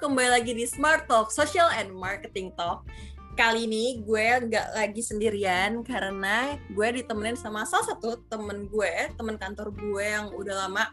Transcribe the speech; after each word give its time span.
kembali 0.00 0.32
lagi 0.32 0.56
di 0.56 0.64
Smart 0.64 1.04
Talk, 1.04 1.28
Social 1.28 1.68
and 1.76 1.92
Marketing 1.92 2.56
Talk. 2.56 2.88
Kali 3.36 3.68
ini 3.68 4.00
gue 4.00 4.48
nggak 4.48 4.72
lagi 4.72 5.04
sendirian 5.04 5.84
karena 5.84 6.56
gue 6.72 6.88
ditemenin 7.04 7.36
sama 7.36 7.68
salah 7.68 7.92
satu 7.92 8.16
temen 8.32 8.64
gue, 8.72 9.12
temen 9.20 9.36
kantor 9.36 9.76
gue 9.76 10.04
yang 10.08 10.32
udah 10.32 10.66
lama 10.66 10.88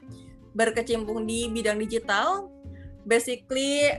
berkecimpung 0.52 1.24
di 1.24 1.48
bidang 1.48 1.80
digital. 1.80 2.52
Basically 3.08 3.96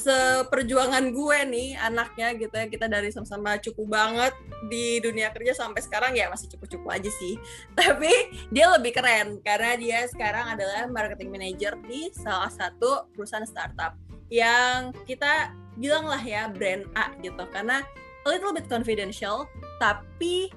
seperjuangan 0.00 1.12
gue 1.12 1.38
nih 1.52 1.76
anaknya 1.84 2.32
gitu 2.38 2.54
ya 2.54 2.70
kita 2.70 2.88
dari 2.88 3.12
sama-sama 3.12 3.60
cukup 3.60 4.00
banget 4.00 4.32
di 4.72 5.02
dunia 5.04 5.28
kerja 5.34 5.58
sampai 5.58 5.82
sekarang 5.84 6.14
ya 6.14 6.30
masih 6.30 6.48
cukup-cukup 6.54 6.94
aja 6.94 7.10
sih 7.18 7.34
tapi 7.78 8.08
dia 8.54 8.70
lebih 8.70 8.94
keren 8.94 9.42
karena 9.42 9.74
dia 9.74 10.06
sekarang 10.06 10.54
adalah 10.54 10.86
marketing 10.86 11.34
manager 11.34 11.74
di 11.82 12.14
salah 12.14 12.48
satu 12.48 13.10
perusahaan 13.10 13.42
startup 13.42 14.07
yang 14.28 14.92
kita 15.08 15.52
bilang 15.76 16.04
lah 16.04 16.20
ya 16.20 16.52
brand 16.52 16.84
A 16.96 17.12
gitu 17.24 17.44
karena 17.52 17.84
a 18.24 18.28
little 18.28 18.52
bit 18.52 18.68
confidential 18.68 19.48
tapi 19.80 20.52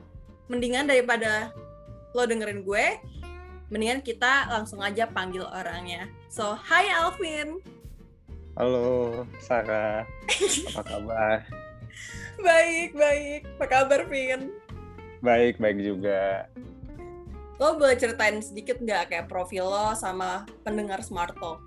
mendingan 0.52 0.88
daripada 0.88 1.56
lo 2.12 2.28
dengerin 2.28 2.68
gue 2.68 2.86
mendingan 3.72 4.04
kita 4.04 4.52
langsung 4.52 4.84
aja 4.84 5.08
panggil 5.08 5.48
orangnya 5.48 6.12
so 6.28 6.56
hi 6.60 6.92
Alvin 6.92 7.64
Halo, 8.60 9.24
Sarah. 9.40 10.04
Apa 10.76 10.84
kabar? 10.84 11.48
baik, 12.46 12.92
baik. 12.92 13.48
Apa 13.56 13.66
kabar, 13.66 14.04
Vin? 14.12 14.52
Baik, 15.24 15.56
baik 15.56 15.80
juga. 15.80 16.52
Lo 17.56 17.80
boleh 17.80 17.96
ceritain 17.96 18.44
sedikit 18.44 18.84
nggak 18.84 19.08
kayak 19.08 19.32
profil 19.32 19.72
lo 19.72 19.96
sama 19.96 20.44
pendengar 20.68 21.00
Smart 21.00 21.32
Talk? 21.40 21.64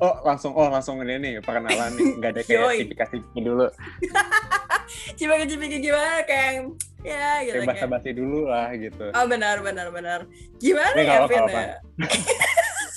Oh, 0.00 0.14
langsung 0.24 0.56
oh 0.56 0.72
langsung 0.72 0.96
ini 1.04 1.20
nih 1.20 1.32
perkenalan 1.44 1.92
nih, 1.92 2.16
nggak 2.16 2.30
ada 2.32 2.40
kayak 2.44 2.60
tipifikasi 2.80 3.16
dulu. 3.36 3.68
Coba 5.18 5.44
cipika 5.46 5.78
gimana 5.78 6.24
kayak 6.26 6.52
ya 7.00 7.44
gitu 7.46 7.62
kayak 7.62 7.68
basa-basi 7.68 8.10
dulu 8.16 8.50
lah 8.50 8.72
gitu. 8.74 9.06
Oh 9.14 9.24
benar 9.28 9.62
benar 9.62 9.88
benar. 9.94 10.26
Gimana 10.58 10.96
ya, 10.98 11.24
Vin 11.28 11.44
ya? 11.46 11.78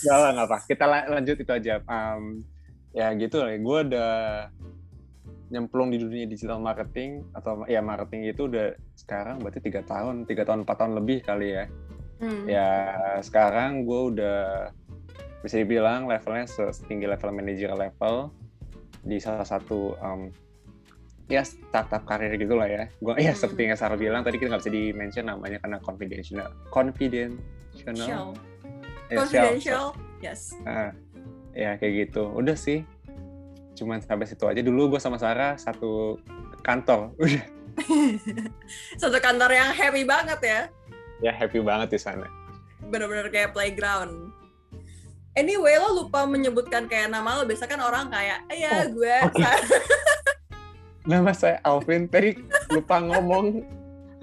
Gak 0.04 0.18
lah, 0.20 0.30
gak 0.36 0.48
apa. 0.52 0.58
Kita 0.68 0.86
lanjut 0.88 1.38
itu 1.40 1.52
aja. 1.52 1.80
Um, 1.88 2.44
ya 2.92 3.14
gitu 3.16 3.40
lah. 3.40 3.56
Gue 3.56 3.80
udah 3.88 4.14
nyemplung 5.54 5.94
di 5.94 6.02
dunia 6.02 6.26
digital 6.26 6.58
marketing 6.58 7.30
atau 7.38 7.62
ya 7.70 7.80
marketing 7.80 8.26
itu 8.34 8.50
udah 8.50 8.74
sekarang 8.98 9.38
berarti 9.38 9.62
tiga 9.62 9.86
tahun, 9.86 10.26
tiga 10.26 10.44
tahun 10.50 10.66
empat 10.66 10.78
tahun 10.82 10.94
lebih 10.98 11.24
kali 11.24 11.48
ya. 11.56 11.66
Hmm. 12.24 12.46
Ya 12.50 12.70
sekarang 13.22 13.84
gue 13.86 14.02
udah 14.16 14.72
bisa 15.44 15.60
dibilang 15.60 16.08
levelnya 16.08 16.48
setinggi 16.48 17.04
level 17.04 17.30
manager 17.36 17.76
level 17.76 18.32
di 19.04 19.20
salah 19.20 19.44
satu 19.44 20.00
um, 20.00 20.32
ya 21.28 21.44
startup 21.44 22.08
karir 22.08 22.32
gitu 22.40 22.56
lah 22.56 22.68
ya. 22.72 22.84
Gue 23.04 23.20
ya 23.20 23.36
seperti 23.36 23.68
yang 23.68 23.76
Sarah 23.76 24.00
bilang 24.00 24.24
tadi 24.24 24.40
kita 24.40 24.56
nggak 24.56 24.64
bisa 24.64 24.72
di 24.72 24.96
mention 24.96 25.28
namanya 25.28 25.60
karena 25.60 25.78
confidential, 25.84 26.48
confidential. 26.72 28.32
Eh, 29.12 29.20
confidential 29.20 29.92
yes. 30.24 30.56
Nah, 30.64 30.96
ya 31.52 31.76
kayak 31.76 32.10
gitu. 32.10 32.32
Udah 32.32 32.56
sih. 32.56 32.88
Cuman 33.76 34.00
sampai 34.00 34.30
situ 34.30 34.48
aja. 34.48 34.64
Dulu 34.64 34.96
gue 34.96 35.02
sama 35.04 35.20
Sarah 35.20 35.60
satu 35.60 36.20
kantor. 36.64 37.12
Udah. 37.20 37.44
Satu 39.02 39.18
kantor 39.18 39.50
yang 39.50 39.74
happy 39.74 40.06
banget 40.06 40.40
ya. 40.46 40.62
Ya 41.26 41.34
happy 41.34 41.58
banget 41.58 41.98
di 41.98 42.00
sana. 42.00 42.30
Bener-bener 42.86 43.34
kayak 43.34 43.50
playground 43.58 44.30
anyway 45.34 45.78
lo 45.78 46.06
lupa 46.06 46.26
menyebutkan 46.26 46.86
kayak 46.90 47.10
nama 47.10 47.42
lo. 47.42 47.44
Biasa 47.46 47.66
kan 47.66 47.82
orang 47.82 48.10
kayak 48.10 48.46
ya 48.54 48.86
oh, 48.86 48.94
gue. 48.94 49.16
okay. 49.30 49.56
nama 51.12 51.36
saya 51.36 51.60
Alvin 51.68 52.08
tadi 52.08 52.38
lupa 52.72 53.02
ngomong. 53.02 53.66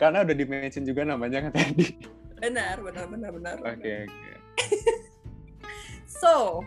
Karena 0.01 0.25
udah 0.25 0.33
di 0.33 0.47
mention 0.49 0.89
juga 0.89 1.05
namanya 1.05 1.49
kan 1.49 1.53
tadi. 1.53 1.93
Benar 2.41 2.81
benar 2.81 3.05
benar 3.05 3.31
benar 3.37 3.57
oke 3.61 3.69
okay, 3.77 4.09
oke. 4.09 4.17
Okay. 4.17 4.35
so, 6.21 6.65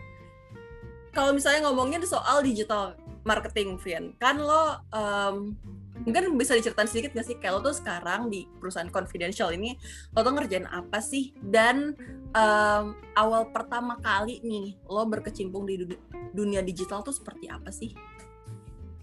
kalau 1.10 1.34
misalnya 1.34 1.66
ngomongin 1.66 2.06
soal 2.06 2.46
digital 2.46 2.94
marketing, 3.26 3.82
Vian, 3.82 4.14
kan 4.22 4.38
lo 4.38 4.78
um, 4.94 5.58
mungkin 6.06 6.36
bisa 6.38 6.54
diceritain 6.54 6.90
sedikit 6.90 7.18
gak 7.18 7.26
sih? 7.26 7.38
Lo 7.50 7.64
tuh 7.64 7.74
sekarang 7.74 8.30
di 8.30 8.46
perusahaan 8.60 8.90
confidential 8.92 9.50
ini 9.50 9.78
lo 10.14 10.22
tuh 10.22 10.34
ngerjain 10.36 10.68
apa 10.70 11.00
sih? 11.00 11.34
Dan 11.42 11.98
um, 12.34 12.98
awal 13.16 13.50
pertama 13.54 13.98
kali 14.02 14.42
nih 14.44 14.78
lo 14.90 15.06
berkecimpung 15.06 15.66
di 15.70 15.86
dunia 16.34 16.66
digital 16.66 17.06
tuh 17.06 17.14
seperti 17.14 17.48
apa 17.50 17.70
sih? 17.70 17.94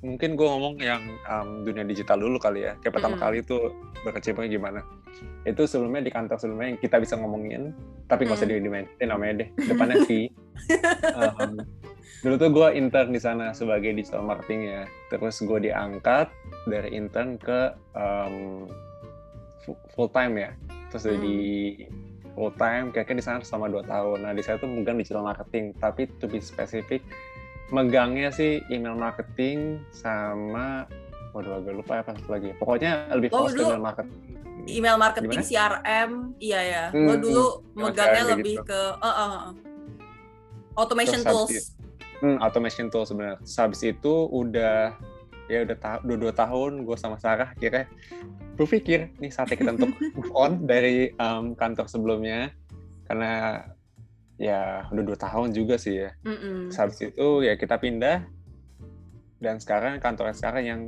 mungkin 0.00 0.32
gue 0.32 0.48
ngomong 0.48 0.80
yang 0.80 1.02
um, 1.28 1.60
dunia 1.60 1.84
digital 1.84 2.16
dulu 2.16 2.41
kali 2.41 2.64
ya 2.64 2.72
kayak 2.80 2.96
pertama 2.96 3.20
mm. 3.20 3.22
kali 3.22 3.36
itu 3.44 3.56
berkecimpung 4.00 4.48
gimana 4.48 4.80
itu 5.44 5.68
sebelumnya 5.68 6.08
di 6.08 6.12
kantor 6.12 6.41
sebelumnya 6.41 6.72
yang 6.72 6.80
kita 6.80 6.96
bisa 7.04 7.20
ngomongin 7.20 7.76
tapi 8.08 8.24
nggak 8.24 8.41
mm. 8.41 8.41
usah 8.41 8.48
di 8.48 8.64
dimensi 8.64 9.04
namanya 9.04 9.44
deh 9.44 9.48
depannya 9.60 9.97
sih 10.08 10.24
um, 11.20 11.60
dulu 12.24 12.34
tuh 12.41 12.48
gue 12.48 12.68
intern 12.80 13.12
di 13.12 13.20
sana 13.20 13.52
sebagai 13.52 13.92
digital 13.92 14.24
marketing 14.24 14.72
ya 14.72 14.82
terus 15.12 15.36
gue 15.44 15.68
diangkat 15.68 16.32
dari 16.64 16.97
intern 16.97 17.36
ke 17.36 17.76
um, 17.92 18.64
full 19.92 20.08
time 20.08 20.41
ya 20.41 20.50
terus 20.88 21.04
mm. 21.04 21.20
di 21.20 21.38
full 22.34 22.52
time 22.56 22.94
kayaknya 22.94 23.20
di 23.20 23.24
sana 23.24 23.38
selama 23.42 23.80
dua 23.80 23.82
tahun. 23.86 24.26
Nah 24.26 24.32
di 24.32 24.42
sana 24.44 24.56
tuh 24.60 24.70
bukan 24.70 24.94
digital 25.00 25.24
marketing 25.26 25.74
tapi 25.78 26.06
to 26.18 26.26
be 26.30 26.38
specific 26.38 27.02
megangnya 27.70 28.34
sih 28.34 28.60
email 28.68 28.98
marketing 28.98 29.78
sama 29.94 30.84
waduh 31.30 31.62
agak 31.62 31.74
lupa 31.78 32.02
apa 32.02 32.10
satu 32.18 32.30
lagi 32.34 32.50
pokoknya 32.58 33.06
lebih 33.14 33.30
fokus 33.30 33.54
ke 33.54 33.62
email 33.62 33.82
marketing. 33.82 34.18
email 34.66 34.96
marketing 34.98 35.30
Gimana? 35.30 35.46
CRM 35.46 36.10
iya 36.42 36.60
ya. 36.66 36.84
Hmm, 36.91 37.06
lo 37.06 37.14
dulu 37.16 37.46
hmm, 37.46 37.78
megangnya 37.78 38.24
lebih 38.34 38.56
gitu. 38.58 38.68
ke 38.68 38.80
uh, 38.98 39.06
uh, 39.06 39.38
automation 40.74 41.22
Terus 41.22 41.30
tools. 41.30 41.64
hmm, 42.18 42.36
automation 42.42 42.86
tools 42.91 43.14
sebenarnya 43.14 43.38
habis 43.38 43.80
itu 43.86 44.14
udah 44.34 44.98
ya 45.50 45.66
udah 45.66 45.77
ta 45.77 45.99
dua, 46.06 46.16
dua 46.16 46.33
tahun 46.33 46.87
gue 46.87 46.94
sama 46.94 47.19
Sarah 47.19 47.50
kira 47.59 47.91
berpikir 48.55 49.11
nih 49.19 49.34
saatnya 49.34 49.59
kita 49.59 49.71
untuk 49.75 49.91
move 50.16 50.33
on 50.33 50.62
dari 50.71 51.11
um, 51.19 51.59
kantor 51.59 51.91
sebelumnya 51.91 52.55
karena 53.11 53.66
ya 54.39 54.87
udah 54.94 55.05
dua 55.05 55.19
tahun 55.19 55.50
juga 55.50 55.75
sih 55.77 56.06
ya. 56.06 56.15
Mm-mm. 56.22 56.71
Habis 56.71 57.12
itu 57.12 57.28
ya 57.43 57.59
kita 57.59 57.77
pindah 57.83 58.25
dan 59.43 59.59
sekarang 59.59 59.99
kantor 59.99 60.31
yang 60.31 60.39
sekarang 60.39 60.65
yang 60.65 60.83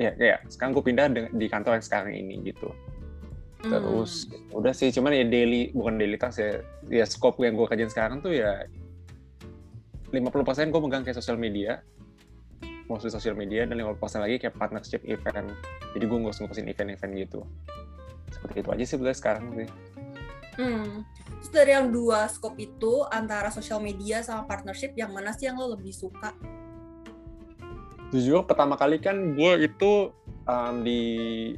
ya 0.00 0.10
ya 0.16 0.36
sekarang 0.48 0.72
gue 0.72 0.84
pindah 0.88 1.06
di 1.30 1.46
kantor 1.46 1.76
yang 1.76 1.84
sekarang 1.84 2.16
ini 2.16 2.40
gitu. 2.48 2.72
Terus 3.60 4.30
mm. 4.30 4.56
udah 4.56 4.72
sih 4.72 4.88
cuman 4.88 5.12
ya 5.12 5.26
daily 5.28 5.70
bukan 5.76 6.00
daily 6.00 6.16
task 6.16 6.40
ya 6.40 6.64
ya 6.88 7.04
scope 7.04 7.44
yang 7.44 7.54
gue 7.54 7.66
kerjain 7.68 7.92
sekarang 7.92 8.24
tuh 8.24 8.32
ya 8.32 8.64
50% 10.08 10.72
gue 10.72 10.80
megang 10.80 11.04
kayak 11.04 11.18
sosial 11.20 11.36
media 11.36 11.84
mostly 12.88 13.12
sosial 13.12 13.36
media 13.36 13.68
dan 13.68 13.76
50% 13.76 14.24
lagi 14.24 14.36
kayak 14.40 14.56
partnership 14.56 15.04
event 15.04 15.52
jadi 15.92 16.04
gue 16.04 16.18
ngurus-ngurusin 16.18 16.66
event-event 16.66 17.12
gitu 17.16 17.40
seperti 18.32 18.64
itu 18.64 18.68
aja 18.72 18.82
sih 18.84 18.92
sebenarnya 18.96 19.18
sekarang 19.20 19.44
sih 19.56 19.68
Hmm. 20.58 21.06
Terus 21.38 21.50
dari 21.54 21.70
yang 21.70 21.94
dua 21.94 22.26
scope 22.26 22.58
itu 22.58 23.06
antara 23.14 23.46
social 23.54 23.78
media 23.78 24.26
sama 24.26 24.42
partnership 24.42 24.90
yang 24.98 25.14
mana 25.14 25.30
sih 25.30 25.46
yang 25.46 25.54
lo 25.54 25.70
lebih 25.78 25.94
suka? 25.94 26.34
Jujur 28.10 28.42
pertama 28.42 28.74
kali 28.74 28.98
kan 28.98 29.38
gue 29.38 29.70
itu 29.70 30.10
um, 30.50 30.82
di 30.82 31.54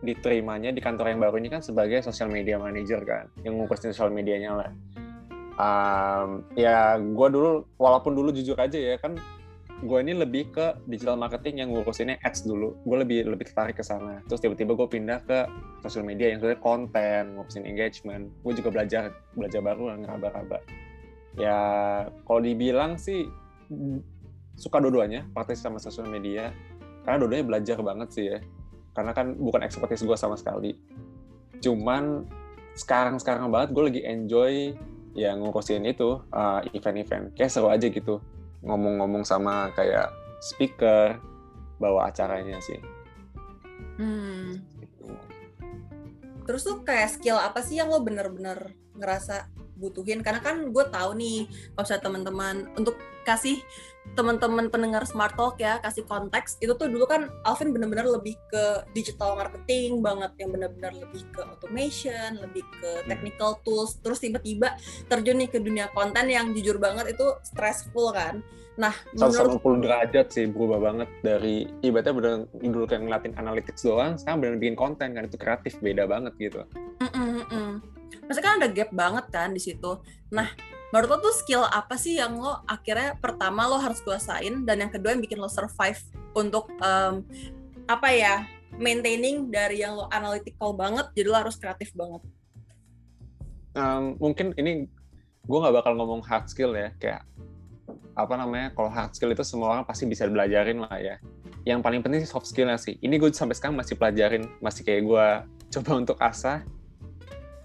diterimanya 0.00 0.72
di 0.72 0.80
kantor 0.80 1.12
yang 1.12 1.20
baru 1.20 1.36
ini 1.42 1.50
kan 1.52 1.60
sebagai 1.60 2.00
social 2.00 2.30
media 2.30 2.56
manager 2.56 3.02
kan 3.02 3.28
yang 3.42 3.58
ngurusin 3.58 3.90
social 3.90 4.14
medianya 4.14 4.54
lah. 4.54 4.70
Um, 5.60 6.46
ya 6.54 6.94
gue 6.96 7.28
dulu 7.28 7.66
walaupun 7.74 8.14
dulu 8.14 8.30
jujur 8.30 8.56
aja 8.56 8.78
ya 8.78 8.96
kan 9.02 9.18
gue 9.80 9.98
ini 10.04 10.12
lebih 10.12 10.52
ke 10.52 10.84
digital 10.84 11.16
marketing 11.16 11.64
yang 11.64 11.68
ngurusinnya 11.72 12.20
ads 12.20 12.44
dulu. 12.44 12.76
Gue 12.84 13.00
lebih 13.00 13.24
lebih 13.24 13.48
tertarik 13.48 13.80
ke 13.80 13.84
sana. 13.84 14.20
Terus 14.28 14.44
tiba-tiba 14.44 14.76
gue 14.76 14.88
pindah 14.88 15.24
ke 15.24 15.48
sosial 15.80 16.04
media 16.04 16.28
yang 16.28 16.44
sebenarnya 16.44 16.60
konten, 16.60 17.22
ngurusin 17.36 17.64
engagement. 17.64 18.28
Gue 18.44 18.52
juga 18.52 18.68
belajar 18.68 19.16
belajar 19.32 19.60
baru 19.64 19.82
lah 19.88 19.96
ngeraba-raba. 20.04 20.58
Ya 21.40 21.58
kalau 22.28 22.40
dibilang 22.44 23.00
sih 23.00 23.24
suka 24.60 24.76
dua-duanya, 24.84 25.24
praktis 25.32 25.64
sama 25.64 25.80
sosial 25.80 26.12
media. 26.12 26.52
Karena 27.08 27.16
dua-duanya 27.24 27.46
belajar 27.48 27.78
banget 27.80 28.08
sih 28.12 28.24
ya. 28.36 28.38
Karena 28.92 29.16
kan 29.16 29.32
bukan 29.32 29.64
ekspertis 29.64 30.04
gue 30.04 30.16
sama 30.20 30.36
sekali. 30.36 30.76
Cuman 31.64 32.28
sekarang-sekarang 32.76 33.48
banget 33.48 33.72
gue 33.72 33.84
lagi 33.88 34.02
enjoy 34.04 34.52
yang 35.16 35.40
ngurusin 35.40 35.88
itu 35.88 36.20
uh, 36.36 36.60
event-event. 36.76 37.32
Kayak 37.32 37.48
seru 37.48 37.72
aja 37.72 37.88
gitu 37.88 38.20
ngomong-ngomong 38.60 39.24
sama 39.24 39.72
kayak 39.72 40.12
speaker 40.40 41.16
bawa 41.80 42.12
acaranya 42.12 42.60
sih. 42.60 42.80
Hmm. 43.96 44.60
Terus 46.44 46.62
tuh 46.64 46.82
kayak 46.82 47.20
skill 47.20 47.38
apa 47.38 47.60
sih 47.64 47.78
yang 47.80 47.92
lo 47.92 48.00
bener-bener 48.02 48.74
ngerasa 48.96 49.48
butuhin 49.80 50.20
karena 50.20 50.44
kan 50.44 50.68
gue 50.68 50.84
tahu 50.92 51.16
nih 51.16 51.48
kalau 51.72 51.84
misalnya 51.88 52.04
teman-teman 52.04 52.56
untuk 52.76 53.00
kasih 53.24 53.64
teman-teman 54.18 54.66
pendengar 54.68 55.06
Smart 55.06 55.38
Talk 55.38 55.62
ya 55.62 55.78
kasih 55.78 56.02
konteks 56.02 56.58
itu 56.58 56.72
tuh 56.74 56.90
dulu 56.90 57.06
kan 57.06 57.30
Alvin 57.46 57.70
benar-benar 57.70 58.08
lebih 58.10 58.34
ke 58.50 58.82
digital 58.90 59.38
marketing 59.38 60.02
banget 60.02 60.34
yang 60.42 60.50
benar-benar 60.50 60.92
lebih 60.98 61.22
ke 61.30 61.40
automation 61.46 62.40
lebih 62.42 62.66
ke 62.66 62.90
hmm. 62.90 63.06
technical 63.06 63.60
tools 63.62 64.02
terus 64.02 64.18
tiba-tiba 64.18 64.74
terjun 65.06 65.38
nih 65.38 65.48
ke 65.48 65.62
dunia 65.62 65.86
konten 65.94 66.26
yang 66.26 66.50
jujur 66.50 66.82
banget 66.82 67.14
itu 67.14 67.26
stressful 67.46 68.10
kan 68.10 68.42
Nah, 68.80 68.96
menurut 69.12 69.60
180 69.60 69.84
derajat 69.84 70.26
sih 70.32 70.48
berubah 70.48 70.80
banget 70.80 71.08
dari 71.20 71.68
ibaratnya 71.84 72.14
bener 72.16 72.32
dulu 72.64 72.88
kayak 72.88 73.04
ngeliatin 73.04 73.36
analytics 73.36 73.84
doang, 73.84 74.16
sekarang 74.16 74.40
bener 74.40 74.56
bikin 74.56 74.76
konten 74.78 75.08
kan 75.12 75.28
itu 75.28 75.36
kreatif 75.36 75.76
beda 75.84 76.08
banget 76.08 76.32
gitu. 76.40 76.64
Mm 77.04 77.10
-mm 77.12 77.42
-mm. 77.52 77.70
Maksudnya 78.24 78.46
kan 78.46 78.56
ada 78.56 78.68
gap 78.72 78.90
banget 78.96 79.26
kan 79.28 79.52
di 79.52 79.60
situ. 79.60 80.00
Nah, 80.32 80.48
menurut 80.90 81.08
lo 81.08 81.18
tuh 81.30 81.34
skill 81.34 81.62
apa 81.70 81.94
sih 81.94 82.18
yang 82.18 82.38
lo 82.38 82.62
akhirnya 82.66 83.14
pertama 83.22 83.66
lo 83.70 83.78
harus 83.78 84.02
kuasain 84.02 84.66
dan 84.66 84.82
yang 84.82 84.90
kedua 84.90 85.14
yang 85.14 85.22
bikin 85.22 85.38
lo 85.38 85.46
survive 85.46 86.02
untuk 86.34 86.66
um, 86.82 87.22
apa 87.86 88.08
ya 88.10 88.34
maintaining 88.78 89.50
dari 89.50 89.82
yang 89.82 89.94
lo 89.94 90.10
analytical 90.10 90.74
banget 90.74 91.06
jadi 91.14 91.26
lo 91.30 91.36
harus 91.38 91.58
kreatif 91.58 91.94
banget. 91.94 92.22
Um, 93.78 94.18
mungkin 94.18 94.50
ini 94.58 94.90
gue 95.46 95.58
nggak 95.58 95.82
bakal 95.82 95.94
ngomong 95.94 96.26
hard 96.26 96.50
skill 96.50 96.74
ya 96.74 96.90
kayak 96.98 97.22
apa 98.18 98.34
namanya 98.34 98.74
kalau 98.74 98.90
hard 98.90 99.14
skill 99.14 99.30
itu 99.30 99.46
semua 99.46 99.78
orang 99.78 99.84
pasti 99.86 100.06
bisa 100.10 100.26
belajarin 100.26 100.82
lah 100.82 100.98
ya 100.98 101.16
yang 101.68 101.84
paling 101.84 102.00
penting 102.00 102.24
sih 102.24 102.30
soft 102.30 102.48
skillnya 102.48 102.80
sih 102.80 102.96
ini 103.04 103.20
gue 103.20 103.30
sampai 103.30 103.54
sekarang 103.54 103.76
masih 103.76 103.94
pelajarin 103.94 104.48
masih 104.58 104.82
kayak 104.82 105.02
gue 105.04 105.26
coba 105.78 105.90
untuk 105.96 106.16
asah 106.18 106.64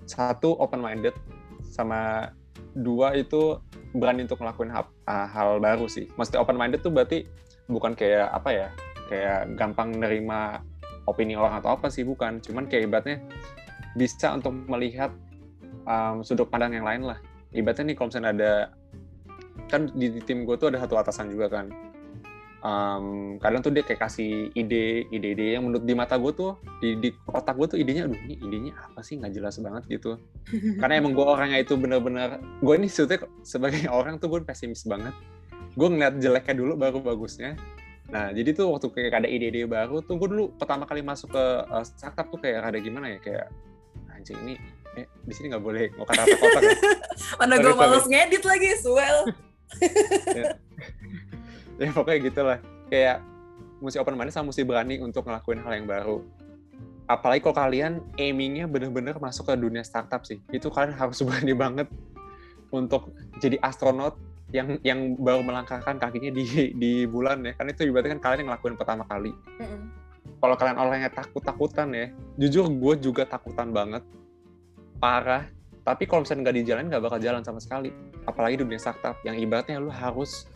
satu 0.06 0.54
open 0.62 0.84
minded 0.84 1.16
sama 1.66 2.30
dua 2.76 3.16
itu 3.16 3.60
berani 3.96 4.28
untuk 4.28 4.44
ngelakuin 4.44 4.72
hal, 4.72 4.86
uh, 5.08 5.28
hal 5.32 5.64
baru 5.64 5.88
sih. 5.88 6.12
Maksudnya 6.20 6.44
open 6.44 6.60
minded 6.60 6.84
tuh 6.84 6.92
berarti 6.92 7.24
bukan 7.72 7.96
kayak 7.96 8.30
apa 8.30 8.50
ya 8.52 8.68
kayak 9.08 9.56
gampang 9.56 9.96
nerima 9.96 10.60
opini 11.08 11.40
orang 11.40 11.64
atau 11.64 11.74
apa 11.74 11.88
sih 11.88 12.04
bukan. 12.04 12.44
Cuman 12.44 12.68
kayak 12.68 12.92
ibaratnya 12.92 13.18
bisa 13.96 14.36
untuk 14.36 14.52
melihat 14.68 15.16
um, 15.88 16.20
sudut 16.22 16.52
pandang 16.52 16.76
yang 16.76 16.86
lain 16.86 17.08
lah. 17.08 17.18
Ibaratnya 17.56 17.94
nih 17.94 17.96
kalau 17.96 18.08
misalnya 18.12 18.32
ada 18.36 18.54
kan 19.72 19.88
di, 19.96 20.12
di 20.12 20.22
tim 20.22 20.44
gue 20.44 20.60
tuh 20.60 20.70
ada 20.70 20.84
satu 20.84 21.00
atasan 21.00 21.32
juga 21.32 21.48
kan 21.50 21.72
um, 22.66 23.38
kadang 23.38 23.62
tuh 23.62 23.70
dia 23.70 23.86
kayak 23.86 24.02
kasih 24.10 24.50
ide 24.58 25.06
ide-ide 25.14 25.56
yang 25.56 25.70
menurut 25.70 25.86
di 25.86 25.94
mata 25.94 26.18
gue 26.18 26.34
tuh 26.34 26.58
di, 26.82 26.98
di 26.98 27.10
otak 27.30 27.54
gue 27.54 27.78
tuh 27.78 27.78
idenya 27.78 28.10
aduh 28.10 28.18
ini 28.18 28.36
idenya 28.42 28.74
apa 28.82 29.06
sih? 29.06 29.22
Nggak 29.22 29.34
jelas 29.38 29.56
banget 29.62 29.84
gitu. 29.88 30.18
Karena 30.82 30.98
emang 30.98 31.14
gue 31.14 31.26
orangnya 31.26 31.62
itu 31.62 31.78
bener-bener 31.78 32.42
gue 32.42 32.74
ini 32.74 32.90
sebetulnya 32.90 33.30
sebagai 33.46 33.86
orang 34.00 34.18
tuh 34.18 34.34
gue 34.34 34.42
pesimis 34.42 34.84
banget. 34.90 35.14
Gue 35.78 35.88
ngeliat 35.94 36.18
jeleknya 36.18 36.56
dulu 36.58 36.74
baru 36.76 36.98
bagusnya. 37.06 37.54
Nah 38.10 38.34
jadi 38.34 38.50
tuh 38.58 38.74
waktu 38.74 38.88
kayak 38.90 39.26
ada 39.26 39.30
ide-ide 39.30 39.70
baru 39.70 40.02
tuh 40.02 40.18
gue 40.18 40.28
dulu 40.34 40.44
pertama 40.58 40.90
kali 40.90 41.06
masuk 41.06 41.30
ke 41.32 41.46
uh, 41.70 41.86
startup 41.86 42.28
tuh 42.34 42.42
kayak 42.42 42.66
ada 42.66 42.78
gimana 42.82 43.14
ya 43.14 43.20
kayak 43.22 43.48
anjing 44.16 44.40
ini 44.48 44.56
eh 44.96 45.06
di 45.28 45.34
sini 45.36 45.52
nggak 45.52 45.60
boleh 45.60 45.92
mau 46.00 46.08
kata-kata 46.08 46.40
kotor 46.40 46.62
ya. 46.64 46.78
mana 47.36 47.60
gue 47.60 47.74
males 47.76 48.08
ngedit 48.08 48.44
lagi 48.44 48.70
swell. 48.82 49.20
Ya. 50.36 50.62
ya 51.82 51.92
pokoknya 51.92 52.20
gitulah. 52.32 52.60
Kayak 52.88 53.26
mesti 53.84 53.98
open 54.00 54.16
minded 54.16 54.34
sama 54.34 54.52
mesti 54.52 54.64
berani 54.64 55.02
untuk 55.04 55.28
ngelakuin 55.28 55.60
hal 55.62 55.72
yang 55.76 55.88
baru. 55.88 56.24
Apalagi 57.06 57.46
kalau 57.46 57.56
kalian 57.58 58.02
aimingnya 58.18 58.66
bener-bener 58.66 59.14
masuk 59.22 59.52
ke 59.52 59.54
dunia 59.60 59.86
startup 59.86 60.26
sih. 60.26 60.42
Itu 60.50 60.72
kalian 60.72 60.96
harus 61.02 61.22
berani 61.22 61.54
banget 61.54 61.88
untuk 62.74 63.14
jadi 63.40 63.62
astronot 63.62 64.18
yang 64.54 64.80
yang 64.86 65.20
baru 65.20 65.42
melangkahkan 65.44 66.00
kakinya 66.00 66.32
di 66.32 66.74
di 66.74 66.92
bulan 67.06 67.44
ya. 67.46 67.54
Kan 67.58 67.70
itu 67.70 67.86
berarti 67.92 68.16
kan 68.18 68.20
kalian 68.22 68.40
yang 68.46 68.50
ngelakuin 68.56 68.76
pertama 68.80 69.04
kali. 69.06 69.32
Mm 69.62 69.68
-hmm. 69.68 69.82
kalau 70.36 70.56
kalian 70.62 70.78
orangnya 70.78 71.10
takut 71.10 71.42
takutan 71.42 71.90
ya 71.96 72.12
jujur 72.38 72.70
gue 72.70 72.94
juga 73.02 73.26
takutan 73.26 73.74
banget. 73.74 74.06
Parah. 75.02 75.50
Tapi 75.86 76.10
kalau 76.10 76.26
misalnya 76.26 76.50
nggak 76.50 76.58
dijalan 76.62 76.86
nggak 76.90 77.04
bakal 77.06 77.20
jalan 77.22 77.42
sama 77.46 77.62
sekali. 77.62 77.94
Apalagi 78.26 78.62
dunia 78.62 78.82
startup 78.82 79.22
yang 79.22 79.38
ibaratnya 79.38 79.78
lu 79.78 79.94
harus 79.94 80.50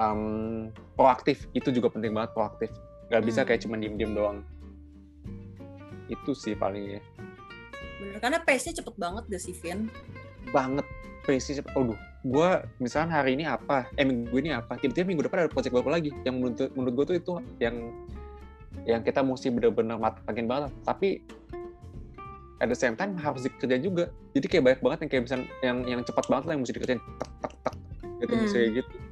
um, 0.00 0.68
proaktif. 0.96 1.46
Itu 1.52 1.70
juga 1.70 1.92
penting 1.92 2.16
banget 2.16 2.32
proaktif. 2.32 2.70
Nggak 3.10 3.22
bisa 3.26 3.40
kayak 3.44 3.58
hmm. 3.60 3.64
cuma 3.66 3.74
diem-diem 3.80 4.12
doang. 4.14 4.38
Itu 6.08 6.32
sih 6.34 6.56
paling 6.56 6.98
ya. 6.98 7.00
Bener 8.00 8.18
karena 8.18 8.38
pace-nya 8.40 8.80
cepet 8.80 8.94
banget 8.96 9.24
gak 9.28 9.42
sih 9.42 9.54
Vin? 9.60 9.92
Banget. 10.50 10.86
Pace-nya 11.26 11.62
cepet 11.62 11.72
aduh. 11.76 11.98
Gue 12.20 12.50
misalnya 12.80 13.20
hari 13.20 13.36
ini 13.36 13.48
apa 13.48 13.88
eh 13.96 14.04
minggu 14.04 14.34
ini 14.36 14.52
apa 14.52 14.76
tiba-tiba 14.76 15.08
minggu 15.08 15.24
depan 15.28 15.46
ada 15.46 15.52
project 15.52 15.72
baru 15.76 16.00
lagi. 16.00 16.10
Yang 16.24 16.34
menurut 16.36 16.70
menurut 16.76 16.94
gue 16.96 17.04
tuh 17.06 17.16
itu 17.16 17.32
yang 17.62 17.76
yang 18.88 19.00
kita 19.04 19.20
mesti 19.20 19.52
bener-bener 19.52 19.96
matangin 20.00 20.46
banget. 20.48 20.72
Tapi 20.84 21.20
at 22.60 22.68
the 22.68 22.76
same 22.76 22.96
time 22.96 23.16
harus 23.20 23.44
dikerja 23.44 23.76
juga. 23.80 24.12
Jadi 24.36 24.46
kayak 24.48 24.62
banyak 24.64 24.80
banget 24.80 24.98
yang 25.06 25.10
kayak 25.10 25.22
bisa 25.28 25.36
yang 25.64 25.78
yang 25.86 26.00
cepat 26.04 26.24
banget 26.28 26.44
lah 26.48 26.52
yang 26.56 26.62
mesti 26.64 26.74
dikerjain. 26.76 27.00
Tak 27.20 27.30
tak 27.40 27.52
tak 27.64 27.74
gitu 28.20 28.32
hmm. 28.36 28.42
misalnya 28.44 28.68
gitu 28.84 29.09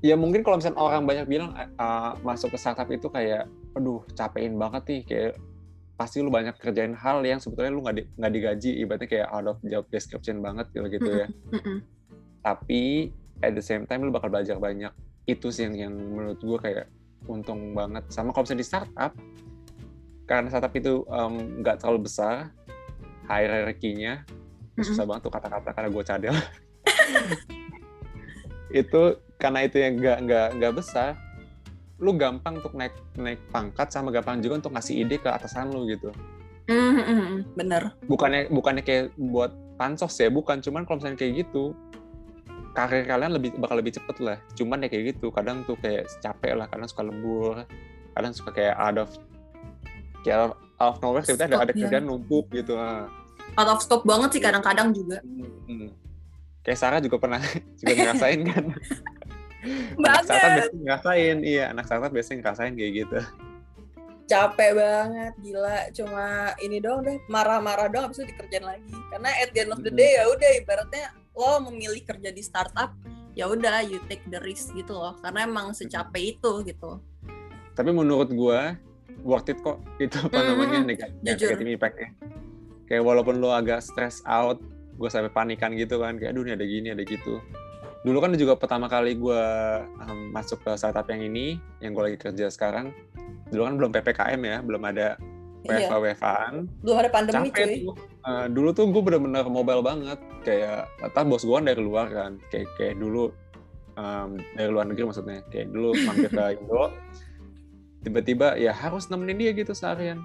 ya 0.00 0.16
mungkin 0.16 0.40
kalau 0.40 0.56
misalnya 0.56 0.80
orang 0.80 1.04
banyak 1.04 1.26
bilang 1.28 1.52
uh, 1.76 2.16
masuk 2.24 2.52
ke 2.52 2.58
startup 2.60 2.88
itu 2.88 3.08
kayak 3.12 3.48
aduh 3.76 4.00
capein 4.16 4.56
banget 4.56 4.82
nih 4.88 5.02
kayak 5.04 5.32
pasti 6.00 6.24
lu 6.24 6.32
banyak 6.32 6.56
kerjain 6.56 6.96
hal 6.96 7.20
yang 7.20 7.36
sebetulnya 7.36 7.76
lu 7.76 7.84
nggak 7.84 7.96
di, 8.00 8.02
nggak 8.16 8.32
digaji. 8.32 8.70
Ibaratnya 8.80 9.08
kayak 9.12 9.28
out 9.28 9.46
of 9.52 9.56
job 9.68 9.84
description 9.92 10.40
banget 10.40 10.72
gitu 10.72 10.88
gitu 10.88 11.10
ya. 11.12 11.26
tapi 12.46 13.12
at 13.44 13.52
the 13.52 13.60
same 13.60 13.84
time 13.84 14.08
lu 14.08 14.08
bakal 14.08 14.32
belajar 14.32 14.56
banyak. 14.56 14.88
Itu 15.28 15.52
sih 15.52 15.68
yang 15.68 15.76
yang 15.76 15.92
menurut 15.92 16.40
gue 16.40 16.56
kayak 16.56 16.88
untung 17.28 17.76
banget. 17.76 18.08
Sama 18.08 18.32
kalau 18.32 18.48
misalnya 18.48 18.64
di 18.64 18.68
startup 18.72 19.12
karena 20.24 20.48
startup 20.48 20.72
itu 20.72 21.04
nggak 21.60 21.76
um, 21.76 21.80
terlalu 21.84 22.00
besar 22.08 22.48
hierarkinya 23.28 24.24
mm-hmm. 24.24 24.80
susah 24.80 25.04
banget 25.04 25.28
tuh 25.28 25.32
kata-kata 25.36 25.68
karena 25.76 25.88
gue 25.92 26.04
cadel. 26.08 26.36
Itu 28.80 29.02
karena 29.40 29.64
itu 29.64 29.80
yang 29.80 29.96
nggak 29.96 30.18
nggak 30.28 30.48
nggak 30.60 30.72
besar 30.76 31.16
lu 32.00 32.16
gampang 32.16 32.60
untuk 32.60 32.72
naik 32.76 32.96
naik 33.16 33.40
pangkat 33.52 33.92
sama 33.92 34.08
gampang 34.12 34.40
juga 34.40 34.64
untuk 34.64 34.72
ngasih 34.72 35.04
ide 35.04 35.16
ke 35.20 35.28
atasan 35.28 35.68
lu 35.72 35.84
gitu. 35.88 36.12
Mm-hmm. 36.70 37.58
bener. 37.58 37.82
Bukannya 38.06 38.48
bukannya 38.48 38.84
kayak 38.86 39.12
buat 39.18 39.52
pansos 39.76 40.16
ya 40.16 40.30
bukan. 40.32 40.62
Cuman 40.64 40.86
kalau 40.86 41.02
misalnya 41.02 41.18
kayak 41.18 41.44
gitu 41.44 41.76
karir 42.72 43.04
kalian 43.04 43.36
lebih 43.36 43.52
bakal 43.58 43.76
lebih 43.76 43.92
cepet 44.00 44.16
lah. 44.22 44.38
Cuman 44.56 44.86
ya 44.86 44.88
kayak 44.88 45.16
gitu 45.16 45.28
kadang 45.28 45.60
tuh 45.68 45.76
kayak 45.76 46.08
capek 46.24 46.56
lah 46.56 46.70
kadang 46.70 46.88
suka 46.88 47.02
lembur 47.04 47.66
kadang 48.14 48.32
suka 48.34 48.50
kayak 48.54 48.74
out 48.76 48.98
of 49.00 49.10
kayak 50.26 50.36
out 50.36 50.54
of 50.80 50.96
nowhere 51.00 51.24
tiba-tiba 51.24 51.56
ada, 51.56 51.64
ada 51.68 51.72
kerjaan 51.72 52.04
numpuk 52.04 52.50
gitu 52.52 52.74
out 53.56 53.68
of 53.70 53.80
scope 53.82 54.06
banget 54.06 54.38
sih 54.38 54.42
kadang-kadang 54.42 54.92
juga. 54.94 55.18
Hmm. 55.66 55.90
kayak 56.60 56.78
Sarah 56.78 57.00
juga 57.00 57.16
pernah 57.16 57.40
juga 57.80 57.92
ngerasain 57.96 58.40
kan 58.44 58.64
anak 60.00 60.24
startup 60.24 60.50
biasanya 60.56 60.80
ngerasain. 60.84 61.36
Iya 61.44 61.64
anak 61.72 61.84
startup 61.86 62.10
biasanya 62.12 62.38
ngerasain 62.42 62.72
kayak 62.76 62.92
gitu. 63.04 63.18
Capek 64.30 64.70
banget 64.78 65.32
gila. 65.42 65.78
Cuma 65.90 66.24
ini 66.62 66.78
doang 66.78 67.02
deh 67.02 67.18
marah-marah 67.26 67.90
doang 67.90 68.08
habis 68.08 68.22
itu 68.22 68.30
dikerjain 68.32 68.64
lagi. 68.64 68.94
Karena 69.10 69.30
at 69.42 69.50
the 69.52 69.60
end 69.66 69.72
of 69.74 69.80
the 69.82 69.92
day 69.92 70.16
ya 70.16 70.24
udah 70.30 70.50
ibaratnya 70.62 71.04
lo 71.34 71.62
memilih 71.70 72.02
kerja 72.04 72.30
di 72.30 72.42
startup 72.44 72.94
ya 73.34 73.46
udah 73.46 73.86
you 73.86 74.02
take 74.06 74.22
the 74.30 74.40
risk 74.46 74.72
gitu 74.72 74.94
loh. 74.94 75.18
Karena 75.20 75.44
emang 75.44 75.74
secapek 75.76 76.38
itu 76.38 76.52
gitu. 76.64 77.02
Tapi 77.74 77.90
menurut 77.90 78.30
gue 78.30 78.60
worth 79.26 79.50
it 79.50 79.58
kok. 79.60 79.82
Itu 79.98 80.16
apa 80.24 80.40
mm-hmm. 80.40 80.48
namanya 80.48 80.78
negatif, 80.86 81.18
negatif 81.20 81.66
impactnya. 81.66 82.08
Kayak 82.88 83.02
walaupun 83.06 83.38
lo 83.38 83.54
agak 83.54 83.84
stress 83.84 84.24
out 84.26 84.62
gue 84.94 85.08
sampai 85.10 85.32
panikan 85.32 85.74
gitu 85.74 85.98
kan. 85.98 86.16
Kayak 86.16 86.38
aduh 86.38 86.42
ini 86.46 86.52
ada 86.54 86.66
gini 86.66 86.88
ada 86.94 87.02
gitu 87.04 87.42
dulu 88.00 88.18
kan 88.24 88.32
juga 88.32 88.56
pertama 88.56 88.88
kali 88.88 89.12
gue 89.16 89.42
um, 90.00 90.32
masuk 90.32 90.64
ke 90.64 90.72
startup 90.80 91.04
yang 91.12 91.20
ini 91.20 91.60
yang 91.84 91.92
gue 91.92 92.12
lagi 92.12 92.18
kerja 92.18 92.48
sekarang. 92.48 92.96
Dulu 93.52 93.62
kan 93.66 93.74
belum 93.76 93.90
ppkm 93.92 94.40
ya 94.40 94.56
belum 94.64 94.82
ada 94.88 95.20
WFA 95.60 95.76
iya. 95.76 95.88
WFAan 95.92 96.54
belum 96.80 96.96
ada 96.96 97.10
pandemi 97.12 97.52
Capek 97.52 97.66
cuy. 97.68 97.76
tuh. 97.84 97.96
Uh, 98.20 98.46
dulu 98.48 98.68
tuh 98.72 98.84
gue 98.88 99.02
bener-bener 99.04 99.44
mobile 99.48 99.84
banget. 99.84 100.18
Kayak 100.44 100.88
entah 101.04 101.24
bos 101.28 101.44
gue 101.44 101.52
kan 101.52 101.66
dari 101.68 101.82
luar 101.82 102.06
kan. 102.08 102.32
Kayak 102.48 102.68
kayak 102.80 102.94
dulu 102.96 103.28
um, 104.00 104.40
dari 104.56 104.70
luar 104.72 104.88
negeri 104.88 105.04
maksudnya. 105.12 105.44
Kayak 105.52 105.68
dulu 105.68 105.90
mampir 106.08 106.30
ke 106.32 106.44
Indo. 106.56 106.84
Tiba-tiba 108.00 108.56
ya 108.56 108.72
harus 108.72 109.12
nemenin 109.12 109.36
dia 109.36 109.52
gitu 109.52 109.76
seharian. 109.76 110.24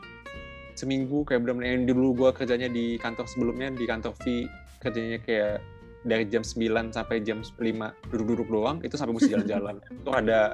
Seminggu 0.79 1.27
kayak 1.27 1.43
bener-bener. 1.43 1.75
Yang 1.75 1.91
dulu 1.91 2.07
gue 2.23 2.29
kerjanya 2.31 2.71
di 2.71 2.95
kantor 2.95 3.27
sebelumnya 3.27 3.67
di 3.75 3.83
kantor 3.83 4.15
V 4.23 4.47
kerjanya 4.79 5.19
kayak 5.19 5.59
dari 6.05 6.29
jam 6.29 6.45
9 6.45 6.93
sampai 6.93 7.25
jam 7.25 7.41
5 7.41 7.59
duduk-duduk 8.13 8.47
doang 8.47 8.77
itu 8.85 8.95
sampai 8.95 9.17
mesti 9.17 9.33
jalan-jalan. 9.33 9.81
Itu 10.05 10.11
ada 10.13 10.53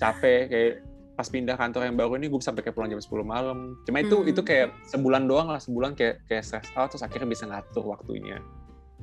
capek 0.00 0.40
kayak 0.48 0.74
pas 1.20 1.28
pindah 1.28 1.52
kantor 1.52 1.84
yang 1.84 2.00
baru 2.00 2.16
ini 2.16 2.32
gue 2.32 2.40
sampai 2.40 2.64
kayak 2.64 2.72
pulang 2.72 2.88
jam 2.88 2.96
10 2.96 3.12
malam. 3.20 3.76
Cuma 3.84 4.00
itu 4.00 4.16
hmm. 4.24 4.32
itu 4.32 4.40
kayak 4.40 4.72
sebulan 4.88 5.28
doang 5.28 5.52
lah 5.52 5.60
sebulan 5.60 5.92
kayak 5.92 6.24
kayak 6.24 6.40
stress 6.40 6.72
out 6.80 6.88
terus 6.88 7.04
akhirnya 7.04 7.28
bisa 7.28 7.44
ngatur 7.44 7.84
waktunya. 7.84 8.40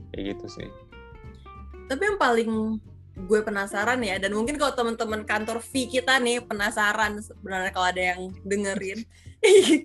Kayak 0.09 0.33
gitu 0.33 0.45
sih. 0.57 0.67
Tapi 1.85 2.01
yang 2.01 2.17
paling 2.17 2.81
gue 3.17 3.39
penasaran 3.41 3.97
ya 4.05 4.21
dan 4.21 4.33
mungkin 4.33 4.61
kalau 4.61 4.77
teman-teman 4.77 5.25
kantor 5.25 5.57
V 5.57 5.89
kita 5.89 6.21
nih 6.21 6.41
penasaran 6.45 7.17
sebenarnya 7.17 7.73
kalau 7.73 7.87
ada 7.89 8.03
yang 8.13 8.29
dengerin 8.45 9.01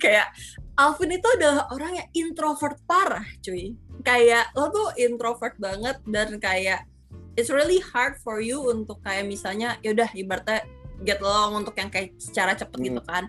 kayak 0.02 0.28
Alvin 0.76 1.14
itu 1.14 1.28
adalah 1.37 1.69
orang 1.71 2.00
yang 2.00 2.09
introvert 2.16 2.81
parah 2.88 3.25
cuy 3.45 3.76
kayak 4.02 4.50
lo 4.59 4.73
tuh 4.73 4.88
introvert 4.99 5.54
banget 5.61 6.00
dan 6.09 6.40
kayak 6.42 6.88
it's 7.37 7.52
really 7.52 7.81
hard 7.92 8.19
for 8.21 8.42
you 8.42 8.61
untuk 8.61 8.99
kayak 9.04 9.28
misalnya 9.28 9.78
yaudah 9.85 10.09
ibaratnya 10.12 10.64
get 11.02 11.19
along 11.21 11.66
untuk 11.66 11.75
yang 11.76 11.90
kayak 11.90 12.14
secara 12.19 12.54
cepet 12.54 12.78
hmm. 12.78 12.87
gitu 12.92 13.02
kan 13.07 13.25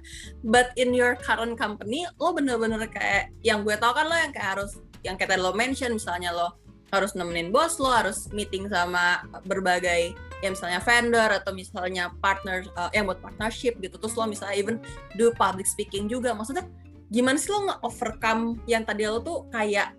but 0.46 0.72
in 0.78 0.94
your 0.94 1.18
current 1.20 1.58
company 1.58 2.06
lo 2.22 2.32
bener-bener 2.34 2.86
kayak 2.90 3.34
yang 3.42 3.66
gue 3.66 3.76
tau 3.78 3.92
kan 3.92 4.08
lo 4.08 4.16
yang 4.16 4.32
kayak 4.32 4.50
harus 4.58 4.72
yang 5.04 5.16
kayak 5.18 5.36
tadi 5.36 5.42
lo 5.42 5.52
mention 5.54 5.98
misalnya 5.98 6.32
lo 6.32 6.58
harus 6.94 7.18
nemenin 7.18 7.50
bos 7.50 7.82
lo 7.82 7.90
harus 7.90 8.30
meeting 8.30 8.70
sama 8.70 9.26
berbagai 9.50 10.14
ya 10.44 10.52
misalnya 10.52 10.84
vendor 10.84 11.30
atau 11.40 11.56
misalnya 11.56 12.12
partner 12.20 12.68
uh, 12.76 12.92
yang 12.92 13.08
buat 13.08 13.24
partnership 13.24 13.80
gitu. 13.80 13.96
Terus 13.96 14.20
lo 14.20 14.28
misalnya 14.28 14.60
even 14.60 14.76
do 15.16 15.32
public 15.40 15.64
speaking 15.64 16.12
juga. 16.12 16.36
Maksudnya 16.36 16.68
gimana 17.08 17.40
sih 17.40 17.48
lo 17.48 17.72
nge-overcome 17.72 18.60
yang 18.68 18.84
tadi 18.84 19.08
lo 19.08 19.24
tuh 19.24 19.48
kayak 19.56 19.96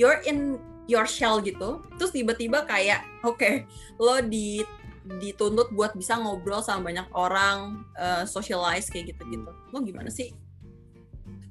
you're 0.00 0.24
in 0.24 0.56
your 0.88 1.04
shell 1.04 1.44
gitu. 1.44 1.84
Terus 2.00 2.16
tiba-tiba 2.16 2.64
kayak 2.64 3.04
oke 3.20 3.36
okay, 3.36 3.68
lo 4.00 4.24
di 4.24 4.64
dituntut 5.20 5.72
buat 5.72 5.96
bisa 5.96 6.16
ngobrol 6.20 6.60
sama 6.64 6.88
banyak 6.88 7.08
orang 7.12 7.84
uh, 8.00 8.24
socialize 8.24 8.88
kayak 8.88 9.12
gitu-gitu. 9.12 9.52
Lo 9.72 9.84
gimana 9.84 10.08
sih? 10.08 10.32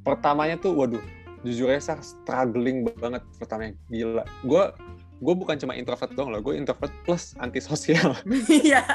Pertamanya 0.01 0.57
tuh 0.57 0.73
waduh 0.73 1.03
jujur 1.45 1.69
aja 1.69 2.01
struggling 2.01 2.85
banget 2.97 3.21
pertama 3.37 3.73
gila. 3.93 4.25
Gue 4.41 4.73
gue 5.17 5.33
bukan 5.33 5.57
cuma 5.57 5.73
introvert 5.73 6.13
dong 6.13 6.29
loh 6.29 6.41
gue 6.45 6.53
introvert 6.53 6.93
plus 7.05 7.33
antisosial. 7.41 8.13
Iya. 8.47 8.85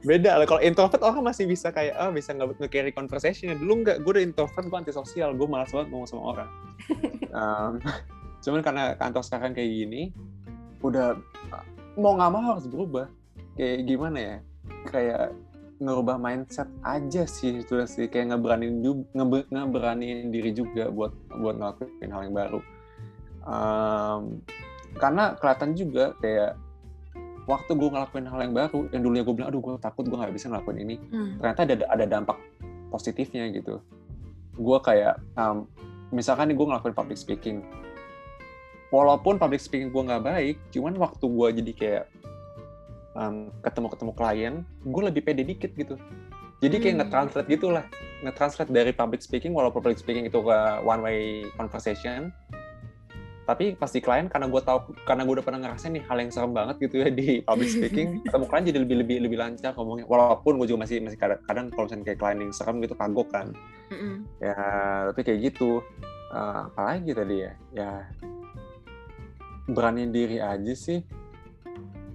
Beda 0.00 0.40
lah 0.40 0.46
kalau 0.48 0.64
introvert 0.64 1.00
orang 1.04 1.20
masih 1.28 1.44
bisa 1.44 1.68
kayak 1.68 1.94
ah 1.96 2.08
oh, 2.08 2.12
bisa 2.12 2.32
nggak 2.32 2.56
nge-carry 2.60 2.92
conversation 2.92 3.52
dulu 3.60 3.84
nggak 3.84 4.00
gue 4.00 4.12
udah 4.16 4.24
introvert 4.24 4.64
gue 4.64 4.78
antisosial 4.80 5.36
gue 5.36 5.44
malas 5.44 5.70
banget 5.70 5.88
ngomong 5.92 6.08
sama 6.08 6.22
orang. 6.36 6.50
Um, 7.34 7.82
cuman 8.46 8.62
karena 8.62 8.94
kantor 8.94 9.26
sekarang 9.26 9.58
kayak 9.58 9.66
gini 9.66 10.14
udah 10.86 11.18
mau 11.98 12.14
nggak 12.14 12.30
mau 12.30 12.54
harus 12.54 12.70
berubah. 12.70 13.10
Kayak 13.58 13.90
gimana 13.90 14.18
ya 14.22 14.36
kayak 14.86 15.34
ngerubah 15.82 16.16
mindset 16.16 16.70
aja 16.86 17.26
sih 17.26 17.58
itu 17.58 17.74
sih 17.90 18.06
kayak 18.06 18.30
ngeberanin 18.30 18.86
juga 18.86 19.42
ngeberanin 19.50 20.30
diri 20.30 20.54
juga 20.54 20.94
buat 20.94 21.10
buat 21.42 21.58
ngelakuin 21.58 22.10
hal 22.14 22.22
yang 22.30 22.36
baru. 22.38 22.60
Um, 23.42 24.22
karena 24.98 25.34
kelihatan 25.38 25.74
juga 25.74 26.14
kayak 26.22 26.54
waktu 27.44 27.72
gue 27.76 27.88
ngelakuin 27.92 28.26
hal 28.28 28.40
yang 28.40 28.54
baru 28.56 28.80
yang 28.90 29.02
dulunya 29.04 29.24
gue 29.24 29.34
bilang 29.36 29.48
aduh 29.52 29.60
gue 29.60 29.72
takut 29.80 30.04
gue 30.08 30.16
nggak 30.16 30.34
bisa 30.34 30.48
ngelakuin 30.48 30.78
ini. 30.80 30.96
Hmm. 31.12 31.36
ternyata 31.40 31.60
ada 31.68 31.74
ada 31.92 32.04
dampak 32.08 32.38
positifnya 32.88 33.50
gitu. 33.52 33.80
Gue 34.56 34.78
kayak 34.80 35.20
um, 35.36 35.68
misalkan 36.14 36.50
nih 36.52 36.56
gue 36.56 36.66
ngelakuin 36.66 36.94
public 36.96 37.18
speaking. 37.18 37.60
Walaupun 38.88 39.36
public 39.36 39.60
speaking 39.60 39.90
gue 39.90 40.02
nggak 40.02 40.24
baik 40.24 40.56
cuman 40.72 40.94
waktu 40.96 41.24
gue 41.26 41.48
jadi 41.62 41.72
kayak 41.74 42.04
um, 43.18 43.50
ketemu 43.60 43.86
ketemu 43.92 44.12
klien 44.14 44.54
gue 44.86 45.02
lebih 45.04 45.22
pede 45.26 45.42
dikit 45.44 45.72
gitu. 45.76 46.00
Jadi 46.62 46.80
kayak 46.80 46.94
hmm. 46.96 47.00
nge-translate 47.04 47.48
gitu 47.50 47.68
lah 47.74 47.84
nge-translate 48.24 48.72
dari 48.72 48.96
public 48.96 49.20
speaking 49.20 49.52
walaupun 49.52 49.84
public 49.84 50.00
speaking 50.00 50.24
itu 50.24 50.40
ke 50.40 50.58
one 50.80 51.02
way 51.04 51.44
conversation 51.60 52.32
tapi 53.44 53.76
pasti 53.76 54.00
klien 54.00 54.24
karena 54.32 54.48
gue 54.48 54.62
tahu 54.64 54.96
karena 55.04 55.22
gue 55.28 55.34
udah 55.40 55.44
pernah 55.44 55.60
ngerasain 55.60 55.92
nih 55.92 56.04
hal 56.08 56.16
yang 56.16 56.30
serem 56.32 56.52
banget 56.56 56.76
gitu 56.80 57.04
ya 57.04 57.08
di 57.12 57.44
public 57.44 57.68
speaking 57.68 58.08
ketemu 58.24 58.44
klien 58.48 58.64
jadi 58.64 58.78
lebih 58.80 58.96
lebih 59.04 59.16
lebih 59.28 59.38
lancar 59.40 59.72
ngomongnya. 59.76 60.04
Walaupun 60.08 60.56
gue 60.60 60.66
juga 60.72 60.88
masih 60.88 61.04
masih 61.04 61.18
kadang, 61.20 61.40
kadang 61.44 61.66
kalau 61.72 61.84
misalnya 61.88 62.04
kayak 62.08 62.20
klien 62.20 62.38
yang 62.40 62.52
serem 62.56 62.76
gitu 62.80 62.94
kagok 62.96 63.28
kan. 63.28 63.46
Mm 63.92 63.96
-hmm. 63.96 64.14
ya 64.40 64.56
tapi 65.12 65.20
kayak 65.24 65.40
gitu. 65.52 65.84
Uh, 66.34 66.66
apalagi 66.66 67.10
tadi 67.14 67.36
ya? 67.46 67.52
Ya 67.70 67.90
berani 69.68 70.08
diri 70.08 70.40
aja 70.40 70.74
sih. 70.76 71.04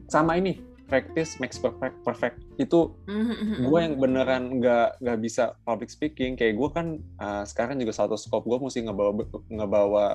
Sama 0.10 0.42
ini 0.42 0.69
practice 0.90 1.38
makes 1.38 1.62
perfect 1.62 1.96
perfect. 2.02 2.42
Itu 2.58 2.98
mm-hmm. 3.06 3.64
gue 3.70 3.80
yang 3.80 3.96
beneran 4.02 4.58
nggak 4.58 5.00
nggak 5.00 5.18
bisa 5.22 5.54
public 5.64 5.94
speaking. 5.94 6.34
Kayak 6.34 6.58
gue 6.58 6.70
kan 6.74 6.88
uh, 7.22 7.46
sekarang 7.46 7.78
juga 7.78 7.94
satu 7.94 8.18
scope 8.18 8.50
gue 8.50 8.58
mesti 8.58 8.84
ngebawa 8.90 9.12
ngebawa 9.48 10.06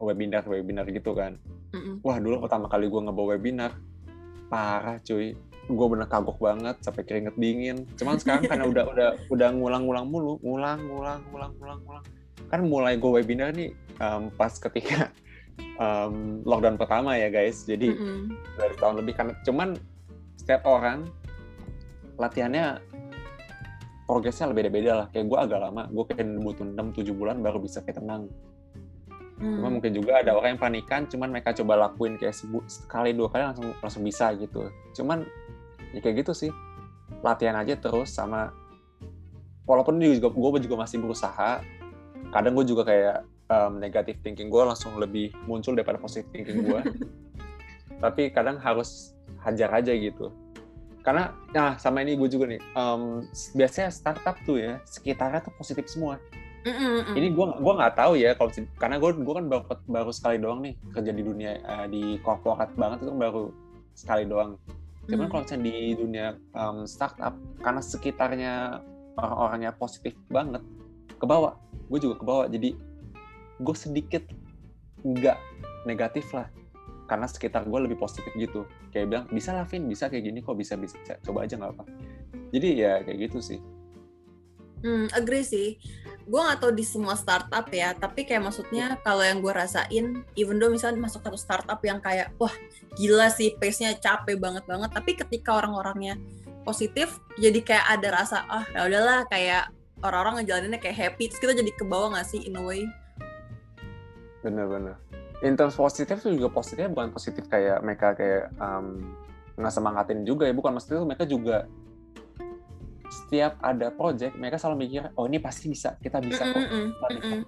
webinar 0.00 0.42
webinar 0.48 0.88
gitu 0.88 1.12
kan. 1.12 1.36
Mm-hmm. 1.74 2.06
wah 2.06 2.22
dulu 2.22 2.46
pertama 2.46 2.70
kali 2.70 2.86
gue 2.86 3.00
ngebawa 3.04 3.36
webinar 3.36 3.76
parah 4.48 4.96
cuy. 5.04 5.36
Gue 5.64 5.86
bener 5.88 6.08
kagok 6.08 6.40
banget 6.40 6.76
sampai 6.80 7.04
keringet 7.04 7.36
dingin. 7.36 7.84
Cuman 8.00 8.16
sekarang 8.16 8.48
karena 8.48 8.64
udah 8.64 8.84
udah 8.90 9.08
udah 9.28 9.48
ngulang-ngulang 9.52 10.06
mulu 10.08 10.40
ngulang 10.40 10.80
ngulang 10.88 11.20
ngulang 11.28 11.52
ngulang 11.60 11.78
ngulang. 11.84 12.04
Kan 12.48 12.60
mulai 12.66 12.96
gue 12.96 13.10
webinar 13.20 13.52
nih 13.52 13.76
um, 14.00 14.32
pas 14.32 14.52
ketika 14.56 15.12
um, 15.80 16.40
lockdown 16.44 16.76
pertama 16.76 17.16
ya 17.16 17.28
guys. 17.28 17.64
Jadi 17.64 17.92
mm-hmm. 17.92 18.22
dari 18.56 18.74
tahun 18.80 18.96
lebih 19.04 19.14
kan. 19.16 19.28
Cuman 19.44 19.76
setiap 20.44 20.68
orang 20.68 21.08
latihannya 22.20 22.76
progresnya 24.04 24.52
lebih 24.52 24.68
beda-beda 24.68 24.92
lah. 24.92 25.06
Kayak 25.08 25.32
gue 25.32 25.38
agak 25.40 25.60
lama, 25.64 25.82
gue 25.88 26.04
kayak 26.04 26.28
butuh 26.44 26.68
6-7 26.68 27.16
bulan 27.16 27.40
baru 27.40 27.58
bisa 27.64 27.80
kayak 27.80 28.04
tenang. 28.04 28.28
Hmm. 29.40 29.56
Cuma 29.58 29.68
mungkin 29.72 29.96
juga 29.96 30.20
ada 30.20 30.36
orang 30.36 30.54
yang 30.54 30.60
panikan, 30.60 31.08
cuman 31.08 31.32
mereka 31.32 31.56
coba 31.56 31.88
lakuin 31.88 32.20
kayak 32.20 32.36
sekali 32.68 33.16
dua 33.16 33.32
kali 33.32 33.42
langsung 33.48 33.72
langsung 33.80 34.02
bisa 34.04 34.36
gitu. 34.36 34.68
Cuman 34.92 35.24
ya 35.96 36.04
kayak 36.04 36.20
gitu 36.20 36.36
sih. 36.36 36.52
Latihan 37.24 37.56
aja 37.56 37.72
terus 37.80 38.12
sama 38.12 38.52
walaupun 39.64 39.96
juga 39.96 40.28
gue 40.28 40.60
juga 40.68 40.76
masih 40.76 41.00
berusaha. 41.00 41.64
Kadang 42.28 42.52
gue 42.52 42.68
juga 42.68 42.84
kayak 42.84 43.24
um, 43.48 43.80
negative 43.80 44.20
thinking 44.20 44.52
gue 44.52 44.60
langsung 44.60 44.92
lebih 45.00 45.32
muncul 45.48 45.72
daripada 45.72 45.96
positive 45.96 46.28
thinking 46.30 46.68
gue. 46.68 46.80
Tapi 48.04 48.28
kadang 48.28 48.60
harus 48.60 49.13
hajar 49.44 49.70
aja 49.70 49.92
gitu. 49.92 50.32
Karena 51.04 51.36
nah 51.52 51.76
sama 51.76 52.00
ini 52.00 52.16
gue 52.16 52.28
juga 52.32 52.48
nih 52.48 52.60
um, 52.72 53.20
biasanya 53.52 53.92
startup 53.92 54.40
tuh 54.48 54.56
ya 54.56 54.80
sekitarnya 54.88 55.44
tuh 55.44 55.52
positif 55.54 55.84
semua. 55.86 56.16
Mm-mm. 56.64 57.12
ini 57.12 57.28
gue 57.36 57.46
gue 57.60 57.74
nggak 57.76 57.92
tahu 57.92 58.16
ya 58.16 58.32
kalau 58.40 58.48
karena 58.80 58.96
gue 58.96 59.10
gue 59.20 59.34
kan 59.36 59.46
baru 59.52 59.64
baru 59.84 60.10
sekali 60.16 60.40
doang 60.40 60.64
nih 60.64 60.72
kerja 60.96 61.12
di 61.12 61.20
dunia 61.20 61.60
uh, 61.60 61.84
di 61.84 62.16
korporat 62.24 62.72
banget 62.72 63.04
itu 63.04 63.12
kan 63.12 63.20
baru 63.20 63.44
sekali 63.92 64.24
doang. 64.24 64.56
Cuman 65.04 65.28
mm. 65.28 65.30
kalau 65.30 65.42
misalnya 65.44 65.64
di 65.68 65.76
dunia 65.92 66.26
um, 66.56 66.88
startup 66.88 67.36
karena 67.60 67.84
sekitarnya 67.84 68.52
orang-orangnya 69.20 69.76
positif 69.76 70.16
banget 70.32 70.64
ke 71.20 71.24
bawah. 71.28 71.60
Gue 71.92 72.00
juga 72.00 72.16
ke 72.16 72.24
bawah 72.24 72.48
jadi 72.48 72.72
gue 73.60 73.76
sedikit 73.76 74.24
nggak 75.04 75.36
negatif 75.84 76.32
lah 76.32 76.48
karena 77.04 77.28
sekitar 77.28 77.68
gue 77.68 77.80
lebih 77.84 78.00
positif 78.00 78.32
gitu. 78.36 78.64
Kayak 78.90 79.06
bilang 79.08 79.24
bisa 79.28 79.52
lah 79.52 79.68
Vin 79.68 79.88
bisa 79.88 80.08
kayak 80.08 80.24
gini 80.24 80.38
kok 80.40 80.56
bisa 80.56 80.74
bisa 80.78 80.96
coba 81.24 81.44
aja 81.44 81.56
nggak 81.60 81.72
apa 81.76 81.84
jadi 82.54 82.68
ya 82.78 82.92
kayak 83.02 83.18
gitu 83.30 83.38
sih. 83.42 83.58
Hmm 84.86 85.10
agree 85.10 85.42
sih. 85.42 85.74
Gue 86.24 86.38
nggak 86.38 86.62
tahu 86.62 86.72
di 86.72 86.86
semua 86.86 87.18
startup 87.18 87.66
ya 87.74 87.98
tapi 87.98 88.22
kayak 88.22 88.46
maksudnya 88.46 88.94
kalau 89.02 89.26
yang 89.26 89.42
gue 89.42 89.50
rasain 89.50 90.22
even 90.38 90.62
though 90.62 90.70
misalnya 90.70 91.02
masuk 91.02 91.26
satu 91.26 91.36
startup 91.36 91.82
yang 91.82 91.98
kayak 91.98 92.30
wah 92.38 92.52
gila 92.94 93.26
sih 93.28 93.58
pace 93.58 93.82
nya 93.82 93.98
capek 93.98 94.38
banget 94.38 94.62
banget 94.70 94.88
tapi 94.94 95.18
ketika 95.18 95.58
orang-orangnya 95.58 96.14
positif 96.64 97.20
jadi 97.36 97.60
kayak 97.60 97.86
ada 98.00 98.08
rasa 98.22 98.46
ah 98.48 98.62
oh, 98.62 98.64
ya 98.72 98.80
udahlah 98.88 99.20
kayak 99.28 99.68
orang-orang 100.00 100.40
ngejalaninnya 100.40 100.80
kayak 100.80 100.96
happy 100.96 101.28
terus 101.28 101.42
kita 101.44 101.52
jadi 101.60 101.72
ke 101.76 101.84
bawah 101.84 102.16
nggak 102.16 102.24
sih 102.24 102.40
in 102.48 102.56
a 102.56 102.62
way? 102.64 102.88
Bener-bener 104.40 104.96
in 105.42 105.58
terms 105.58 105.74
positif 105.74 106.22
itu 106.22 106.38
juga 106.38 106.52
positifnya 106.54 106.92
bukan 106.92 107.10
positif 107.10 107.48
kayak 107.50 107.82
mereka 107.82 108.14
kayak 108.14 108.54
um, 108.60 109.02
nggak 109.58 109.72
semangatin 109.74 110.22
juga 110.22 110.46
ya 110.46 110.54
bukan. 110.54 110.78
Maksudnya 110.78 111.02
itu 111.02 111.06
mereka 111.06 111.24
juga 111.26 111.56
setiap 113.04 113.58
ada 113.62 113.94
project 113.94 114.34
mereka 114.34 114.58
selalu 114.58 114.90
mikir 114.90 115.02
oh 115.14 115.30
ini 115.30 115.38
pasti 115.38 115.70
bisa 115.70 115.94
kita 116.02 116.18
bisa 116.18 116.50
kok. 116.50 116.58
mm 116.58 117.20
-mm, 117.20 117.42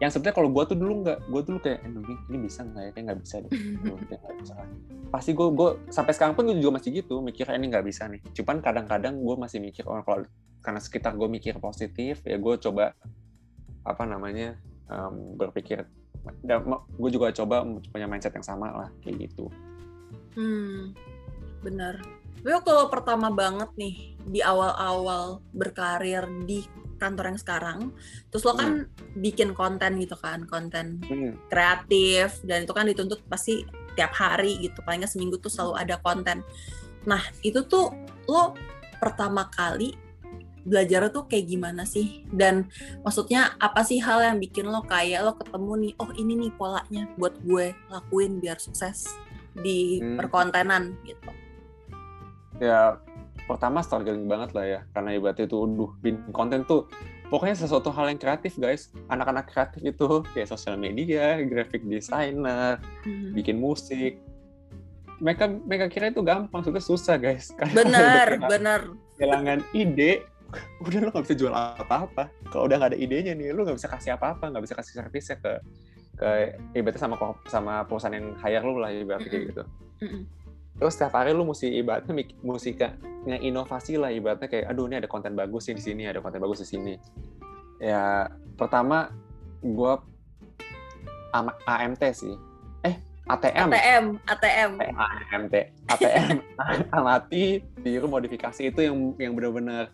yang 0.00 0.08
sebenarnya 0.08 0.36
kalau 0.38 0.48
gue 0.48 0.64
tuh 0.64 0.76
dulu 0.80 0.92
nggak 1.04 1.18
gue 1.28 1.42
dulu 1.44 1.58
kayak 1.60 1.78
eh, 1.84 2.18
ini 2.32 2.38
bisa 2.40 2.60
nggak 2.64 2.82
ya? 2.82 2.90
Kayak 2.96 3.04
nggak 3.04 3.20
bisa 3.20 3.34
deh. 3.44 3.50
Gak 4.10 4.36
bisa. 4.40 4.54
pasti 5.10 5.34
gue 5.34 5.48
gue 5.50 5.70
sampai 5.90 6.14
sekarang 6.14 6.38
pun 6.38 6.46
gue 6.46 6.56
juga 6.62 6.78
masih 6.78 7.02
gitu 7.02 7.18
mikir 7.18 7.44
ini 7.52 7.66
nggak 7.68 7.84
bisa 7.84 8.06
nih. 8.08 8.22
Cuman 8.32 8.62
kadang-kadang 8.62 9.18
gue 9.20 9.36
masih 9.36 9.58
mikir 9.58 9.84
oh 9.84 10.00
kalau 10.06 10.24
karena 10.64 10.80
sekitar 10.80 11.12
gue 11.18 11.28
mikir 11.28 11.58
positif 11.60 12.24
ya 12.24 12.36
gue 12.40 12.54
coba 12.62 12.96
apa 13.84 14.04
namanya 14.08 14.56
um, 14.88 15.36
berpikir 15.36 15.84
gue 17.00 17.10
juga 17.10 17.32
coba 17.32 17.64
punya 17.90 18.06
mindset 18.06 18.34
yang 18.36 18.44
sama 18.46 18.68
lah 18.72 18.88
kayak 19.00 19.28
gitu 19.28 19.48
hmm 20.36 20.94
benar 21.64 22.00
Tapi 22.40 22.56
kalau 22.64 22.88
pertama 22.88 23.28
banget 23.28 23.68
nih 23.76 24.16
di 24.24 24.40
awal-awal 24.40 25.44
berkarir 25.52 26.24
di 26.48 26.64
kantor 27.00 27.32
yang 27.32 27.40
sekarang, 27.40 27.78
terus 28.28 28.44
lo 28.44 28.56
kan 28.56 28.88
bikin 29.16 29.56
konten 29.56 29.96
gitu 30.00 30.16
kan, 30.20 30.44
konten 30.48 31.00
Hmm. 31.04 31.36
kreatif 31.48 32.40
dan 32.44 32.68
itu 32.68 32.72
kan 32.72 32.88
dituntut 32.88 33.24
pasti 33.28 33.64
tiap 33.96 34.12
hari 34.16 34.56
gitu, 34.60 34.80
paling 34.84 35.04
nggak 35.04 35.12
seminggu 35.12 35.40
tuh 35.40 35.52
selalu 35.52 35.84
ada 35.84 35.96
konten. 36.00 36.44
Nah 37.08 37.20
itu 37.44 37.64
tuh 37.64 37.92
lo 38.28 38.56
pertama 39.00 39.48
kali 39.48 39.96
belajar 40.62 41.08
tuh 41.08 41.24
kayak 41.24 41.46
gimana 41.46 41.82
sih? 41.82 42.24
Dan 42.26 42.68
maksudnya 43.00 43.54
apa 43.56 43.80
sih 43.80 43.98
hal 43.98 44.20
yang 44.22 44.36
bikin 44.36 44.64
lo 44.64 44.82
kayak 44.82 45.20
lo 45.22 45.32
ketemu 45.34 45.72
nih, 45.78 45.92
oh 45.96 46.10
ini 46.12 46.32
nih 46.38 46.52
polanya 46.52 47.08
buat 47.14 47.34
gue 47.40 47.72
lakuin 47.88 48.38
biar 48.38 48.56
sukses 48.56 49.08
di 49.52 49.98
Hmm. 49.98 50.14
perkontenan 50.16 50.94
gitu. 51.02 51.30
ya 52.58 53.00
pertama 53.46 53.80
struggling 53.80 54.28
banget 54.28 54.52
lah 54.52 54.62
ya 54.62 54.80
karena 54.90 55.16
ibaratnya 55.16 55.48
itu 55.48 55.56
udah 55.58 55.90
bikin 55.98 56.28
konten 56.30 56.60
tuh 56.62 56.86
pokoknya 57.26 57.56
sesuatu 57.56 57.88
hal 57.88 58.06
yang 58.06 58.20
kreatif 58.20 58.54
guys 58.54 58.92
anak-anak 59.08 59.48
kreatif 59.48 59.80
itu 59.82 60.06
kayak 60.30 60.44
sosial 60.46 60.76
media 60.76 61.40
graphic 61.42 61.80
designer 61.82 62.76
Hmm. 63.00 63.32
bikin 63.32 63.56
musik 63.56 64.20
mereka 65.18 65.48
mereka 65.48 65.88
kira 65.88 66.08
itu 66.08 66.20
gampang 66.20 66.60
sudah 66.60 66.80
susah 66.80 67.16
guys 67.16 67.48
karena 67.58 67.74
Bener, 67.74 68.28
udah 68.36 68.48
bener. 68.48 68.80
kehilangan 69.16 69.60
ide 69.72 70.12
udah 70.86 70.98
lo 71.04 71.08
nggak 71.14 71.24
bisa 71.26 71.36
jual 71.38 71.54
apa-apa. 71.54 72.30
Kalau 72.50 72.66
udah 72.66 72.76
nggak 72.80 72.90
ada 72.94 72.98
idenya 72.98 73.32
nih 73.36 73.54
lo 73.54 73.62
nggak 73.66 73.78
bisa 73.78 73.88
kasih 73.88 74.14
apa-apa 74.18 74.50
nggak 74.50 74.64
bisa 74.66 74.74
kasih 74.78 74.92
servisnya 74.98 75.36
ke 75.38 75.52
ke 76.20 76.30
ibaratnya 76.76 77.00
sama 77.00 77.16
sama 77.48 77.74
perusahaan 77.88 78.12
yang 78.12 78.36
hire 78.44 78.60
lo 78.60 78.76
lah 78.76 78.92
ibaratnya 78.92 79.30
kayak 79.32 79.40
Mm-mm. 79.40 79.52
gitu 79.56 79.62
terus 80.80 80.96
setiap 80.96 81.12
hari 81.16 81.36
lu 81.36 81.44
mesti 81.44 81.68
ibaratnya 81.76 82.12
mesti 82.40 82.72
inovasi 83.40 84.00
lah 84.00 84.08
ibaratnya 84.08 84.48
kayak 84.48 84.68
aduh 84.72 84.88
ini 84.88 84.96
ada 84.96 85.08
konten 85.08 85.36
bagus 85.36 85.68
sih 85.68 85.76
di 85.76 85.82
sini 85.84 86.08
ada 86.08 86.24
konten 86.24 86.40
bagus 86.40 86.64
di 86.64 86.68
sini. 86.72 86.94
Ya 87.76 88.32
pertama 88.56 89.12
gua 89.60 90.00
ama- 91.36 91.56
AMT 91.68 92.00
sih. 92.16 92.32
Eh 92.80 92.96
ATM 93.28 93.68
ATM, 93.68 94.04
ATM. 94.24 94.70
AMT 95.36 95.54
ATM 95.92 96.36
amati 96.96 97.60
tiru 97.84 98.08
modifikasi 98.08 98.72
itu 98.72 98.80
yang 98.80 98.96
yang 99.20 99.32
benar-benar 99.36 99.92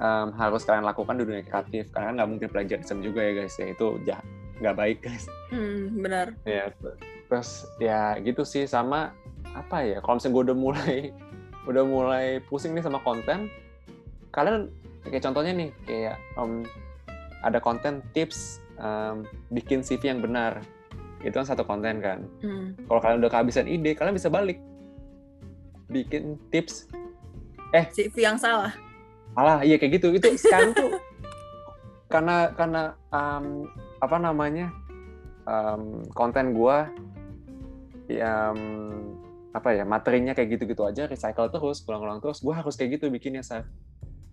em, 0.00 0.28
harus 0.34 0.64
kalian 0.64 0.88
lakukan 0.88 1.14
di 1.20 1.24
dunia 1.28 1.44
kreatif. 1.44 1.92
Karena 1.92 2.20
nggak 2.20 2.28
mungkin 2.28 2.48
plagiarism 2.48 3.04
juga 3.04 3.20
ya 3.20 3.32
guys. 3.44 3.54
Ya 3.60 3.66
itu 3.70 3.86
jahat 4.08 4.26
nggak 4.60 4.76
baik 4.76 4.98
guys. 5.04 5.24
Hmm, 5.52 6.00
benar. 6.00 6.26
ya 6.48 6.72
terus 7.28 7.68
ya 7.78 8.16
gitu 8.24 8.42
sih. 8.42 8.64
Sama 8.64 9.12
apa 9.52 9.82
ya 9.82 9.98
kalau 10.00 10.18
misalnya 10.18 10.34
gue 10.34 10.44
udah 10.50 10.56
mulai 10.56 10.98
udah 11.70 11.84
mulai 11.84 12.26
pusing 12.48 12.72
nih 12.72 12.84
sama 12.86 13.02
konten 13.02 13.50
kalian 14.30 14.70
kayak 15.04 15.26
contohnya 15.26 15.52
nih 15.52 15.70
kayak 15.84 16.16
em, 16.38 16.64
ada 17.42 17.58
konten 17.58 18.04
tips 18.12 18.60
em, 18.80 19.26
bikin 19.52 19.84
CV 19.84 20.12
yang 20.12 20.20
benar. 20.24 20.60
Itu 21.20 21.36
kan 21.36 21.44
satu 21.44 21.68
konten 21.68 22.00
kan? 22.00 22.24
Hmm. 22.40 22.72
kalau 22.88 23.00
kalian 23.04 23.20
udah 23.20 23.30
kehabisan 23.32 23.68
ide 23.68 23.92
kalian 23.92 24.16
bisa 24.16 24.32
balik. 24.32 24.56
Bikin 25.90 26.38
tips. 26.54 26.88
CV 27.70 28.14
yang 28.26 28.38
salah. 28.38 28.74
Alah, 29.40 29.64
iya 29.64 29.80
kayak 29.80 29.96
gitu. 29.96 30.12
Itu 30.12 30.36
sekarang 30.36 30.76
tuh 30.76 31.00
karena 32.10 32.50
karena 32.58 32.82
um, 33.14 33.70
apa 34.02 34.16
namanya 34.18 34.74
um, 35.46 36.02
konten 36.10 36.50
gua 36.52 36.90
yang 38.10 38.58
apa 39.54 39.78
ya 39.78 39.86
materinya 39.86 40.34
kayak 40.34 40.58
gitu-gitu 40.58 40.82
aja 40.82 41.06
recycle 41.06 41.46
terus 41.50 41.86
ulang-ulang 41.86 42.18
terus 42.18 42.42
gua 42.42 42.58
harus 42.58 42.74
kayak 42.74 42.98
gitu 42.98 43.08
bikinnya 43.08 43.46
sa 43.46 43.62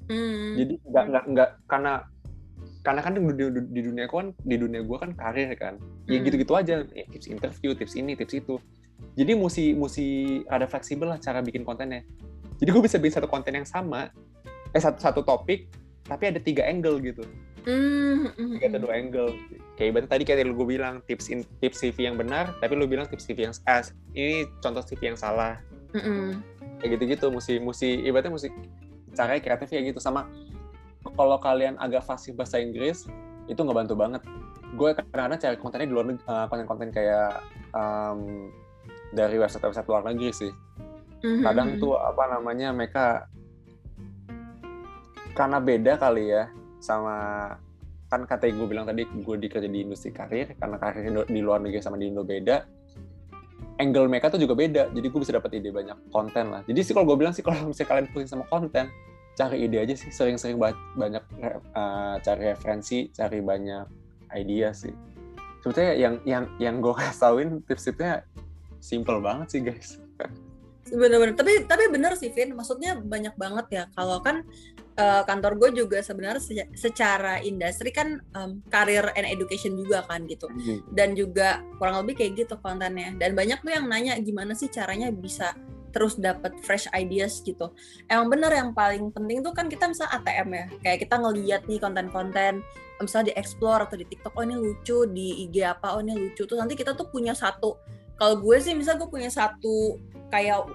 Hmm. 0.07 0.55
jadi 0.55 0.73
nggak 0.87 1.05
nggak 1.11 1.23
nggak 1.35 1.49
karena 1.67 1.93
karena 2.79 3.01
kan 3.03 3.11
di, 3.11 3.19
di- 3.59 3.83
dunia 3.91 4.07
gua 4.07 4.23
kan 4.23 4.29
di 4.39 4.55
dunia 4.55 4.81
gua 4.87 4.97
kan 5.03 5.11
karir 5.11 5.51
kan 5.59 5.75
ya 6.07 6.17
Hmm. 6.17 6.25
gitu-gitu 6.25 6.53
aja 6.55 6.87
ya, 6.95 7.05
tips 7.11 7.27
interview 7.27 7.75
tips 7.75 7.93
ini 7.99 8.15
tips 8.15 8.39
itu 8.39 8.55
jadi 9.19 9.35
mesti 9.35 9.75
mesti 9.75 10.05
ada 10.47 10.63
fleksibel 10.63 11.11
lah 11.11 11.19
cara 11.19 11.43
bikin 11.43 11.67
kontennya 11.67 12.07
jadi 12.57 12.69
gue 12.73 12.83
bisa 12.87 12.97
bikin 12.97 13.21
satu 13.21 13.29
konten 13.29 13.53
yang 13.53 13.67
sama 13.67 14.09
eh 14.75 14.81
satu 14.81 14.99
satu 14.99 15.21
topik 15.23 15.69
tapi 16.07 16.23
ada 16.31 16.39
tiga 16.39 16.63
angle 16.63 16.99
gitu. 17.03 17.23
Hmm, 17.67 18.31
hmm, 18.31 18.57
tiga 18.57 18.65
atau 18.71 18.79
dua 18.87 18.93
angle. 18.95 19.31
Kayak 19.75 19.87
ibaratnya 19.91 20.11
tadi 20.15 20.23
kayak 20.23 20.47
lu 20.47 20.55
gue 20.55 20.67
bilang 20.79 21.03
tips 21.03 21.27
in, 21.27 21.43
tips 21.59 21.83
CV 21.83 22.07
yang 22.07 22.15
benar 22.15 22.55
tapi 22.63 22.79
lu 22.79 22.87
bilang 22.87 23.05
tips 23.11 23.27
CV 23.27 23.51
yang 23.51 23.53
eh, 23.67 23.83
ini 24.15 24.47
contoh 24.63 24.79
CV 24.83 25.13
yang 25.13 25.19
salah. 25.19 25.59
Hmm, 25.91 26.03
hmm. 26.03 26.29
kayak 26.77 26.99
gitu-gitu 26.99 27.27
mesti 27.33 27.57
mesti 27.57 28.05
ibaratnya 28.05 28.31
mesti 28.31 28.49
caranya 29.15 29.41
kreatif 29.43 29.67
kayak 29.67 29.91
gitu. 29.91 29.99
Sama 29.99 30.31
kalau 31.15 31.39
kalian 31.39 31.75
agak 31.79 32.07
fasih 32.07 32.35
bahasa 32.35 32.59
Inggris 32.59 33.07
itu 33.51 33.59
ngebantu 33.59 33.95
banget. 33.99 34.23
Gue 34.75 34.95
kadang-kadang 34.95 35.39
cari 35.39 35.57
kontennya 35.59 35.87
di 35.87 35.95
luar 35.95 36.05
negeri 36.07 36.23
eh, 36.23 36.45
konten-konten 36.47 36.89
kayak 36.95 37.31
em, 37.75 38.19
dari 39.11 39.35
website-website 39.39 39.87
luar 39.87 40.03
negeri 40.07 40.31
sih. 40.31 40.51
Hmm, 41.17 41.41
kadang 41.41 41.75
hmm, 41.75 41.81
tuh 41.81 41.97
apa 41.97 42.23
namanya 42.29 42.69
mereka 42.71 43.25
karena 45.37 45.61
beda 45.61 46.01
kali 46.01 46.33
ya 46.33 46.49
sama 46.81 47.15
kan 48.09 48.25
kata 48.25 48.49
gue 48.49 48.65
bilang 48.65 48.89
tadi 48.89 49.05
gue 49.05 49.35
dikerja 49.37 49.69
di 49.69 49.85
industri 49.85 50.09
karir 50.09 50.57
karena 50.57 50.81
karir 50.81 51.05
di 51.29 51.41
luar 51.43 51.61
negeri 51.61 51.83
sama 51.83 52.01
di 52.01 52.09
Indo 52.09 52.25
beda 52.25 52.65
angle 53.77 54.09
mereka 54.09 54.33
tuh 54.33 54.41
juga 54.41 54.57
beda 54.57 54.89
jadi 54.89 55.05
gue 55.05 55.19
bisa 55.21 55.37
dapat 55.37 55.61
ide 55.61 55.69
banyak 55.69 56.09
konten 56.09 56.49
lah 56.49 56.65
jadi 56.65 56.79
sih 56.81 56.97
kalau 56.97 57.05
gue 57.05 57.17
bilang 57.21 57.37
sih 57.37 57.45
kalau 57.45 57.69
misalnya 57.69 57.89
kalian 57.93 58.05
pusing 58.09 58.31
sama 58.33 58.49
konten 58.49 58.89
cari 59.37 59.57
ide 59.61 59.77
aja 59.77 59.93
sih 59.93 60.09
sering-sering 60.09 60.57
ba- 60.57 60.73
banyak 60.97 61.21
eh, 61.45 62.15
cari 62.25 62.43
referensi 62.57 63.13
cari 63.13 63.37
banyak 63.43 63.85
idea 64.33 64.73
sih 64.73 64.95
sebetulnya 65.61 65.93
yang 65.93 66.15
yang 66.25 66.43
yang 66.57 66.75
gue 66.81 66.95
kasih 66.97 67.45
tips-tipsnya 67.69 68.25
simple 68.81 69.21
banget 69.21 69.47
sih 69.53 69.61
guys 69.61 70.01
Bener-bener. 70.87 71.35
Tapi 71.35 71.67
tapi 71.67 71.91
bener 71.91 72.15
sih, 72.15 72.31
Vin. 72.31 72.55
Maksudnya 72.55 72.95
banyak 72.95 73.35
banget 73.35 73.65
ya. 73.71 73.83
Kalau 73.91 74.23
kan 74.23 74.47
eh, 74.97 75.23
kantor 75.23 75.53
gue 75.61 75.69
juga 75.85 76.01
sebenarnya 76.01 76.41
se- 76.41 76.71
secara 76.73 77.37
industri 77.39 77.93
kan 77.93 78.17
em, 78.33 78.65
karir 78.67 79.05
and 79.13 79.29
education 79.29 79.77
juga 79.77 80.01
kan 80.09 80.25
gitu. 80.25 80.49
Dan 80.91 81.13
juga 81.13 81.61
kurang 81.77 82.01
lebih 82.01 82.17
kayak 82.17 82.31
gitu 82.45 82.57
kontennya. 82.59 83.13
Dan 83.15 83.37
banyak 83.37 83.61
tuh 83.61 83.71
yang 83.71 83.85
nanya 83.85 84.17
gimana 84.17 84.57
sih 84.57 84.67
caranya 84.67 85.13
bisa 85.13 85.53
terus 85.93 86.19
dapat 86.19 86.53
fresh 86.61 86.85
ideas 86.93 87.41
gitu. 87.41 87.73
Emang 88.11 88.29
bener 88.29 88.51
yang 88.53 88.69
paling 88.75 89.09
penting 89.13 89.41
tuh 89.41 89.53
kan 89.55 89.69
kita 89.69 89.87
misalnya 89.89 90.19
ATM 90.21 90.49
ya. 90.53 90.65
Kayak 90.83 90.99
kita 91.07 91.15
ngeliat 91.17 91.61
nih 91.65 91.79
konten-konten 91.79 92.53
misalnya 92.97 93.29
di 93.29 93.35
explore 93.37 93.85
atau 93.85 93.93
di 93.93 94.05
TikTok 94.09 94.33
oh 94.33 94.41
ini 94.41 94.57
lucu, 94.57 95.05
di 95.09 95.45
IG 95.47 95.61
apa 95.61 95.93
oh 95.97 96.01
ini 96.01 96.17
lucu. 96.17 96.43
Terus 96.45 96.59
nanti 96.59 96.73
kita 96.73 96.97
tuh 96.97 97.07
punya 97.09 97.37
satu 97.37 97.77
kalau 98.17 98.41
gue 98.41 98.57
sih 98.57 98.73
misal 98.73 98.97
gue 98.97 99.09
punya 99.09 99.29
satu 99.29 100.01
kayak 100.33 100.65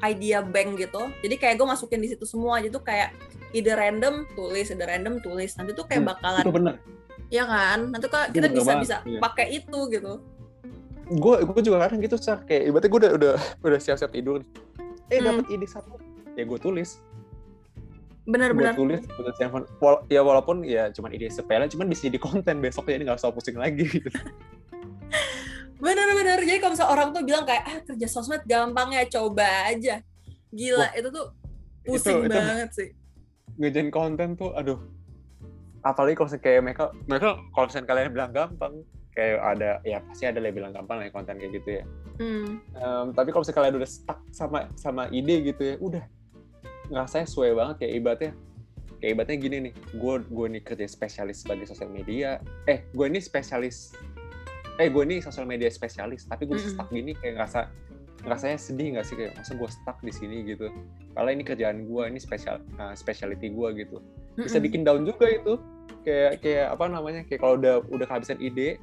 idea 0.00 0.38
bank 0.40 0.76
gitu. 0.76 1.10
Jadi 1.18 1.34
kayak 1.34 1.54
gue 1.56 1.66
masukin 1.66 1.98
di 1.98 2.08
situ 2.08 2.22
semua. 2.22 2.58
Jadi 2.58 2.70
tuh 2.70 2.82
kayak 2.82 3.14
ide 3.50 3.72
random 3.72 4.28
tulis 4.32 4.66
ide 4.66 4.80
random 4.80 5.18
tulis. 5.18 5.54
Nanti 5.54 5.72
tuh 5.72 5.84
kayak 5.84 6.02
Hmm, 6.02 6.10
bakalan 6.12 6.42
itu 6.42 6.52
bener. 6.52 6.74
Ya 7.28 7.44
kan? 7.44 7.90
Nanti 7.90 8.06
kok 8.06 8.30
kita 8.30 8.46
bener 8.46 8.56
bisa 8.56 8.70
banget, 8.70 8.82
bisa 8.84 8.96
iya. 9.04 9.20
pakai 9.20 9.46
itu 9.54 9.78
gitu. 9.90 10.12
Gue 11.10 11.34
gue 11.40 11.60
juga 11.60 11.76
kadang 11.82 11.98
gitu 11.98 12.14
sih 12.14 12.36
kayak 12.42 12.62
ibaratnya 12.66 12.88
gue 12.88 13.00
udah 13.00 13.12
udah 13.14 13.34
udah 13.62 13.78
siap-siap 13.78 14.10
tidur 14.10 14.38
nih. 14.38 14.48
eh 15.08 15.18
Hmm. 15.18 15.40
dapat 15.40 15.46
ide 15.50 15.66
satu. 15.66 15.96
Ya 16.34 16.44
gue 16.44 16.58
tulis. 16.58 17.00
Gue 18.22 18.36
bener-bener 18.36 18.76
tulis 18.76 19.00
gue 19.00 19.32
Wala- 19.80 20.04
ya 20.06 20.20
walaupun 20.20 20.60
ya 20.60 20.92
cuman 20.92 21.10
ide 21.10 21.32
sepele 21.32 21.64
cuman 21.64 21.88
bisa 21.88 22.12
jadi 22.12 22.20
konten 22.20 22.60
besok 22.60 22.84
jadi 22.86 23.00
nggak 23.00 23.16
usah 23.16 23.32
pusing 23.32 23.56
lagi 23.56 23.88
gitu 23.88 24.12
bener-bener 25.78 26.42
jadi 26.42 26.58
kalau 26.58 26.72
misalnya 26.74 26.92
orang 26.92 27.08
tuh 27.10 27.22
bilang 27.22 27.44
kayak 27.46 27.64
ah 27.64 27.78
kerja 27.82 28.06
sosmed 28.06 28.42
gampang 28.44 28.90
ya 28.92 29.06
coba 29.06 29.70
aja. 29.70 30.02
Gila 30.50 30.80
Wah, 30.80 30.90
itu 30.92 31.08
tuh 31.08 31.26
pusing 31.84 32.24
itu- 32.24 32.30
banget 32.30 32.70
sih. 32.74 32.88
ngejain 33.58 33.90
konten 33.90 34.34
tuh 34.34 34.54
aduh. 34.54 34.78
Apalagi 35.82 36.14
kalau 36.14 36.26
misalnya 36.30 36.44
kayak 36.44 36.60
mereka 36.62 36.84
mereka 37.06 37.28
kalau 37.50 37.64
misalnya 37.66 37.86
kalian 37.86 38.10
bilang 38.10 38.32
gampang 38.32 38.74
kayak 39.14 39.38
ada 39.42 39.70
ya 39.82 39.98
pasti 40.02 40.24
ada 40.26 40.38
yang 40.38 40.54
bilang 40.54 40.70
gampang 40.70 41.02
lah 41.02 41.06
ya 41.06 41.12
konten 41.12 41.34
kayak 41.38 41.52
gitu 41.58 41.70
ya. 41.78 41.84
Hmm. 42.18 42.58
Em, 42.74 43.06
tapi 43.14 43.30
kalau 43.30 43.42
misalnya 43.42 43.58
kalian 43.62 43.74
udah 43.78 43.90
stuck 43.90 44.20
sama 44.30 44.58
sama 44.74 45.06
ide 45.10 45.42
gitu 45.44 45.62
ya 45.64 45.74
udah. 45.78 46.04
Ngerasanya 46.90 47.26
sesuai 47.26 47.50
banget 47.54 47.74
kayak 47.82 47.92
ibaratnya 47.94 48.32
kayak 48.98 49.10
ibaratnya 49.14 49.38
gini 49.38 49.56
nih. 49.70 49.74
Gue 49.94 50.14
gue 50.22 50.46
nih 50.58 50.62
kerja 50.62 50.86
spesialis 50.86 51.42
sebagai 51.42 51.66
sosial 51.66 51.90
media. 51.90 52.38
Eh 52.66 52.86
gue 52.90 53.06
ini 53.06 53.18
spesialis 53.18 53.94
eh 54.78 54.88
gue 54.88 55.02
ini 55.02 55.18
sosial 55.18 55.44
media 55.44 55.66
spesialis 55.68 56.24
tapi 56.30 56.46
gue 56.46 56.54
Mm-mm. 56.54 56.70
stuck 56.74 56.88
gini 56.94 57.12
kayak 57.18 57.38
ngerasa 57.38 57.60
ngerasanya 58.22 58.58
sedih 58.58 58.86
nggak 58.94 59.06
sih? 59.06 59.14
Kayak 59.14 59.32
masa 59.38 59.52
gue 59.54 59.70
stuck 59.70 59.98
di 60.02 60.12
sini? 60.14 60.36
gitu. 60.46 60.70
Kalau 61.14 61.30
ini 61.30 61.42
kerjaan 61.46 61.86
gue 61.86 62.02
ini 62.06 62.18
spesial 62.18 62.62
uh, 62.78 62.94
specialty 62.94 63.50
gue 63.50 63.68
gitu. 63.78 64.02
Bisa 64.38 64.58
bikin 64.62 64.82
down 64.82 65.06
juga 65.06 65.26
itu. 65.30 65.58
Kayak 66.02 66.42
kayak 66.42 66.66
apa 66.78 66.84
namanya 66.90 67.20
kayak 67.26 67.40
kalau 67.42 67.54
udah 67.58 67.82
udah 67.90 68.06
kehabisan 68.06 68.38
ide 68.38 68.78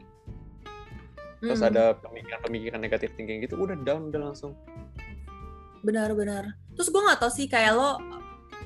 terus 1.44 1.62
ada 1.62 1.94
pemikiran-pemikiran 2.02 2.82
negatif 2.82 3.14
thinking 3.14 3.38
gitu 3.44 3.54
udah 3.60 3.78
down 3.86 4.10
udah 4.10 4.32
langsung. 4.32 4.58
Benar-benar 5.86 6.58
terus 6.76 6.92
gue 6.92 7.02
nggak 7.02 7.20
tau 7.22 7.32
sih 7.32 7.48
kayak 7.48 7.76
lo 7.76 8.02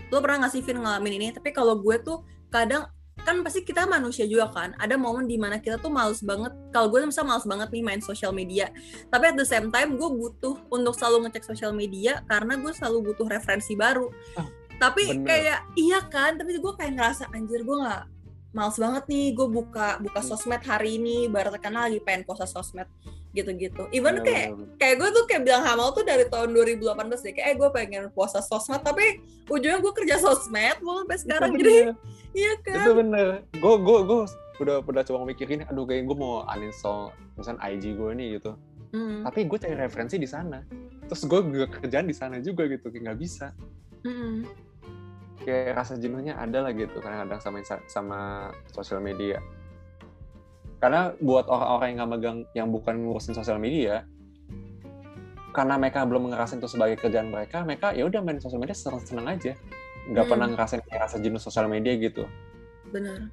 lo 0.09 0.17
pernah 0.23 0.45
nggak 0.45 0.53
sih 0.53 0.61
Vin 0.65 0.81
ngalamin 0.81 1.13
ini? 1.21 1.27
Tapi 1.35 1.49
kalau 1.53 1.77
gue 1.77 1.95
tuh 2.01 2.23
kadang 2.49 2.89
kan 3.23 3.41
pasti 3.45 3.61
kita 3.63 3.85
manusia 3.85 4.25
juga 4.25 4.51
kan. 4.51 4.75
Ada 4.77 4.95
momen 4.95 5.25
di 5.25 5.39
mana 5.39 5.59
kita 5.59 5.79
tuh 5.79 5.91
males 5.91 6.19
banget. 6.23 6.51
Kalau 6.71 6.87
gue 6.91 7.03
misal 7.05 7.25
males 7.27 7.45
banget 7.45 7.69
nih 7.71 7.83
main 7.83 8.01
sosial 8.01 8.31
media. 8.31 8.71
Tapi 9.09 9.33
at 9.33 9.37
the 9.37 9.47
same 9.47 9.69
time 9.69 9.95
gue 9.95 10.09
butuh 10.09 10.55
untuk 10.71 10.93
selalu 10.95 11.27
ngecek 11.27 11.43
sosial 11.45 11.71
media 11.75 12.21
karena 12.27 12.57
gue 12.57 12.71
selalu 12.75 13.13
butuh 13.13 13.27
referensi 13.27 13.73
baru. 13.77 14.07
Ah, 14.39 14.47
tapi 14.79 15.11
bener. 15.11 15.27
kayak 15.27 15.59
iya 15.75 15.99
kan? 16.07 16.39
Tapi 16.39 16.57
gue 16.57 16.73
kayak 16.75 16.93
ngerasa 16.95 17.23
anjir 17.35 17.61
gue 17.63 17.77
nggak 17.77 18.03
males 18.55 18.77
banget 18.79 19.03
nih. 19.07 19.27
Gue 19.35 19.47
buka 19.47 19.99
buka 19.99 20.19
sosmed 20.23 20.63
hari 20.63 21.01
ini. 21.01 21.27
Baru 21.27 21.51
karena 21.59 21.87
lagi 21.87 21.99
pengen 22.01 22.23
puasa 22.25 22.47
sosmed 22.47 22.87
gitu-gitu. 23.33 23.85
Even 23.93 24.17
Bener, 24.19 24.25
kayak 24.25 24.47
bener, 24.49 24.65
bener. 24.65 24.77
kayak 24.81 24.95
gue 24.97 25.09
tuh 25.13 25.23
kayak 25.29 25.41
bilang 25.45 25.63
Hamal 25.65 25.89
tuh 25.93 26.01
dari 26.01 26.25
tahun 26.25 26.49
2018 26.49 27.25
deh 27.25 27.33
kayak 27.37 27.47
eh 27.47 27.55
gue 27.55 27.69
pengen 27.69 28.03
puasa 28.09 28.41
sosmed 28.41 28.81
tapi 28.81 29.21
ujungnya 29.53 29.77
gue 29.77 29.93
kerja 29.93 30.15
sosmed 30.17 30.77
gue 30.81 30.93
sampai 31.05 31.17
sekarang. 31.21 31.51
Itu 31.53 31.61
jadi 31.61 31.77
iya 32.41 32.53
kan? 32.65 32.85
Itu 32.85 32.91
bener. 32.97 33.27
Gue 33.61 33.73
gue 33.77 33.99
gue 34.05 34.19
udah 34.59 34.75
udah 34.83 35.03
coba 35.05 35.17
mikirin 35.29 35.63
aduh 35.69 35.85
kayak 35.85 36.09
gue 36.09 36.17
mau 36.17 36.41
uninstall 36.49 37.13
misalnya 37.37 37.61
IG 37.69 37.95
gue 37.95 38.09
nih 38.17 38.27
gitu. 38.41 38.51
Hmm, 38.89 39.21
tapi 39.21 39.45
gue 39.45 39.57
cari 39.61 39.77
referensi 39.77 40.17
di 40.17 40.25
sana. 40.25 40.65
Terus 41.05 41.21
gue 41.29 41.39
juga 41.53 41.67
kerjaan 41.69 42.09
di 42.09 42.15
sana 42.17 42.41
juga 42.41 42.65
gitu 42.65 42.89
kayak 42.89 43.13
nggak 43.13 43.19
bisa. 43.21 43.53
Hmm, 44.01 44.49
kayak 45.45 45.77
rasa 45.77 45.95
jenuhnya 46.01 46.35
ada 46.35 46.65
lah 46.65 46.71
gitu 46.73 46.97
kadang-kadang 46.99 47.39
sama 47.39 47.57
sama 47.87 48.19
sosial 48.73 48.99
media 48.99 49.39
karena 50.79 51.11
buat 51.17 51.45
orang-orang 51.45 51.87
yang 51.87 51.97
nggak 51.97 52.11
megang 52.11 52.37
yang 52.53 52.67
bukan 52.69 52.95
ngurusin 52.97 53.31
sosial 53.33 53.59
media 53.59 54.07
karena 55.49 55.75
mereka 55.75 56.05
belum 56.05 56.29
ngerasain 56.29 56.57
itu 56.57 56.69
sebagai 56.69 56.95
kerjaan 56.95 57.27
mereka 57.27 57.61
mereka 57.61 57.91
ya 57.91 58.05
udah 58.05 58.21
main 58.21 58.37
sosial 58.37 58.57
media 58.57 58.73
seneng-seneng 58.73 59.27
aja. 59.27 59.53
Nggak 60.05 60.23
Hmm. 60.23 60.31
pernah 60.31 60.47
ngerasain 60.47 60.81
rasa 60.87 61.17
jenuh 61.17 61.37
sosial 61.37 61.65
media 61.65 61.93
gitu. 61.93 62.23
Benar. 62.87 63.27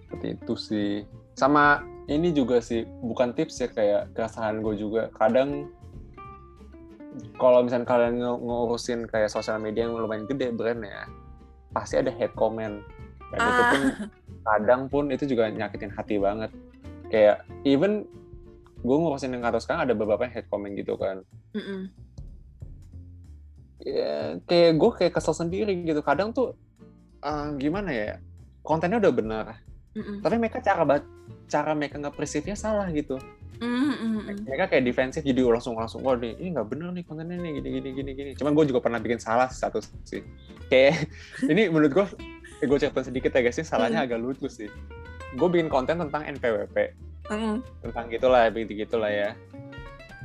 Seperti 0.00 0.26
itu 0.32 0.54
sih. 0.56 0.92
Sama 1.34 1.80
ini 2.06 2.30
juga 2.30 2.58
sih 2.58 2.82
bukan 2.84 3.32
tips 3.32 3.58
ya 3.58 3.68
kayak 3.68 4.12
keresahan 4.12 4.60
gue 4.60 4.74
juga. 4.74 5.08
Kadang 5.12 5.68
kalau 7.36 7.62
misalnya 7.62 7.86
kalian 7.86 8.14
nge- 8.18 8.40
ngurusin 8.40 9.00
kayak 9.06 9.30
sosial 9.30 9.56
media 9.56 9.86
yang 9.86 9.94
lumayan 9.94 10.24
gede 10.24 10.50
brand 10.50 10.82
ya 10.82 11.06
pasti 11.70 11.96
ada 11.96 12.10
hate 12.10 12.34
comment. 12.34 12.80
Dan 13.28 13.38
itu 13.38 13.60
Ah. 13.60 13.70
pun 13.70 13.82
kadang 14.44 14.92
pun 14.92 15.08
itu 15.08 15.24
juga 15.24 15.48
nyakitin 15.48 15.92
hati 15.92 16.20
banget 16.20 16.52
kayak 17.08 17.42
even 17.64 18.04
gue 18.84 18.96
ngurusin 19.00 19.32
yang 19.32 19.42
kantor 19.48 19.60
sekarang 19.64 19.82
ada 19.88 19.94
beberapa 19.96 20.28
hate 20.28 20.48
comment 20.52 20.76
gitu 20.76 21.00
kan 21.00 21.24
Mm-mm. 21.56 21.88
ya, 23.80 24.36
kayak 24.44 24.76
gue 24.76 24.90
kayak 25.00 25.12
kesel 25.16 25.32
sendiri 25.32 25.72
gitu 25.88 26.04
kadang 26.04 26.36
tuh 26.36 26.52
eh, 27.24 27.48
gimana 27.56 27.90
ya 27.90 28.10
kontennya 28.60 29.00
udah 29.00 29.12
benar 29.16 29.44
Mm-mm. 29.96 30.20
tapi 30.20 30.36
mereka 30.36 30.60
cara 30.60 30.84
cara 31.48 31.72
mereka 31.72 31.96
nge-perceive-nya 31.96 32.56
salah 32.60 32.84
gitu 32.92 33.16
Mm-mm. 33.64 34.44
mereka 34.44 34.76
kayak 34.76 34.84
defensif 34.84 35.24
jadi 35.24 35.40
langsung 35.40 35.80
langsung 35.80 36.04
wah 36.04 36.18
nih, 36.20 36.36
ini 36.36 36.52
nggak 36.52 36.68
bener 36.68 36.92
nih 36.92 37.04
kontennya 37.08 37.40
nih 37.40 37.50
gini 37.64 37.68
gini 37.80 37.88
gini 37.96 38.10
gini 38.12 38.30
cuman 38.36 38.52
gue 38.52 38.64
juga 38.68 38.84
pernah 38.84 39.00
bikin 39.00 39.16
salah 39.16 39.48
satu 39.48 39.80
sih 40.04 40.20
kayak 40.68 41.08
ini 41.52 41.72
menurut 41.72 41.92
gue 41.94 42.06
eh, 42.64 42.66
gue 42.66 42.78
cerita 42.80 43.04
sedikit 43.04 43.30
ya 43.30 43.44
guys. 43.44 43.60
Ini 43.60 43.66
salahnya 43.68 44.00
Hmm. 44.00 44.08
agak 44.08 44.18
lucu 44.18 44.48
sih. 44.48 44.72
Gue 45.36 45.48
bikin 45.52 45.68
konten 45.68 46.00
tentang 46.00 46.24
NPWP 46.24 46.76
Mm-mm. 47.28 47.60
tentang 47.84 48.04
gitulah 48.08 48.48
begitu 48.48 48.84
gitulah 48.84 49.12
ya. 49.12 49.36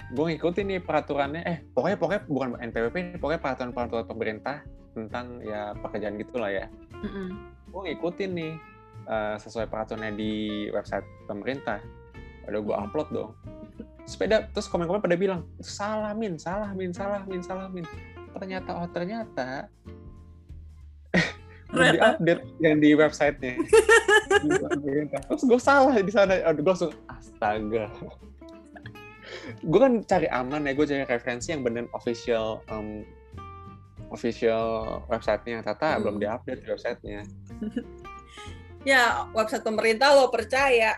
Gue 0.09 0.33
ngikutin 0.33 0.65
nih 0.65 0.79
peraturannya. 0.81 1.41
Eh 1.43 1.57
pokoknya 1.75 1.97
pokoknya 1.99 2.21
bukan 2.25 2.47
NPWP 2.61 3.19
pokoknya 3.19 3.41
peraturan 3.41 3.71
peraturan 3.75 4.05
pemerintah 4.07 4.63
tentang 4.95 5.43
ya 5.43 5.75
pekerjaan 5.75 6.15
gitulah 6.15 6.49
ya. 6.49 6.65
Mm-mm. 7.03 7.27
gue 7.69 7.81
ngikutin 7.85 8.31
nih 8.33 8.53
eh, 9.05 9.35
sesuai 9.37 9.67
peraturannya 9.67 10.15
di 10.15 10.31
website 10.71 11.05
pemerintah. 11.27 11.83
Ada 12.49 12.57
gue 12.57 12.75
upload 12.75 13.09
dong. 13.13 13.31
Sepeda 14.09 14.49
terus 14.49 14.65
komen-komen 14.65 15.05
pada 15.05 15.13
bilang 15.13 15.45
salah 15.61 16.17
min 16.17 16.33
salah 16.41 16.73
min 16.73 16.89
salah 16.89 17.21
min 17.29 17.41
salah 17.45 17.69
min 17.69 17.85
ternyata 18.29 18.73
oh 18.77 18.89
ternyata 18.89 19.69
belum 21.69 21.85
Ternyata. 21.85 22.17
diupdate 22.17 22.41
yang 22.59 22.75
di 22.81 22.89
websitenya. 22.97 23.53
Di 24.41 25.01
terus 25.29 25.43
gue 25.45 25.59
salah 25.61 25.93
di 25.93 26.09
sana. 26.09 26.41
Aduh 26.49 26.65
gue 26.65 26.71
langsung 26.73 26.93
astaga. 27.05 27.85
Gue 29.61 29.79
kan 29.79 29.93
cari 30.03 30.25
aman 30.29 30.65
ya 30.65 30.73
gue 30.73 30.85
cari 30.85 31.03
referensi 31.05 31.53
yang 31.53 31.61
bener 31.61 31.85
official 31.93 32.65
em, 32.73 33.05
official 34.09 34.99
websitenya. 35.07 35.61
Tata 35.61 35.93
Hmm. 35.93 36.01
belum 36.01 36.15
diupdate 36.17 36.61
di 36.65 36.69
websitenya. 36.69 37.21
Ya 38.87 39.27
website 39.35 39.67
pemerintah 39.67 40.15
lo 40.15 40.31
percaya. 40.31 40.95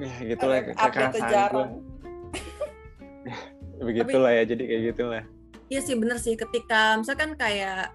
Ya 0.00 0.12
gitulah 0.24 0.64
Update 0.64 1.20
kekerasan 1.20 1.84
begitulah 3.84 4.32
ya 4.32 4.42
jadi 4.48 4.62
kayak 4.64 4.82
gitulah. 4.96 5.22
Iya 5.68 5.80
sih 5.84 5.94
bener 6.00 6.16
sih. 6.16 6.32
Ketika 6.32 6.96
misalkan 6.96 7.36
kayak 7.36 7.92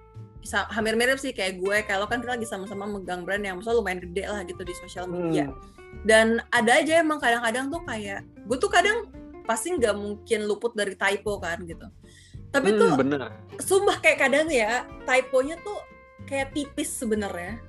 hampir 0.70 0.94
mirip 0.94 1.16
sih 1.16 1.32
kayak 1.32 1.58
gue 1.58 1.78
kalau 1.84 2.04
kan 2.04 2.20
kita 2.20 2.36
lagi 2.36 2.44
sama-sama 2.44 2.84
megang 2.86 3.24
brand 3.24 3.40
yang 3.40 3.56
misalnya 3.58 3.80
lumayan 3.80 4.00
gede 4.02 4.24
lah 4.26 4.42
gitu 4.44 4.62
di 4.62 4.74
sosial 4.76 5.08
media. 5.08 5.48
Hmm. 5.48 5.56
dan 6.04 6.28
ada 6.50 6.82
aja 6.82 7.00
emang 7.00 7.16
kadang-kadang 7.18 7.70
tuh 7.70 7.82
kayak 7.84 8.22
gue 8.44 8.58
tuh 8.58 8.68
kadang 8.68 9.08
pasti 9.44 9.72
nggak 9.72 9.94
mungkin 9.94 10.40
luput 10.44 10.74
dari 10.74 10.94
typo 10.94 11.38
kan 11.38 11.62
gitu. 11.64 11.86
Tapi 12.50 12.70
Hmm, 12.70 12.80
tuh 12.80 12.92
bener. 12.98 13.22
sumpah 13.58 13.98
kayak 13.98 14.20
kadang 14.20 14.48
ya 14.48 14.84
typonya 15.04 15.56
tuh 15.60 15.80
kayak 16.24 16.52
tipis 16.52 16.90
sebenarnya. 16.92 17.62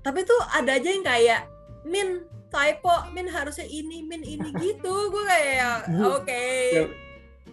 Tapi 0.00 0.22
tuh 0.22 0.38
ada 0.52 0.74
aja 0.74 0.86
yang 0.86 1.02
kayak 1.02 1.48
min 1.82 2.22
typo 2.46 2.92
min 3.10 3.26
harusnya 3.26 3.64
ini 3.64 4.02
min 4.02 4.20
ini 4.20 4.52
gitu. 4.56 4.94
Gue 5.10 5.24
kayak 5.24 5.90
oke. 6.14 6.46
Ya, 6.70 6.84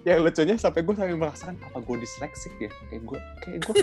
ya 0.08 0.20
lucunya 0.20 0.56
sampai 0.60 0.84
gue 0.84 0.96
sampai 0.96 1.16
merasakan 1.16 1.56
apa 1.64 1.78
gue 1.80 1.98
disleksik 2.04 2.54
ya. 2.60 2.72
Kayak 2.92 3.04
gue 3.08 3.20
kayak 3.44 3.60
gue 3.64 3.74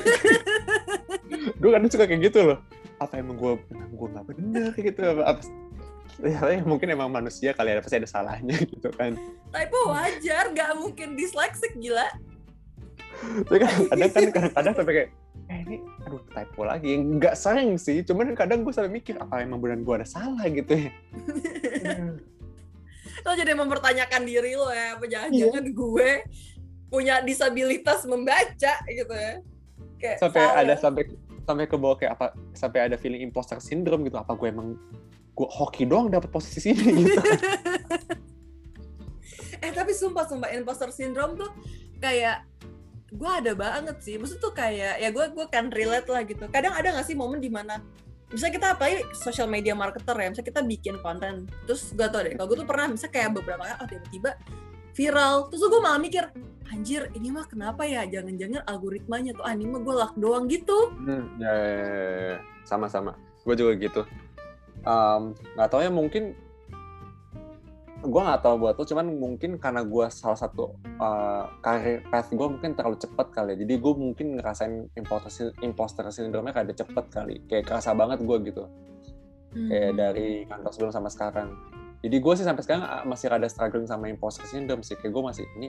gue 1.61 1.71
kadang 1.73 1.91
suka 1.91 2.05
kayak 2.05 2.23
gitu 2.29 2.41
loh. 2.45 2.59
Apa 3.01 3.21
emang 3.21 3.37
gue 3.41 3.53
emang 3.73 3.93
gue 3.97 4.09
nggak 4.13 4.27
bener 4.29 4.69
kayak 4.77 4.87
gitu. 4.93 5.01
Apa, 5.09 5.23
apa 5.33 5.43
ya, 6.29 6.41
ya, 6.61 6.63
mungkin 6.69 6.89
emang 6.93 7.09
manusia 7.09 7.57
kali 7.57 7.73
ada 7.73 7.81
pasti 7.81 7.97
ada 7.97 8.09
salahnya 8.09 8.57
gitu 8.73 8.89
kan. 8.93 9.17
Typo 9.51 9.79
wajar 9.89 10.45
nggak 10.53 10.71
mungkin 10.77 11.17
dyslexic 11.17 11.73
gila. 11.81 12.09
Tapi 13.21 13.59
kan 13.59 13.71
kadang 13.91 14.11
kan 14.13 14.23
kadang-kadang 14.33 14.75
sampai 14.77 14.95
kayak 14.95 15.11
eh 15.51 15.61
ini 15.67 15.77
aduh 16.05 16.23
typo 16.31 16.63
lagi. 16.69 16.93
Nggak 17.01 17.35
sayang 17.35 17.81
sih 17.81 18.05
cuman 18.05 18.37
kadang 18.37 18.61
gue 18.61 18.73
sampai 18.77 18.93
mikir 18.93 19.17
apa 19.17 19.41
emang 19.41 19.59
benar 19.59 19.81
gue 19.81 19.95
ada 20.05 20.09
salah 20.09 20.45
gitu 20.47 20.77
ya 20.77 20.93
lo 23.25 23.33
jadi 23.37 23.53
mempertanyakan 23.55 24.23
diri 24.25 24.57
lo 24.57 24.69
ya 24.73 24.97
apa 24.97 25.05
Iya. 25.07 25.29
jangan-jangan 25.29 25.67
gue 25.73 26.11
punya 26.91 27.23
disabilitas 27.23 28.03
membaca 28.09 28.75
gitu 28.91 29.15
ya 29.15 29.35
kayak 30.01 30.19
sampai 30.19 30.43
salah. 30.43 30.61
ada 30.65 30.75
sampai 30.75 31.03
sampai 31.47 31.65
ke 31.67 31.77
bawah 31.79 31.97
kayak 31.99 32.13
apa 32.19 32.27
sampai 32.55 32.81
ada 32.91 32.97
feeling 32.99 33.23
imposter 33.23 33.59
syndrome 33.63 34.03
gitu 34.07 34.19
apa 34.19 34.35
gue 34.35 34.49
emang 34.51 34.75
gue 35.35 35.49
hoki 35.49 35.87
doang 35.87 36.11
dapat 36.11 36.29
posisi 36.29 36.71
sini 36.71 37.07
gitu 37.07 37.17
eh 39.65 39.73
tapi 39.77 39.93
sumpah 39.93 40.25
sumpah 40.27 40.51
imposter 40.57 40.91
syndrome 40.91 41.37
tuh 41.37 41.53
kayak 42.01 42.49
gue 43.11 43.31
ada 43.31 43.53
banget 43.59 43.97
sih 44.01 44.15
maksud 44.17 44.39
tuh 44.39 44.55
kayak 44.55 45.03
ya 45.03 45.09
gue 45.11 45.25
gue 45.35 45.47
kan 45.51 45.69
relate 45.71 46.07
lah 46.07 46.23
gitu 46.23 46.47
kadang 46.49 46.73
ada 46.73 46.95
gak 46.95 47.07
sih 47.07 47.19
momen 47.19 47.43
di 47.43 47.51
mana 47.51 47.83
bisa 48.31 48.47
kita 48.47 48.79
apalagi 48.79 49.03
social 49.11 49.51
media 49.51 49.75
marketer 49.75 50.15
ya 50.15 50.29
bisa 50.31 50.43
kita 50.47 50.63
bikin 50.63 51.03
konten. 51.03 51.51
Terus 51.67 51.91
gak 51.99 52.15
tau 52.15 52.23
deh 52.23 52.39
kalau 52.39 52.49
gue 52.55 52.59
tuh 52.63 52.69
pernah 52.69 52.87
bisa 52.95 53.07
kayak 53.11 53.35
beberapa 53.35 53.67
kali 53.67 53.75
oh 53.75 53.89
tiba-tiba 53.91 54.31
viral. 54.95 55.35
Terus 55.51 55.63
gue 55.67 55.81
malah 55.83 56.01
mikir 56.01 56.25
anjir 56.71 57.11
ini 57.19 57.29
mah 57.35 57.47
kenapa 57.51 57.83
ya? 57.83 58.07
Jangan-jangan 58.07 58.63
algoritmanya 58.71 59.35
tuh 59.35 59.45
anime 59.45 59.83
gue 59.83 59.95
luck 59.95 60.15
doang 60.15 60.47
gitu. 60.47 60.95
Hmm, 60.95 61.43
ya, 61.43 61.53
ya, 61.53 61.67
ya, 61.75 62.19
ya. 62.35 62.39
sama 62.63 62.87
sama 62.87 63.19
gue 63.43 63.55
juga 63.59 63.73
gitu. 63.75 64.03
Em, 64.87 65.23
nggak 65.59 65.69
tahu 65.69 65.81
ya 65.83 65.91
mungkin 65.91 66.39
gue 68.01 68.23
nggak 68.25 68.41
tahu 68.41 68.55
buat 68.65 68.81
lo 68.81 68.85
cuman 68.89 69.13
mungkin 69.13 69.61
karena 69.61 69.85
gue 69.85 70.07
salah 70.09 70.39
satu 70.41 70.73
karir 71.61 72.01
path 72.09 72.33
gue 72.33 72.49
mungkin 72.49 72.73
terlalu 72.73 72.97
cepat 72.97 73.29
kali 73.29 73.53
ya. 73.53 73.57
Jadi 73.61 73.75
gue 73.77 73.93
mungkin 73.93 74.27
ngerasain 74.41 74.89
imposter 74.97 75.53
imposter 75.61 76.09
syndrome-nya 76.09 76.57
kayak 76.57 76.67
ada 76.73 76.77
cepet 76.81 77.05
kali. 77.13 77.37
Kayak 77.45 77.69
kerasa 77.69 77.93
banget 77.93 78.25
gue 78.25 78.37
gitu. 78.49 78.65
Hmm. 79.51 79.67
kayak 79.67 79.93
dari 79.99 80.47
kantor 80.47 80.71
sebelum 80.71 80.93
sama 80.95 81.11
sekarang. 81.11 81.51
Jadi 82.01 82.17
gue 82.23 82.33
sih 82.39 82.47
sampai 82.47 82.63
sekarang 82.65 82.87
ah, 82.87 83.03
masih 83.03 83.27
rada 83.29 83.51
struggling 83.51 83.85
sama 83.85 84.09
imposter 84.09 84.47
syndrome 84.49 84.81
sih. 84.81 84.95
Kayak 84.97 85.13
gue 85.13 85.23
masih 85.27 85.45
ini 85.59 85.69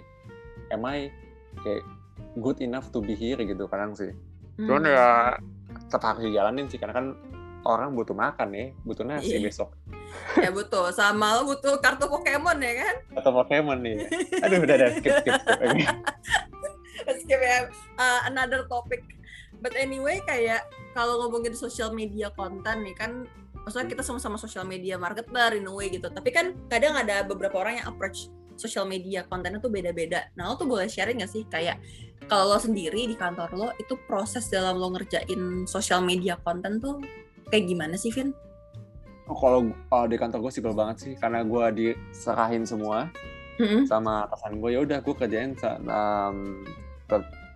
am 0.71 0.85
I 0.87 1.11
kayak 1.65 1.83
good 2.39 2.61
enough 2.63 2.93
to 2.95 3.03
be 3.03 3.17
here? 3.17 3.41
gitu 3.41 3.67
kadang 3.67 3.91
sih. 3.97 4.13
Cuman 4.55 4.85
Hmm. 4.87 4.93
ya 4.95 5.07
tetap 5.89 6.01
harus 6.07 6.23
dijalanin 6.23 6.69
sih 6.71 6.79
karena 6.79 6.93
kan 6.95 7.05
orang 7.67 7.91
butuh 7.91 8.15
makan 8.15 8.55
ya. 8.55 8.71
Butuh 8.87 9.03
nasi 9.03 9.35
Iya. 9.35 9.49
besok 9.51 9.75
ya 10.37 10.49
betul. 10.51 10.87
Sama 10.93 11.39
lo 11.39 11.47
butuh 11.49 11.79
kartu 11.79 12.07
Pokemon 12.07 12.57
ya 12.61 12.73
kan? 12.85 12.95
Kartu 13.19 13.31
Pokemon 13.31 13.79
nih. 13.83 13.95
Aduh 14.43 14.59
udah 14.63 14.75
ada 14.75 14.87
skip 14.95 15.13
skip 15.23 15.35
skip 15.39 17.17
skip 17.25 17.39
ya. 17.41 17.67
Uh, 17.97 18.21
another 18.27 18.67
topic. 18.67 19.03
But 19.61 19.77
anyway 19.77 20.23
kayak 20.25 20.65
kalau 20.97 21.27
ngomongin 21.27 21.53
social 21.53 21.93
media 21.93 22.33
konten 22.33 22.83
nih 22.83 22.95
kan 22.97 23.29
maksudnya 23.61 23.87
kita 23.93 24.01
sama-sama 24.01 24.41
social 24.41 24.65
media 24.65 24.97
marketer 24.97 25.57
in 25.57 25.69
a 25.69 25.73
way 25.73 25.91
gitu. 25.93 26.09
Tapi 26.09 26.29
kan 26.33 26.57
kadang 26.67 26.97
ada 26.97 27.21
beberapa 27.21 27.61
orang 27.61 27.81
yang 27.83 27.87
approach 27.89 28.31
social 28.57 28.85
media 28.85 29.25
kontennya 29.25 29.57
tuh 29.57 29.73
beda-beda. 29.73 30.29
Nah 30.37 30.53
lo 30.53 30.55
tuh 30.57 30.69
boleh 30.69 30.85
sharing 30.85 31.21
gak 31.25 31.31
sih? 31.31 31.45
Kayak 31.49 31.81
kalau 32.29 32.53
lo 32.53 32.59
sendiri 32.61 33.09
di 33.09 33.15
kantor 33.17 33.49
lo 33.57 33.67
itu 33.81 33.97
proses 34.05 34.47
dalam 34.47 34.77
lo 34.77 34.93
ngerjain 34.93 35.65
social 35.65 36.05
media 36.05 36.37
konten 36.45 36.77
tuh 36.77 37.01
kayak 37.49 37.65
gimana 37.67 37.97
sih 37.97 38.13
Vin? 38.13 38.31
Oh, 39.29 39.37
kalau 39.37 39.69
uh, 39.69 40.05
di 40.09 40.17
kantor 40.17 40.49
gue 40.49 40.53
simpel 40.53 40.75
banget 40.75 40.97
sih 41.07 41.13
karena 41.15 41.45
gue 41.45 41.65
diserahin 41.77 42.65
semua 42.65 43.07
mm-hmm. 43.61 43.85
sama 43.85 44.27
atasan 44.27 44.57
gue 44.57 44.69
ya 44.73 44.79
udah 44.81 44.99
gue 44.99 45.15
kerjain 45.15 45.53
um, 45.87 46.65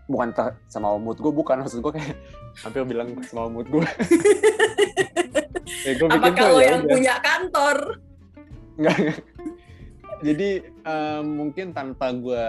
bukan 0.06 0.30
sama 0.70 0.96
mood 1.02 1.18
gue 1.18 1.34
bukan. 1.34 1.60
Maksud 1.66 1.82
gue 1.82 1.94
kayak 1.98 2.16
hampir 2.62 2.86
bilang 2.88 3.18
sama 3.26 3.50
mood 3.50 3.68
gue 3.68 3.82
ya, 5.86 5.92
gua 6.00 6.08
apa 6.14 6.30
kalau 6.32 6.62
ya 6.62 6.78
yang 6.78 6.86
aja. 6.86 6.94
punya 6.94 7.16
kantor? 7.20 7.78
Enggak, 8.76 8.98
jadi 10.24 10.50
um, 10.84 11.26
mungkin 11.44 11.76
tanpa 11.76 12.16
gue 12.16 12.48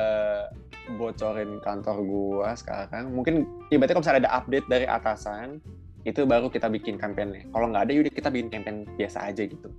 bocorin 0.95 1.59
kantor 1.59 1.99
gue 2.07 2.49
sekarang 2.55 3.11
mungkin 3.11 3.43
ibaratnya 3.75 3.99
kalau 3.99 4.05
misalnya 4.07 4.23
ada 4.23 4.33
update 4.39 4.67
dari 4.71 4.87
atasan 4.87 5.59
itu 6.07 6.23
baru 6.23 6.47
kita 6.47 6.71
bikin 6.71 6.95
kampanye. 7.03 7.51
Kalau 7.51 7.67
nggak 7.75 7.91
ada 7.91 7.93
yaudah 7.93 8.15
kita 8.15 8.29
bikin 8.31 8.49
kampanye 8.55 8.87
biasa 8.95 9.27
aja 9.27 9.43
gitu. 9.43 9.75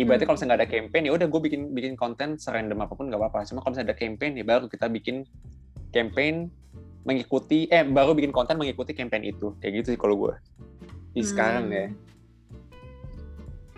Ibaratnya 0.00 0.24
hmm. 0.24 0.24
kalau 0.24 0.36
misalnya 0.40 0.48
nggak 0.48 0.60
ada 0.64 0.70
campaign 0.72 1.02
ya 1.04 1.12
udah 1.12 1.26
gue 1.28 1.40
bikin 1.44 1.60
bikin 1.76 1.92
konten 2.00 2.28
serandom 2.40 2.80
apa 2.80 2.96
pun 2.96 3.12
nggak 3.12 3.20
apa-apa. 3.20 3.44
Cuma 3.44 3.60
kalau 3.60 3.76
misalnya 3.76 3.92
ada 3.92 3.98
campaign 4.00 4.32
ya 4.40 4.44
baru 4.48 4.64
kita 4.72 4.88
bikin 4.88 5.28
campaign 5.92 6.48
mengikuti 7.04 7.68
eh 7.68 7.84
baru 7.84 8.16
bikin 8.16 8.32
konten 8.32 8.56
mengikuti 8.56 8.96
campaign 8.96 9.28
itu. 9.28 9.52
Kayak 9.60 9.84
gitu 9.84 9.88
sih 9.92 10.00
kalau 10.00 10.16
gue 10.16 10.34
di 11.12 11.20
hmm. 11.20 11.28
sekarang 11.28 11.64
ya. 11.68 11.86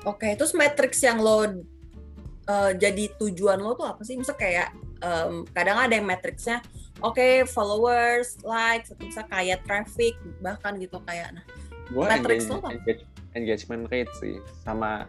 Oke 0.06 0.30
okay, 0.30 0.32
terus 0.38 0.54
matrix 0.54 1.02
yang 1.02 1.18
lo 1.18 1.44
uh, 1.44 2.72
jadi 2.78 3.10
tujuan 3.18 3.58
lo 3.58 3.74
tuh 3.74 3.90
apa 3.90 4.06
sih? 4.06 4.14
Misal 4.14 4.38
kayak 4.38 4.70
um, 5.02 5.42
kadang 5.50 5.82
ada 5.82 5.98
yang 5.98 6.06
matrixnya 6.06 6.62
oke 7.00 7.16
okay, 7.16 7.42
followers 7.48 8.38
likes 8.44 8.92
atau 8.92 9.04
misal 9.04 9.24
kayak 9.28 9.60
traffic 9.64 10.14
bahkan 10.44 10.76
gitu 10.78 11.00
kayak 11.04 11.34
nah 11.36 11.44
gua 11.90 12.16
matrix 12.16 12.46
engage, 12.46 12.50
lo 12.50 12.56
apa 12.62 12.68
engage, 12.76 13.02
engagement 13.34 13.84
rate 13.90 14.12
sih 14.18 14.36
sama 14.62 15.08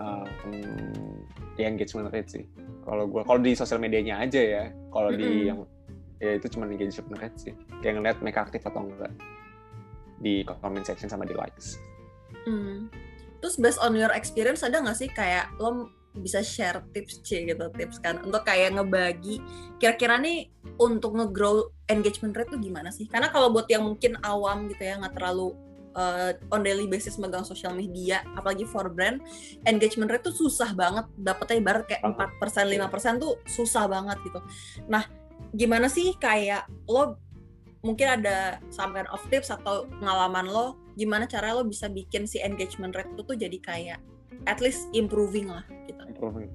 um, 0.00 0.92
ya 1.60 1.68
engagement 1.68 2.10
rate 2.10 2.28
sih 2.28 2.44
kalau 2.82 3.06
gue 3.06 3.22
kalau 3.22 3.38
di 3.38 3.54
sosial 3.54 3.78
medianya 3.78 4.18
aja 4.18 4.40
ya 4.40 4.64
kalau 4.90 5.12
mm 5.12 5.16
-hmm. 5.16 5.22
di 5.22 5.30
yang 5.46 5.58
ya 6.22 6.38
itu 6.38 6.46
cuma 6.54 6.70
engagement 6.70 7.18
rate 7.18 7.38
sih 7.38 7.54
kayak 7.82 7.98
ngeliat 7.98 8.18
mereka 8.22 8.46
aktif 8.46 8.62
atau 8.62 8.86
enggak 8.86 9.10
di 10.22 10.46
comment 10.46 10.86
section 10.86 11.10
sama 11.10 11.26
di 11.26 11.34
likes 11.34 11.82
hmm. 12.46 12.86
terus 13.42 13.58
based 13.58 13.82
on 13.82 13.98
your 13.98 14.14
experience 14.14 14.62
ada 14.62 14.78
nggak 14.78 14.94
sih 14.94 15.10
kayak 15.10 15.50
lo 15.58 15.90
bisa 16.12 16.44
share 16.44 16.84
tips 16.92 17.24
c 17.24 17.48
gitu 17.48 17.72
tips 17.72 17.96
kan 18.04 18.20
untuk 18.20 18.44
kayak 18.44 18.76
ngebagi 18.76 19.40
kira-kira 19.80 20.20
nih 20.20 20.52
untuk 20.76 21.16
ngegrow 21.16 21.72
engagement 21.88 22.36
rate 22.36 22.52
tuh 22.52 22.60
gimana 22.60 22.92
sih? 22.92 23.08
Karena 23.08 23.32
kalau 23.32 23.48
buat 23.52 23.68
yang 23.68 23.84
mungkin 23.84 24.20
awam 24.20 24.68
gitu 24.68 24.84
ya 24.84 25.00
nggak 25.00 25.16
terlalu 25.16 25.56
uh, 25.96 26.32
on 26.52 26.64
daily 26.64 26.88
basis 26.88 27.16
megang 27.20 27.44
sosial 27.44 27.72
media 27.76 28.24
apalagi 28.36 28.64
for 28.68 28.88
brand 28.88 29.20
engagement 29.68 30.08
rate 30.10 30.24
tuh 30.24 30.34
susah 30.34 30.72
banget 30.72 31.04
dapetnya 31.20 31.56
ibarat 31.60 31.84
kayak 31.88 32.02
empat 32.04 32.30
persen 32.40 32.68
lima 32.68 32.88
persen 32.88 33.20
tuh 33.20 33.40
susah 33.48 33.88
banget 33.88 34.18
gitu. 34.24 34.40
Nah 34.88 35.04
gimana 35.52 35.88
sih 35.88 36.16
kayak 36.16 36.68
lo 36.88 37.16
mungkin 37.82 38.22
ada 38.22 38.62
some 38.70 38.94
kind 38.94 39.10
of 39.10 39.20
tips 39.28 39.50
atau 39.50 39.90
pengalaman 39.98 40.46
lo 40.46 40.78
gimana 40.94 41.26
cara 41.26 41.50
lo 41.56 41.66
bisa 41.66 41.90
bikin 41.90 42.28
si 42.30 42.38
engagement 42.38 42.94
rate 42.94 43.10
itu 43.12 43.22
tuh 43.26 43.36
jadi 43.36 43.58
kayak 43.58 43.98
at 44.46 44.58
least 44.62 44.88
improving 44.92 45.50
lah 45.50 45.64
gitu. 45.86 46.02
Improving. 46.08 46.50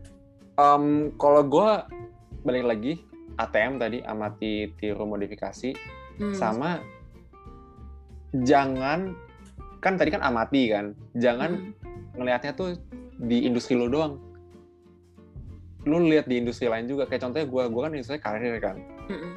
Um, 0.58 1.14
kalau 1.22 1.46
gue 1.46 1.70
balik 2.42 2.66
lagi 2.66 2.94
ATM 3.38 3.78
tadi 3.78 4.02
amati 4.02 4.74
tiru 4.82 5.06
modifikasi 5.06 5.78
hmm. 6.18 6.34
sama 6.34 6.82
jangan 8.42 9.14
kan 9.78 9.94
tadi 9.96 10.10
kan 10.10 10.26
amati 10.26 10.74
kan 10.74 10.98
jangan 11.14 11.70
hmm. 11.70 12.18
ngelihatnya 12.18 12.58
tuh 12.58 12.74
di 13.18 13.46
industri 13.46 13.78
lo 13.78 13.90
doang 13.90 14.18
lu 15.88 16.04
lihat 16.04 16.28
di 16.28 16.44
industri 16.44 16.68
lain 16.68 16.86
juga 16.86 17.08
kayak 17.08 17.24
contohnya 17.24 17.48
gue 17.48 17.64
gue 17.72 17.82
kan 17.82 17.92
industri 17.96 18.20
karir 18.20 18.60
kan 18.60 18.76
mm-hmm. 19.08 19.32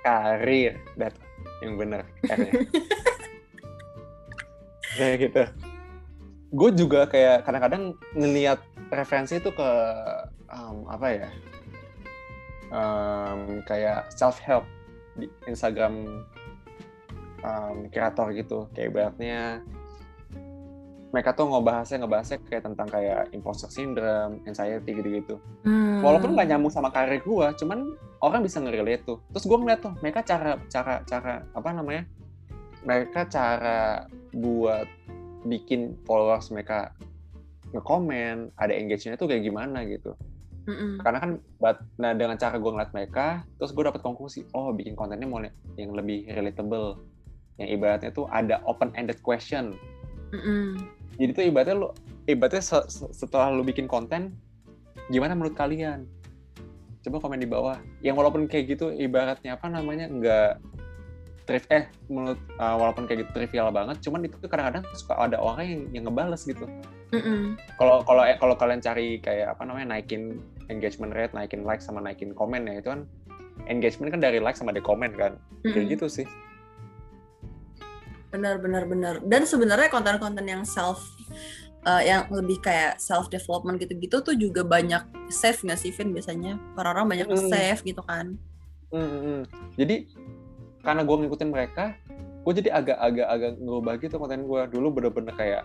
karir 0.00 0.72
dat 0.96 1.14
yang 1.60 1.76
bener 1.76 2.02
kayak 4.96 5.16
gitu 5.20 5.44
gue 6.50 6.70
juga 6.74 7.06
kayak 7.06 7.46
kadang-kadang 7.46 7.94
ngelihat 8.18 8.58
referensi 8.90 9.38
itu 9.38 9.54
ke 9.54 9.70
um, 10.50 10.82
apa 10.90 11.06
ya 11.14 11.28
um, 12.74 13.62
kayak 13.66 14.10
self 14.10 14.42
help 14.42 14.66
di 15.14 15.30
Instagram 15.46 16.26
um, 17.46 17.86
kreator 17.94 18.34
gitu 18.34 18.66
kayak 18.74 18.90
beratnya 18.90 19.62
mereka 21.10 21.34
tuh 21.34 21.50
ngebahasnya 21.50 22.06
ngebahasnya 22.06 22.38
kayak 22.46 22.64
tentang 22.70 22.86
kayak 22.86 23.26
imposter 23.34 23.66
syndrome, 23.66 24.38
anxiety 24.46 24.94
gitu-gitu. 24.94 25.42
Hmm. 25.66 26.06
Walaupun 26.06 26.38
nggak 26.38 26.54
nyambung 26.54 26.70
sama 26.70 26.94
karir 26.94 27.18
gue, 27.18 27.46
cuman 27.58 27.98
orang 28.22 28.46
bisa 28.46 28.62
ngerelate 28.62 29.02
tuh. 29.02 29.18
Terus 29.34 29.44
gue 29.50 29.58
ngeliat 29.58 29.82
tuh 29.82 29.90
mereka 29.98 30.22
cara 30.22 30.54
cara 30.70 31.02
cara 31.02 31.42
apa 31.50 31.68
namanya? 31.74 32.06
Mereka 32.86 33.26
cara 33.26 34.06
buat 34.30 34.86
bikin 35.46 35.96
followers 36.04 36.52
mereka 36.52 36.92
ngekomen, 37.70 38.50
ada 38.58 38.74
engagement 38.74 39.16
tuh 39.16 39.30
kayak 39.30 39.46
gimana 39.46 39.86
gitu. 39.86 40.12
Mm-mm. 40.68 41.00
Karena 41.00 41.18
kan, 41.22 41.30
nah 41.96 42.12
dengan 42.12 42.36
cara 42.36 42.58
gue 42.60 42.70
ngeliat 42.70 42.92
mereka, 42.92 43.46
terus 43.56 43.72
gue 43.72 43.84
dapet 43.86 44.02
konklusi, 44.02 44.44
oh 44.52 44.74
bikin 44.74 44.98
kontennya 44.98 45.24
mau 45.24 45.40
yang 45.78 45.94
lebih 45.96 46.28
relatable, 46.34 47.00
yang 47.56 47.68
ibaratnya 47.70 48.10
tuh 48.12 48.26
ada 48.28 48.60
open-ended 48.66 49.22
question. 49.22 49.72
Mm-mm 50.34 51.00
jadi 51.20 51.30
tuh 51.36 51.44
ibaratnya 51.52 51.76
lu 51.76 51.88
ibaratnya 52.24 52.64
setelah 53.12 53.52
lu 53.52 53.60
bikin 53.60 53.84
konten 53.84 54.32
gimana 55.12 55.36
menurut 55.36 55.52
kalian 55.52 56.08
coba 57.04 57.20
komen 57.20 57.40
di 57.40 57.48
bawah 57.48 57.76
yang 58.00 58.16
walaupun 58.16 58.48
kayak 58.48 58.76
gitu 58.76 58.88
ibaratnya 58.96 59.56
apa 59.56 59.68
namanya 59.68 60.08
nggak 60.08 60.50
trif 61.50 61.66
eh 61.74 61.90
menurut 62.06 62.38
uh, 62.62 62.78
walaupun 62.78 63.10
kayak 63.10 63.26
gitu 63.26 63.42
trivial 63.42 63.74
banget 63.74 63.98
cuman 64.06 64.22
itu 64.22 64.38
kadang-kadang 64.46 64.86
suka 64.94 65.18
ada 65.18 65.34
orang 65.42 65.66
yang 65.66 65.82
yang 65.90 66.04
ngebales 66.06 66.46
gitu. 66.46 66.70
Kalau 67.74 68.06
kalau 68.06 68.22
eh, 68.22 68.38
kalau 68.38 68.54
kalian 68.54 68.78
cari 68.78 69.18
kayak 69.18 69.58
apa 69.58 69.66
namanya 69.66 69.98
naikin 69.98 70.38
engagement 70.70 71.10
rate 71.10 71.34
naikin 71.34 71.66
like 71.66 71.82
sama 71.82 71.98
naikin 71.98 72.30
komen 72.38 72.70
ya 72.70 72.78
itu 72.78 72.94
kan 72.94 73.02
engagement 73.66 74.14
kan 74.14 74.22
dari 74.22 74.38
like 74.38 74.54
sama 74.54 74.70
dari 74.70 74.86
komen 74.86 75.10
kan. 75.18 75.34
Mm-hmm. 75.34 75.72
kayak 75.74 75.86
gitu 75.98 76.06
sih. 76.06 76.26
Benar 78.30 78.62
benar 78.62 78.86
benar. 78.86 79.18
Dan 79.26 79.42
sebenarnya 79.42 79.90
konten-konten 79.90 80.46
yang 80.46 80.62
self 80.62 81.02
uh, 81.82 81.98
yang 81.98 82.30
lebih 82.30 82.62
kayak 82.62 83.02
self 83.02 83.26
development 83.26 83.82
gitu-gitu 83.82 84.22
tuh 84.22 84.38
juga 84.38 84.62
banyak 84.62 85.02
save 85.34 85.58
nggak 85.66 85.80
sih 85.82 85.90
Vin? 85.90 86.14
Biasanya 86.14 86.62
orang-orang 86.78 87.18
banyak 87.18 87.28
mm. 87.34 87.50
save 87.50 87.80
gitu 87.82 88.02
kan. 88.06 88.38
Mm, 88.94 89.46
jadi 89.74 90.06
karena 90.80 91.02
gue 91.04 91.16
ngikutin 91.26 91.50
mereka 91.50 91.96
gue 92.40 92.52
jadi 92.56 92.70
agak-agak 92.72 93.26
agak 93.28 93.52
ngubah 93.60 93.94
gitu 94.00 94.16
konten 94.16 94.48
gue 94.48 94.60
dulu 94.72 94.88
bener-bener 94.96 95.34
kayak 95.36 95.62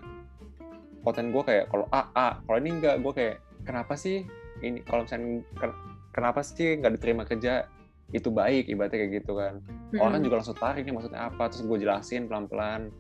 konten 1.07 1.31
gue 1.31 1.43
kayak 1.45 1.71
kalau 1.71 1.87
A 1.93 2.11
A 2.11 2.29
kalau 2.43 2.57
ini 2.59 2.69
enggak 2.81 2.99
gue 2.99 3.13
kayak 3.15 3.35
kenapa 3.63 3.95
sih 3.95 4.27
ini 4.59 4.83
kalau 4.83 5.07
misalnya 5.07 5.43
kenapa 6.15 6.39
sih 6.43 6.79
nggak 6.79 6.93
diterima 6.99 7.23
kerja 7.27 7.67
itu 8.13 8.29
baik? 8.29 8.69
Ibaratnya 8.69 8.97
kayak 9.01 9.11
gitu 9.23 9.31
kan. 9.35 9.59
Hmm. 9.91 9.99
orang 9.99 10.21
juga 10.21 10.35
langsung 10.43 10.57
tarik 10.57 10.83
nih 10.85 10.93
maksudnya 10.93 11.27
apa 11.31 11.49
terus 11.49 11.63
gue 11.65 11.77
jelasin 11.81 12.29
pelan-pelan. 12.29 12.93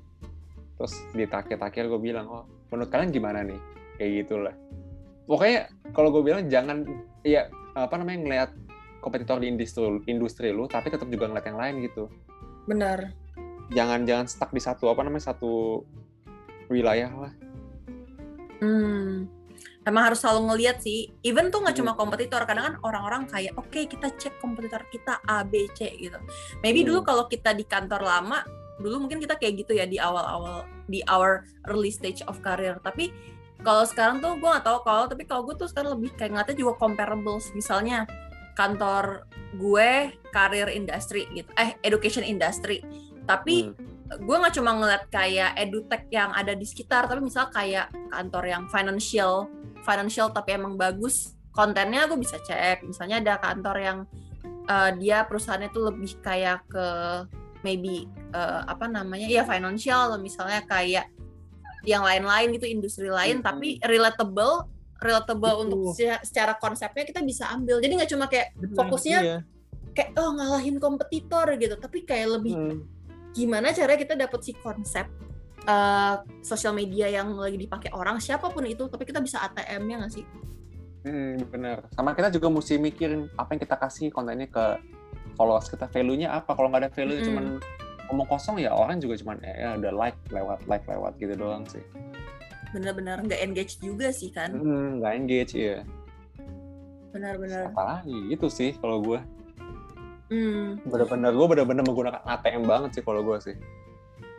Terus 0.75 0.93
di 1.15 1.23
takhir-takhir 1.23 1.87
gue 1.87 2.01
bilang 2.01 2.25
oh 2.27 2.43
menurut 2.73 2.89
kalian 2.89 3.13
gimana 3.13 3.45
nih? 3.45 3.59
Kayak 3.95 4.11
gitulah. 4.25 4.55
Pokoknya 5.25 5.71
kalau 5.95 6.09
gue 6.11 6.23
bilang 6.25 6.51
jangan 6.51 6.83
ya 7.23 7.47
apa 7.75 7.95
namanya 7.95 8.19
ngelihat 8.23 8.49
kompetitor 9.05 9.37
di 9.37 9.53
industri 9.53 9.85
industri 10.09 10.49
lu 10.49 10.65
tapi 10.65 10.89
tetap 10.89 11.05
juga 11.13 11.29
ngeliat 11.29 11.45
yang 11.45 11.59
lain 11.61 11.75
gitu. 11.85 12.09
Benar. 12.65 13.13
Jangan 13.69 14.09
jangan 14.09 14.25
stuck 14.25 14.49
di 14.49 14.61
satu 14.61 14.89
apa 14.89 15.05
namanya 15.05 15.29
satu 15.29 15.85
wilayah 16.73 17.13
lah. 17.13 17.33
Hmm. 18.57 19.29
Emang 19.85 20.09
harus 20.09 20.25
selalu 20.25 20.49
ngeliat 20.49 20.81
sih. 20.81 21.13
Even 21.21 21.53
tuh 21.53 21.61
nggak 21.61 21.77
cuma 21.77 21.93
hmm. 21.93 21.99
kompetitor 22.01 22.41
kadang 22.49 22.73
kan 22.73 22.75
orang-orang 22.81 23.29
kayak 23.29 23.53
oke 23.53 23.69
okay, 23.69 23.85
kita 23.85 24.09
cek 24.17 24.41
kompetitor 24.41 24.81
kita 24.89 25.21
A 25.29 25.45
B 25.45 25.69
C 25.77 25.93
gitu. 26.01 26.17
Maybe 26.65 26.81
hmm. 26.81 26.89
dulu 26.89 26.99
kalau 27.05 27.29
kita 27.29 27.53
di 27.53 27.61
kantor 27.69 28.01
lama 28.01 28.41
dulu 28.81 29.05
mungkin 29.05 29.21
kita 29.23 29.37
kayak 29.37 29.61
gitu 29.61 29.77
ya 29.77 29.85
di 29.87 30.01
awal-awal 30.01 30.65
di 30.89 31.05
our 31.05 31.45
early 31.69 31.93
stage 31.93 32.25
of 32.25 32.41
career. 32.41 32.81
Tapi 32.81 33.13
kalau 33.63 33.87
sekarang 33.87 34.21
tuh 34.21 34.35
gue 34.37 34.45
gak 34.45 34.67
tahu 34.67 34.83
kalau 34.83 35.09
tapi 35.09 35.23
kalau 35.25 35.41
gue 35.47 35.55
tuh 35.57 35.65
sekarang 35.65 35.97
lebih 35.97 36.13
kayak 36.17 36.33
ngeliatnya 36.33 36.57
juga 36.59 36.73
comparables. 36.81 37.49
Misalnya 37.55 38.09
kantor 38.55 39.27
gue 39.55 40.11
karir 40.31 40.67
industri 40.71 41.27
gitu 41.31 41.47
eh 41.55 41.75
education 41.83 42.23
industry 42.23 42.81
tapi 43.23 43.71
Hmm. 43.71 44.21
gue 44.21 44.35
nggak 44.37 44.53
cuma 44.53 44.77
ngeliat 44.77 45.09
kayak 45.09 45.57
edutech 45.57 46.05
yang 46.13 46.29
ada 46.29 46.53
di 46.53 46.61
sekitar 46.61 47.09
tapi 47.09 47.25
misal 47.25 47.49
kayak 47.49 47.89
kantor 48.13 48.43
yang 48.45 48.63
financial 48.69 49.49
financial 49.81 50.29
tapi 50.29 50.53
emang 50.53 50.77
bagus 50.77 51.33
kontennya 51.49 52.05
gue 52.05 52.19
bisa 52.19 52.37
cek 52.37 52.85
misalnya 52.85 53.17
ada 53.17 53.33
kantor 53.41 53.75
yang 53.81 53.97
uh, 54.69 54.93
dia 54.93 55.25
perusahaannya 55.25 55.73
tuh 55.73 55.89
lebih 55.89 56.21
kayak 56.21 56.61
ke 56.69 56.87
maybe 57.65 58.05
uh, 58.29 58.61
apa 58.69 58.85
namanya 58.85 59.25
ya 59.25 59.41
financial 59.41 60.13
atau 60.13 60.21
misalnya 60.21 60.61
kayak 60.69 61.09
yang 61.81 62.05
lain-lain 62.05 62.53
gitu 62.53 62.69
industri 62.69 63.09
lain 63.09 63.41
Mhm. 63.41 63.45
tapi 63.45 63.81
relatable 63.81 64.69
relatable 64.97 65.51
Itu. 65.51 65.61
untuk 65.65 65.79
secara, 65.93 66.19
secara 66.23 66.53
konsepnya 66.55 67.03
kita 67.03 67.21
bisa 67.21 67.49
ambil 67.49 67.79
jadi 67.79 67.93
nggak 67.95 68.11
cuma 68.11 68.25
kayak 68.25 68.47
fokusnya 68.73 69.19
Iya. 69.19 69.37
kayak 69.91 70.09
oh 70.15 70.31
ngalahin 70.33 70.77
kompetitor 70.77 71.47
gitu 71.55 71.75
tapi 71.75 72.03
kayak 72.03 72.39
lebih 72.39 72.53
Hmm. 72.55 72.79
gimana 73.31 73.71
caranya 73.71 73.99
kita 73.99 74.15
dapat 74.15 74.39
si 74.41 74.55
konsep 74.55 75.07
uh, 75.65 76.15
sosial 76.39 76.71
media 76.71 77.07
yang 77.07 77.35
lagi 77.35 77.55
dipakai 77.57 77.91
orang 77.91 78.17
siapa 78.17 78.47
pun 78.47 78.63
itu 78.63 78.87
tapi 78.87 79.03
kita 79.03 79.19
bisa 79.19 79.43
ATM-nya 79.43 80.05
nggak 80.05 80.13
sih 80.13 80.25
Hmm, 81.05 81.37
bener. 81.53 81.85
Sama 81.93 82.17
kita 82.17 82.33
juga 82.33 82.49
mesti 82.49 82.81
mikirin 82.81 83.29
apa 83.37 83.53
yang 83.53 83.61
kita 83.61 83.77
kasih 83.77 84.09
kontennya 84.09 84.49
ke 84.49 84.81
followers 85.37 85.69
kita. 85.69 85.85
Value-nya 85.85 86.33
apa? 86.33 86.57
Kalau 86.57 86.65
nggak 86.65 86.81
ada 86.81 86.89
value 86.89 87.21
Mm-mm. 87.21 87.27
cuman 87.29 87.45
ngomong 88.09 88.25
kosong 88.25 88.57
ya 88.57 88.73
orang 88.73 88.97
juga 88.97 89.13
cuman 89.21 89.37
eh, 89.45 89.53
ya 89.53 89.77
udah 89.77 89.93
like 89.93 90.17
lewat 90.33 90.65
like 90.65 90.81
lewat 90.89 91.13
gitu 91.21 91.37
doang 91.37 91.61
sih. 91.69 91.85
Benar-benar 92.75 93.23
nggak 93.23 93.39
engage 93.39 93.79
juga 93.79 94.11
sih 94.11 94.27
kan 94.29 94.51
Hmm, 94.51 94.99
nggak 94.99 95.13
engage 95.15 95.53
ya. 95.55 95.79
benar-benar 97.09 97.71
Apalagi 97.71 98.27
itu 98.27 98.47
sih 98.47 98.75
kalau 98.75 98.99
gue. 98.99 99.19
hmm. 100.27 100.83
Bener-bener 100.83 101.31
gue 101.31 101.47
bener-bener 101.47 101.83
menggunakan 101.83 102.21
ATM 102.21 102.67
banget 102.67 102.99
sih 102.99 103.03
kalau 103.03 103.23
gue 103.23 103.39
sih. 103.41 103.55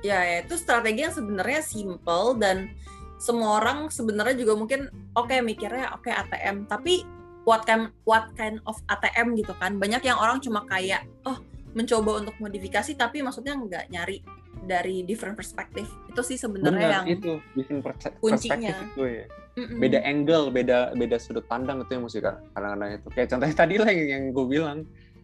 ya 0.05 0.21
ya 0.23 0.45
itu 0.45 0.55
strategi 0.55 1.03
yang 1.03 1.11
sebenarnya 1.11 1.65
simple 1.65 2.37
dan 2.37 2.69
semua 3.17 3.59
orang 3.59 3.89
sebenarnya 3.89 4.37
juga 4.37 4.53
mungkin 4.55 4.81
oke 5.17 5.33
mikirnya 5.41 5.89
oke 5.97 6.07
ATM 6.07 6.69
tapi 6.69 7.01
what 7.49 7.65
kind 7.65 7.89
what 8.05 8.29
kind 8.37 8.61
of 8.69 8.77
ATM 8.87 9.33
gitu 9.35 9.57
kan 9.57 9.81
banyak 9.81 10.05
yang 10.05 10.21
orang 10.21 10.37
cuma 10.39 10.63
kayak 10.69 11.09
oh 11.25 11.41
mencoba 11.77 12.25
untuk 12.25 12.35
modifikasi 12.41 12.97
tapi 12.97 13.21
maksudnya 13.21 13.53
nggak 13.53 13.85
nyari 13.93 14.25
dari 14.65 15.05
different 15.05 15.37
perspektif 15.37 15.85
itu 16.09 16.21
sih 16.25 16.41
sebenarnya 16.41 17.05
yang 17.05 17.07
itu 17.07 17.37
bikin 17.53 17.85
perse- 17.85 18.17
kuncinya. 18.19 18.73
itu 18.73 19.05
ya. 19.05 19.27
Mm-mm. 19.57 19.81
Beda 19.81 20.05
angle, 20.05 20.53
beda 20.53 20.93
beda 20.97 21.17
sudut 21.17 21.45
pandang 21.49 21.81
itu 21.81 21.97
yang 21.97 22.05
mesti 22.05 22.21
kan 22.21 22.37
kadang-kadang 22.53 22.91
itu. 23.01 23.09
Kayak 23.13 23.29
contohnya 23.33 23.57
tadi 23.57 23.75
lah 23.81 23.89
yang, 23.89 24.09
yang 24.09 24.25
gue 24.33 24.47
bilang 24.49 24.79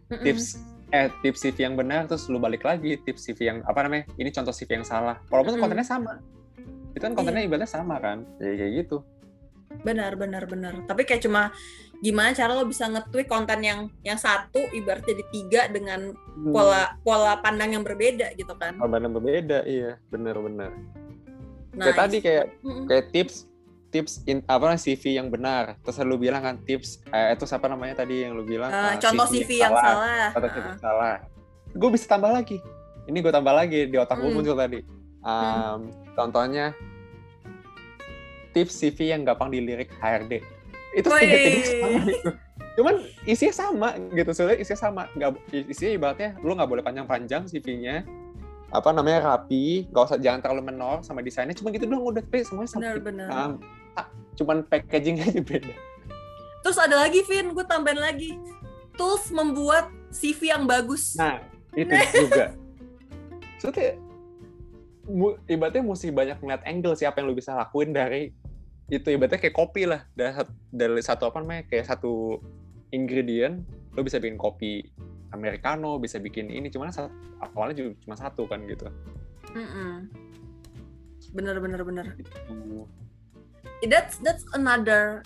Mm-mm. 0.09 0.23
tips 0.25 0.45
eh 0.93 1.09
tips 1.25 1.41
CV 1.41 1.57
yang 1.65 1.73
benar 1.73 2.05
terus 2.05 2.29
lu 2.29 2.37
balik 2.37 2.61
lagi 2.61 3.01
tips 3.01 3.25
CV 3.25 3.49
yang 3.49 3.57
apa 3.65 3.81
namanya 3.81 4.05
ini 4.21 4.29
contoh 4.29 4.53
CV 4.53 4.77
yang 4.77 4.85
salah 4.85 5.17
walaupun 5.33 5.57
Mm-mm. 5.57 5.65
kontennya 5.65 5.87
sama 5.89 6.21
itu 6.93 7.01
kan 7.01 7.17
kontennya 7.17 7.49
ibaratnya 7.49 7.65
sama 7.65 7.97
kan 7.97 8.21
ya, 8.37 8.53
kayak 8.53 8.85
gitu 8.85 9.01
benar 9.81 10.13
benar 10.13 10.45
benar 10.45 10.85
tapi 10.85 11.01
kayak 11.09 11.25
cuma 11.25 11.49
gimana 12.03 12.35
cara 12.35 12.51
lo 12.51 12.67
bisa 12.67 12.83
nge-tweak 12.85 13.31
konten 13.31 13.63
yang 13.63 13.79
yang 14.03 14.19
satu 14.19 14.59
ibarat 14.75 15.07
jadi 15.07 15.23
tiga 15.31 15.61
dengan 15.71 16.11
Hmm. 16.35 16.51
pola 16.51 16.99
pola 16.99 17.39
pandang 17.39 17.79
yang 17.79 17.83
berbeda 17.85 18.35
gitu 18.35 18.51
kan? 18.59 18.75
Korban 18.75 19.07
yang 19.07 19.15
berbeda 19.15 19.63
iya. 19.63 19.95
Bener-bener 20.11 20.75
nah 21.73 21.89
kayak 21.89 21.97
tadi 21.97 22.17
kayak 22.21 22.45
kayak 22.85 23.05
tips 23.09 23.35
tips 23.89 24.21
in, 24.25 24.41
apa 24.45 24.67
namanya 24.67 24.83
CV 24.83 25.15
yang 25.15 25.29
benar. 25.29 25.77
Terus 25.81 26.01
lu 26.03 26.17
bilang 26.17 26.41
kan 26.41 26.55
tips 26.59 26.99
eh, 27.07 27.33
itu 27.33 27.45
siapa 27.45 27.65
namanya 27.65 28.03
tadi 28.03 28.25
yang 28.25 28.35
lu 28.35 28.43
bilang 28.43 28.67
Eh, 28.67 28.77
eh, 28.77 28.95
contoh 28.99 29.25
CV 29.29 29.61
yang 29.63 29.73
salah, 29.73 30.33
atau 30.33 30.43
Ah. 30.43 30.51
CV 30.51 30.65
yang 30.67 30.81
salah. 30.81 31.15
Gue 31.71 31.89
bisa 31.89 32.05
tambah 32.05 32.29
lagi. 32.29 32.57
Ini 33.05 33.17
gue 33.21 33.31
tambah 33.31 33.53
lagi 33.53 33.87
di 33.87 33.95
otak 33.95 34.17
gue 34.17 34.27
Hmm. 34.27 34.37
muncul 34.37 34.53
tadi. 34.53 34.81
Um, 35.23 35.87
contohnya 36.13 36.75
tips 38.51 38.75
CV 38.75 39.13
yang 39.15 39.21
gampang 39.23 39.49
dilirik 39.49 39.89
HRD 39.97 40.43
itu 40.93 41.07
sama 41.09 41.25
gitu. 41.25 42.29
cuman 42.73 42.95
isinya 43.29 43.53
sama 43.53 43.89
gitu 44.13 44.31
soalnya 44.33 44.57
isinya 44.61 44.79
sama. 44.79 45.03
Nggak 45.13 45.29
isinya 45.69 45.91
ibaratnya 45.93 46.29
lu 46.41 46.53
nggak 46.53 46.69
boleh 46.69 46.83
panjang-panjang 46.85 47.49
CV-nya 47.49 48.05
apa 48.73 48.89
namanya 48.89 49.37
rapi 49.37 49.85
nggak 49.93 50.03
usah 50.09 50.17
jangan 50.17 50.41
terlalu 50.41 50.73
menor 50.73 51.05
sama 51.05 51.21
desainnya. 51.21 51.53
Cuma 51.57 51.69
gitu 51.69 51.85
doang 51.85 52.05
udah 52.13 52.21
tapi 52.21 52.45
semuanya 52.45 52.69
sama. 52.69 52.81
Benar 52.81 52.97
benar 53.01 53.27
Um, 53.29 53.51
ah, 53.97 54.07
cuman 54.37 54.57
packaging 54.65 55.21
aja 55.21 55.41
beda. 55.41 55.75
Terus 56.63 56.77
ada 56.79 56.95
lagi 57.05 57.21
Vin. 57.27 57.53
Gue 57.53 57.65
tambahin 57.67 58.01
lagi. 58.01 58.39
Tools 58.97 59.29
membuat 59.33 59.89
CV 60.13 60.53
yang 60.53 60.65
bagus. 60.65 61.17
Nah 61.17 61.41
itu 61.73 61.93
juga. 62.25 62.53
Soalnya 63.61 63.97
mu, 65.07 65.35
ibaratnya 65.45 65.83
mesti 65.83 66.09
banyak 66.09 66.37
ngeliat 66.39 66.63
angle 66.65 66.95
siapa 66.95 67.19
yang 67.19 67.31
lu 67.31 67.35
bisa 67.35 67.53
lakuin 67.53 67.91
dari 67.91 68.31
itu 68.87 69.07
ibaratnya 69.09 69.39
kayak 69.39 69.53
kopi 69.53 69.83
lah 69.85 70.03
dari, 70.11 70.35
dari 70.67 70.99
satu 70.99 71.27
apa 71.27 71.39
namanya 71.39 71.63
kayak 71.65 71.87
satu 71.87 72.39
ingredient 72.89 73.63
lu 73.93 74.01
bisa 74.01 74.17
bikin 74.17 74.35
kopi 74.35 74.83
americano 75.31 75.97
bisa 75.97 76.17
bikin 76.17 76.47
ini 76.47 76.67
cuman 76.67 76.89
sat- 76.89 77.13
awalnya 77.41 77.79
juga 77.79 77.89
cuma 78.01 78.15
satu 78.15 78.43
kan 78.45 78.61
gitu 78.65 78.85
Mm-mm. 79.49 80.09
bener 81.31 81.57
bener 81.57 81.81
bener 81.81 82.05
Gitu. 82.13 82.31
that's 83.85 84.19
that's 84.19 84.43
another 84.53 85.23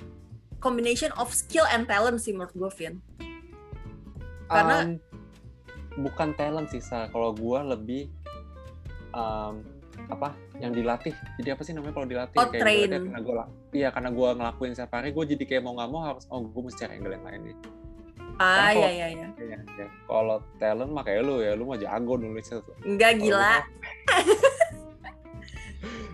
combination 0.57 1.09
of 1.15 1.29
skill 1.29 1.65
and 1.67 1.85
talent 1.85 2.17
sih 2.17 2.31
menurut 2.31 2.53
gue 2.53 2.71
Vin 2.75 2.95
Karena- 4.47 4.87
Um, 4.87 5.03
bukan 5.99 6.31
talent 6.33 6.69
sih 6.69 6.79
Sa. 6.79 7.09
kalau 7.09 7.33
gua 7.33 7.65
lebih 7.65 8.07
um, 9.11 9.59
apa 10.07 10.29
yang 10.57 10.71
dilatih. 10.71 11.11
Jadi 11.35 11.49
apa 11.49 11.61
sih 11.61 11.73
namanya 11.73 11.93
kalau 11.93 12.07
dilatih? 12.07 12.37
Oh, 12.37 12.47
kayak 12.47 12.61
train. 12.61 12.89
karena 12.89 13.19
la- 13.33 13.51
iya 13.71 13.89
karena 13.89 14.09
gua 14.09 14.29
ngelakuin 14.33 14.71
setiap 14.71 14.93
hari 14.93 15.09
gua 15.11 15.25
jadi 15.25 15.43
kayak 15.43 15.61
mau 15.61 15.73
nggak 15.73 15.89
mau 15.89 16.01
harus 16.03 16.23
oh 16.27 16.41
gua 16.43 16.61
mesti 16.63 16.79
cari 16.79 16.93
angle 16.95 17.13
yang 17.13 17.25
lain 17.25 17.41
nih. 17.43 17.55
Ah 18.37 18.69
kalau- 18.69 18.85
ya 18.85 18.91
ya 18.93 19.07
ya 19.09 19.27
Iya, 19.35 19.57
iya. 19.65 19.87
kalau 20.05 20.37
talent 20.57 20.91
mah 20.91 21.01
kayak 21.01 21.21
lu 21.21 21.35
ya 21.39 21.51
lu 21.53 21.65
mah 21.65 21.75
jago 21.75 22.13
nulisnya 22.15 22.61
tuh 22.61 22.75
enggak 22.81 23.17
gila. 23.17 23.55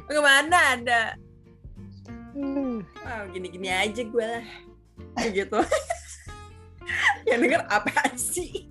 ke 0.05 0.19
mana 0.19 0.57
ada? 0.73 1.01
Gua- 2.33 2.81
wow 3.01 3.23
gini 3.29 3.47
gini 3.49 3.67
aja 3.67 4.01
gue 4.01 4.25
lah. 4.25 4.45
Gitu. 5.29 5.59
Yang 7.29 7.39
denger 7.41 7.61
apa 7.67 7.91
sih? 8.13 8.67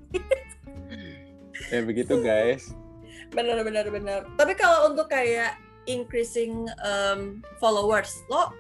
Ya 1.69 1.81
begitu 1.81 2.21
guys 2.21 2.77
bener 3.33 3.65
bener 3.65 3.87
bener 3.89 4.21
tapi 4.37 4.53
kalau 4.55 4.93
untuk 4.93 5.09
kayak 5.09 5.57
increasing 5.91 6.69
um, 6.85 7.43
followers 7.59 8.23
lo 8.31 8.53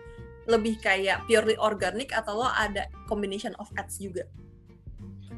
lebih 0.50 0.74
kayak 0.82 1.22
purely 1.30 1.54
organic 1.62 2.10
atau 2.10 2.42
lo 2.42 2.48
ada 2.50 2.90
combination 3.06 3.54
of 3.62 3.70
ads 3.78 4.02
juga 4.02 4.26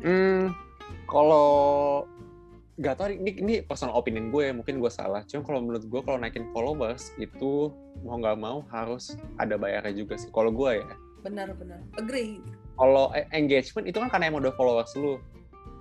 Hmm, 0.05 0.53
kalau 1.09 2.05
nggak 2.77 2.94
tahu 3.01 3.09
ini 3.16 3.31
ini 3.40 3.55
personal 3.64 3.97
opinion 3.97 4.29
gue 4.29 4.53
mungkin 4.53 4.77
gue 4.77 4.92
salah. 4.92 5.25
Cuma 5.25 5.40
kalau 5.49 5.64
menurut 5.64 5.88
gue 5.88 6.01
kalau 6.05 6.20
naikin 6.20 6.44
followers 6.53 7.09
itu 7.16 7.73
mau 8.05 8.20
nggak 8.20 8.37
mau 8.37 8.61
harus 8.68 9.16
ada 9.40 9.57
bayarnya 9.57 9.97
juga 9.97 10.20
sih. 10.20 10.29
Kalau 10.29 10.53
gue 10.53 10.85
ya. 10.85 10.94
benar 11.25 11.57
benar 11.57 11.81
agree 11.97 12.37
Kalau 12.77 13.09
engagement 13.33 13.88
itu 13.88 13.97
kan 13.97 14.12
karena 14.12 14.29
yang 14.29 14.44
udah 14.44 14.53
followers 14.61 14.92
lu. 15.01 15.16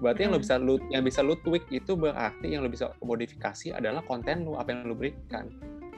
Berarti 0.04 0.28
yang 0.28 0.36
lo 0.36 0.40
Mm. 0.40 0.44
bisa 0.44 0.56
lu 0.60 0.76
yang 0.92 1.04
bisa 1.08 1.20
lu 1.24 1.40
tweak 1.40 1.64
itu 1.72 1.96
berarti 1.96 2.48
yang 2.52 2.60
lo 2.60 2.68
bisa 2.68 2.92
modifikasi 3.00 3.72
adalah 3.72 4.04
konten 4.04 4.44
lu 4.44 4.60
apa 4.60 4.76
yang 4.76 4.84
lu 4.84 5.00
berikan. 5.00 5.48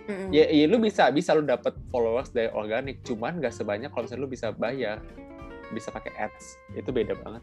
Mm-mm. 0.05 0.29
Ya, 0.29 0.45
ya 0.45 0.69
lu 0.69 0.77
bisa 0.77 1.09
bisa 1.09 1.33
lu 1.33 1.41
dapet 1.41 1.73
followers 1.89 2.29
dari 2.29 2.53
organik, 2.53 3.01
cuman 3.01 3.41
nggak 3.41 3.49
sebanyak 3.49 3.89
kalau 3.89 4.05
misalnya 4.05 4.21
lu 4.21 4.29
bisa 4.29 4.53
bayar, 4.53 5.01
bisa 5.73 5.89
pakai 5.89 6.13
ads. 6.13 6.61
Itu 6.77 6.93
beda 6.93 7.17
banget. 7.17 7.41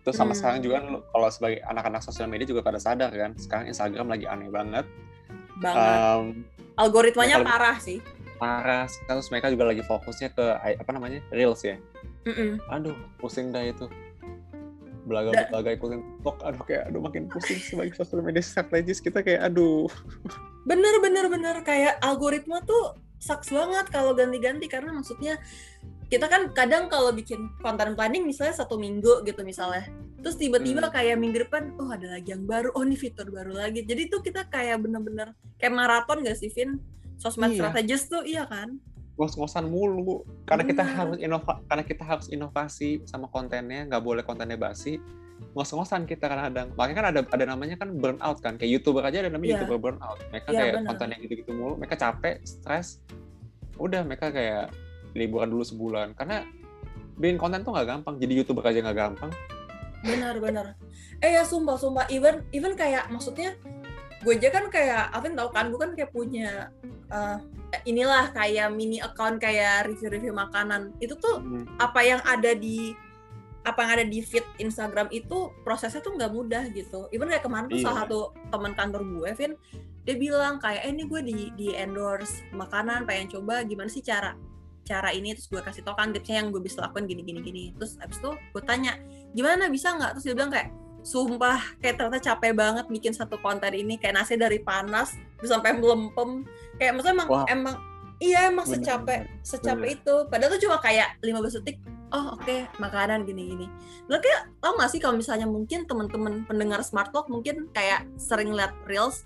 Terus 0.00 0.16
sama 0.16 0.32
Hmm. 0.32 0.38
sekarang 0.38 0.58
juga 0.62 0.76
kalau 1.10 1.28
sebagai 1.28 1.60
anak-anak 1.66 2.00
sosial 2.00 2.30
media 2.30 2.46
juga 2.46 2.62
pada 2.62 2.78
sadar 2.78 3.10
kan, 3.10 3.34
sekarang 3.36 3.68
Instagram 3.68 4.06
lagi 4.06 4.24
aneh 4.24 4.48
banget. 4.48 4.86
banget 5.60 5.98
Em, 6.00 6.24
algoritmanya 6.72 7.44
parah 7.44 7.76
sih 7.76 8.00
parah, 8.40 8.88
terus 8.88 9.28
mereka 9.28 9.52
juga 9.52 9.68
lagi 9.68 9.84
fokusnya 9.84 10.32
ke 10.32 10.44
apa 10.80 10.90
namanya 10.96 11.20
reels 11.28 11.60
ya. 11.60 11.76
Mm-mm. 12.24 12.56
Aduh, 12.72 12.96
pusing 13.20 13.52
dah 13.52 13.60
itu. 13.60 13.84
Belaga-belaga 15.10 15.70
ikutin 15.74 16.00
TikTok, 16.00 16.36
aduh 16.40 16.62
kayak 16.62 16.82
aduh 16.86 17.00
makin 17.02 17.26
pusing 17.26 17.58
sebagai 17.58 17.98
sosial 17.98 18.22
media 18.22 18.38
strategis 18.40 19.02
kita 19.02 19.20
kayak 19.20 19.42
aduh. 19.44 19.90
bener 20.62 21.00
bener 21.00 21.26
bener 21.26 21.56
kayak 21.60 21.98
algoritma 21.98 22.62
tuh 22.62 22.94
sucks 23.18 23.50
banget 23.50 23.88
kalau 23.88 24.14
ganti-ganti 24.14 24.64
karena 24.64 24.92
maksudnya 24.92 25.40
kita 26.06 26.26
kan 26.26 26.52
kadang 26.52 26.86
kalau 26.86 27.10
bikin 27.10 27.48
konten 27.58 27.94
planning 27.94 28.22
misalnya 28.22 28.54
satu 28.54 28.76
minggu 28.76 29.24
gitu 29.24 29.40
misalnya 29.40 29.88
terus 30.20 30.36
tiba-tiba 30.36 30.84
Hmm. 30.84 30.92
kayak 30.92 31.16
minggu 31.16 31.48
depan 31.48 31.72
oh 31.80 31.88
ada 31.88 32.12
lagi 32.12 32.30
yang 32.30 32.44
baru 32.44 32.70
oh 32.76 32.84
ini 32.84 32.92
fitur 32.94 33.30
baru 33.30 33.56
lagi 33.56 33.82
jadi 33.82 34.08
tuh 34.08 34.20
kita 34.20 34.44
kayak 34.46 34.84
bener-bener 34.84 35.32
kayak 35.56 35.72
maraton 35.72 36.20
gak 36.20 36.36
sih 36.36 36.52
Vin 36.52 36.76
sosmed 37.16 37.56
Iya. 37.56 37.64
strategis 37.64 38.02
tuh 38.04 38.20
iya 38.22 38.44
kan 38.44 38.76
ngos-ngosan 39.14 39.66
mulu. 39.66 40.22
Karena 40.44 40.62
kita 40.64 40.82
Bener. 40.82 40.96
harus 40.96 41.16
inova 41.18 41.52
karena 41.66 41.84
kita 41.86 42.02
harus 42.06 42.26
inovasi 42.28 43.02
sama 43.04 43.26
kontennya 43.28 43.86
nggak 43.86 44.02
boleh 44.02 44.22
kontennya 44.22 44.56
basi. 44.56 44.98
Ngos-ngosan 45.56 46.04
kita 46.04 46.28
kadang-kadang 46.28 46.76
makanya 46.76 46.96
kan 46.96 47.06
ada 47.16 47.20
ada 47.26 47.44
namanya 47.48 47.76
kan 47.80 47.88
burnout 47.96 48.38
kan. 48.38 48.54
Kayak 48.60 48.80
youtuber 48.80 49.02
aja 49.02 49.24
ada 49.24 49.30
namanya 49.32 49.48
Iya. 49.48 49.54
youtuber 49.64 49.78
burnout. 49.80 50.18
Mereka 50.30 50.48
Iya, 50.52 50.58
kayak 50.60 50.74
bener. 50.76 50.88
kontennya 50.92 51.16
gitu-gitu 51.24 51.50
mulu. 51.56 51.74
Mereka 51.80 51.96
capek 51.96 52.34
stres. 52.44 53.00
Udah 53.80 54.04
mereka 54.04 54.28
kayak 54.28 54.70
liburan 55.16 55.48
dulu 55.48 55.64
sebulan. 55.64 56.12
Karena 56.14 56.44
bikin 57.16 57.36
konten 57.36 57.64
tuh 57.64 57.72
nggak 57.72 57.88
gampang. 57.88 58.14
Jadi 58.20 58.32
youtuber 58.36 58.64
aja 58.64 58.78
nggak 58.80 58.98
gampang. 58.98 59.32
Benar 60.00 60.36
benar. 60.40 60.66
Eh 61.20 61.36
ya 61.36 61.44
sumpah 61.44 61.76
sumpah. 61.76 62.04
Even 62.08 62.44
even 62.52 62.72
kayak 62.72 63.08
maksudnya 63.12 63.52
gue 64.20 64.32
aja 64.36 64.48
kan 64.52 64.68
kayak 64.68 65.16
Alvin 65.16 65.32
tau 65.32 65.48
kan 65.48 65.72
gue 65.72 65.80
kan 65.80 65.92
kayak 65.96 66.12
punya 66.12 66.68
eh, 67.08 67.38
inilah 67.84 68.28
kayak 68.30 68.68
mini 68.70 69.00
account 69.00 69.40
kayak 69.40 69.88
review-review 69.88 70.30
makanan 70.30 70.92
itu 71.00 71.16
tuh 71.16 71.40
Hmm. 71.40 71.64
apa 71.80 72.00
yang 72.02 72.20
ada 72.22 72.52
di 72.52 72.92
apa 73.60 73.84
yang 73.84 73.90
ada 74.00 74.06
di 74.08 74.20
feed 74.20 74.44
Instagram 74.56 75.12
itu 75.12 75.52
prosesnya 75.62 76.00
tuh 76.00 76.16
nggak 76.16 76.32
mudah 76.32 76.64
gitu. 76.72 77.12
Even 77.12 77.28
kayak 77.28 77.44
kemarin 77.44 77.68
tuh 77.68 77.76
Iya. 77.76 77.92
salah 77.92 77.98
satu 78.08 78.18
teman 78.48 78.72
kantor 78.72 79.04
gue, 79.04 79.28
Vin, 79.36 79.52
dia 80.00 80.16
bilang 80.16 80.56
kayak, 80.56 80.80
eh 80.80 80.90
ini 80.90 81.04
gue 81.04 81.20
di 81.20 81.36
di 81.52 81.68
endorse 81.76 82.40
makanan, 82.56 83.04
pengen 83.04 83.28
coba 83.28 83.60
gimana 83.62 83.92
sih 83.92 84.00
cara 84.00 84.32
cara 84.80 85.12
ini 85.12 85.36
terus 85.36 85.46
gue 85.46 85.60
kasih 85.60 85.84
tau 85.84 85.92
kan 85.92 86.08
tipsnya 86.10 86.40
yang 86.40 86.48
gue 86.50 86.58
bisa 86.58 86.80
lakukan 86.80 87.04
gini 87.04 87.20
gini 87.20 87.44
gini 87.44 87.62
terus 87.76 88.00
abis 88.00 88.16
itu 88.16 88.32
gue 88.32 88.62
tanya 88.64 88.96
gimana 89.36 89.68
bisa 89.68 89.92
nggak 89.92 90.16
terus 90.18 90.24
dia 90.24 90.34
bilang 90.34 90.50
kayak 90.50 90.72
sumpah 91.00 91.80
kayak 91.80 91.96
ternyata 91.96 92.20
capek 92.20 92.52
banget 92.52 92.84
bikin 92.88 93.12
satu 93.16 93.40
konten 93.40 93.72
ini. 93.72 93.96
Kayak 93.96 94.24
nasi 94.24 94.36
dari 94.36 94.60
panas 94.60 95.16
terus 95.40 95.50
sampai 95.52 95.76
melempem. 95.76 96.44
Kayak 96.76 96.96
maksudnya 96.96 97.16
emang 97.16 97.28
Wah. 97.28 97.44
emang 97.48 97.76
iya 98.20 98.52
emang 98.52 98.66
Bener, 98.68 98.84
secapek 98.84 99.20
secapek 99.40 99.88
itu. 100.00 100.14
Padahal 100.28 100.50
tuh 100.56 100.60
cuma 100.68 100.76
kayak 100.78 101.16
15 101.24 101.58
detik 101.60 101.76
oh 102.10 102.36
oke 102.36 102.56
makanan 102.82 103.24
gini-gini. 103.24 103.66
Lo 104.10 104.18
kayak 104.18 104.50
tau 104.60 104.76
gak 104.76 104.90
sih 104.90 105.00
kalau 105.00 105.16
misalnya 105.16 105.46
mungkin 105.46 105.86
teman-teman 105.86 106.44
pendengar 106.44 106.82
smart 106.82 107.14
talk 107.14 107.30
mungkin 107.30 107.70
kayak 107.72 108.04
sering 108.20 108.52
liat 108.52 108.74
reels 108.84 109.24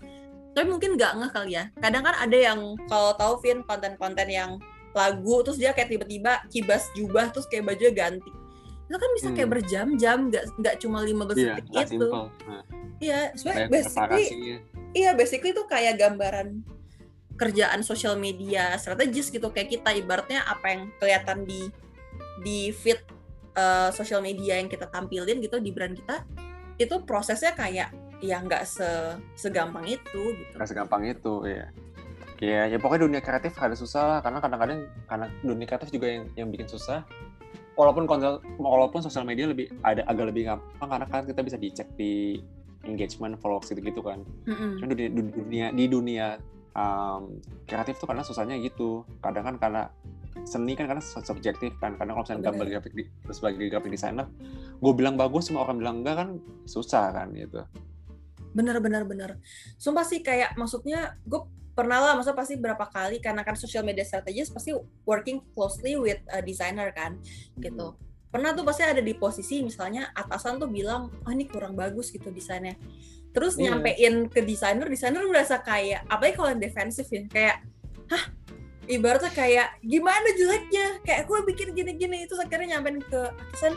tapi 0.55 0.70
mungkin 0.70 0.95
nggak 0.95 1.18
ngeh 1.18 1.31
kali 1.35 1.59
ya. 1.59 1.64
Kadang 1.83 2.07
kan 2.07 2.14
ada 2.14 2.37
yang 2.39 2.79
kalau 2.87 3.11
tahu 3.18 3.43
Vin 3.43 3.66
konten-konten 3.66 4.31
yang 4.31 4.62
lagu 4.95 5.43
terus 5.43 5.59
dia 5.59 5.75
kayak 5.75 5.91
tiba-tiba 5.91 6.47
kibas 6.49 6.87
jubah 6.95 7.35
terus 7.35 7.51
kayak 7.51 7.66
bajunya 7.66 7.91
ganti 7.91 8.31
itu 8.85 8.97
kan 9.01 9.11
bisa 9.16 9.28
kayak 9.32 9.49
Hmm. 9.49 9.55
berjam-jam 9.57 10.18
nggak 10.28 10.45
nggak 10.61 10.74
cuma 10.82 10.99
15 11.01 11.41
iya 11.41 11.55
detik 11.57 11.89
itu 11.97 12.09
nah, 12.11 12.28
iya 13.01 13.18
sebenarnya 13.32 13.59
kayak 13.59 13.72
basically 13.72 14.24
iya 14.93 15.11
basically 15.16 15.51
itu 15.57 15.64
kayak 15.66 15.95
gambaran 15.97 16.62
kerjaan 17.35 17.82
sosial 17.82 18.14
media 18.14 18.78
strategis 18.78 19.26
gitu. 19.30 19.51
Kayak 19.51 19.78
kita 19.78 19.91
ibaratnya 19.99 20.47
apa 20.47 20.70
yang 20.70 20.82
kelihatan 21.03 21.43
di 21.43 21.66
di 22.47 22.70
feed 22.70 23.03
eh, 23.59 23.91
sosial 23.91 24.22
media 24.22 24.59
yang 24.59 24.70
kita 24.70 24.87
tampilin 24.87 25.43
gitu 25.43 25.59
di 25.59 25.74
brand 25.74 25.99
kita 25.99 26.22
itu 26.78 26.95
prosesnya 27.07 27.55
kayak 27.55 27.91
ya 28.22 28.39
nggak 28.39 28.62
se 28.66 28.87
segampang 29.35 29.87
itu 29.87 30.39
gitu. 30.39 30.55
Nggak 30.55 30.70
segampang 30.70 31.03
itu 31.11 31.35
ya 31.47 31.66
ya 32.39 32.66
ya 32.68 32.76
pokoknya 32.82 33.09
dunia 33.09 33.20
kreatif 33.22 33.57
ada 33.57 33.72
susah 33.78 34.03
lah 34.05 34.18
karena 34.20 34.39
kadang-kadang 34.43 34.80
karena 35.07 35.26
dunia 35.41 35.66
kreatif 35.70 35.89
juga 35.95 36.07
yang 36.11 36.24
yang 36.35 36.49
bikin 36.51 36.68
susah 36.68 37.07
walaupun 37.75 38.07
konten 38.07 38.39
walaupun 38.57 39.03
sosial 39.03 39.27
media 39.27 39.51
lebih 39.51 39.70
ada 39.83 40.07
agak 40.07 40.31
lebih 40.31 40.51
gampang 40.51 40.89
karena 40.89 41.07
kan 41.11 41.22
kita 41.27 41.41
bisa 41.43 41.57
dicek 41.59 41.89
di 41.99 42.39
engagement 42.85 43.39
followers 43.41 43.70
gitu 43.70 43.81
gitu 43.81 44.01
kan 44.05 44.22
cuma 44.79 44.93
di, 44.93 45.09
di 45.09 45.22
dunia 45.33 45.66
di 45.72 45.85
dunia 45.89 46.39
um, 46.75 47.39
kreatif 47.64 47.97
tuh 48.03 48.07
karena 48.11 48.22
susahnya 48.27 48.59
gitu. 48.61 49.07
Kadang 49.22 49.55
kan 49.55 49.57
karena 49.59 49.83
seni 50.45 50.75
kan 50.75 50.91
karena 50.91 51.03
subjektif 51.03 51.72
kan. 51.79 51.97
Karena 51.97 52.18
kalau 52.18 52.27
misalnya 52.27 52.51
gambar 52.51 52.66
grafik 52.79 52.93
di, 52.93 53.05
sebagai 53.31 53.70
graphic 53.70 53.95
designer 53.95 54.27
gue 54.75 54.93
bilang 54.93 55.14
bagus 55.14 55.49
semua 55.49 55.64
orang 55.64 55.81
bilang 55.81 55.97
enggak 56.03 56.16
kan 56.20 56.29
susah 56.68 57.14
kan 57.14 57.31
gitu. 57.33 57.62
Bener 58.53 58.79
bener 58.83 59.03
bener. 59.07 59.31
Sumpah 59.79 60.05
sih 60.05 60.20
kayak 60.20 60.59
maksudnya 60.59 61.16
gue 61.25 61.41
pernah 61.75 61.99
lah 61.99 62.12
maksudnya 62.14 62.39
pasti 62.39 62.55
berapa 62.55 62.87
kali 62.87 63.18
karena 63.18 63.43
kan 63.43 63.59
social 63.59 63.83
media 63.83 64.07
strategist 64.07 64.55
pasti 64.55 64.70
working 65.03 65.43
closely 65.53 65.99
with 65.99 66.22
a 66.31 66.39
designer 66.41 66.95
kan 66.95 67.18
gitu. 67.59 67.99
Pernah 68.31 68.55
tuh 68.55 68.66
pasti 68.66 68.83
ada 68.83 69.03
di 69.03 69.14
posisi 69.14 69.62
misalnya 69.62 70.11
atasan 70.14 70.59
tuh 70.59 70.70
bilang 70.70 71.11
oh 71.11 71.31
ini 71.31 71.47
kurang 71.51 71.75
bagus 71.75 72.14
gitu 72.14 72.31
desainnya. 72.31 72.79
Terus 73.35 73.59
Iya. 73.59 73.75
nyampein 73.75 74.31
ke 74.31 74.43
desainer 74.47 74.87
desainer 74.87 75.22
merasa 75.27 75.59
kayak 75.59 76.07
apalagi 76.07 76.35
kalau 76.39 76.51
yang 76.55 76.62
defensif 76.62 77.11
ya 77.11 77.27
kayak 77.31 77.57
hah 78.11 78.25
ibaratnya 78.87 79.31
kayak 79.35 79.68
gimana 79.83 80.29
jeleknya? 80.39 80.87
Kayak 81.03 81.22
gue 81.27 81.39
bikin 81.51 81.68
gini-gini. 81.75 82.16
Itu 82.27 82.39
akhirnya 82.39 82.79
nyampein 82.79 83.03
ke 83.03 83.20
atasan 83.51 83.75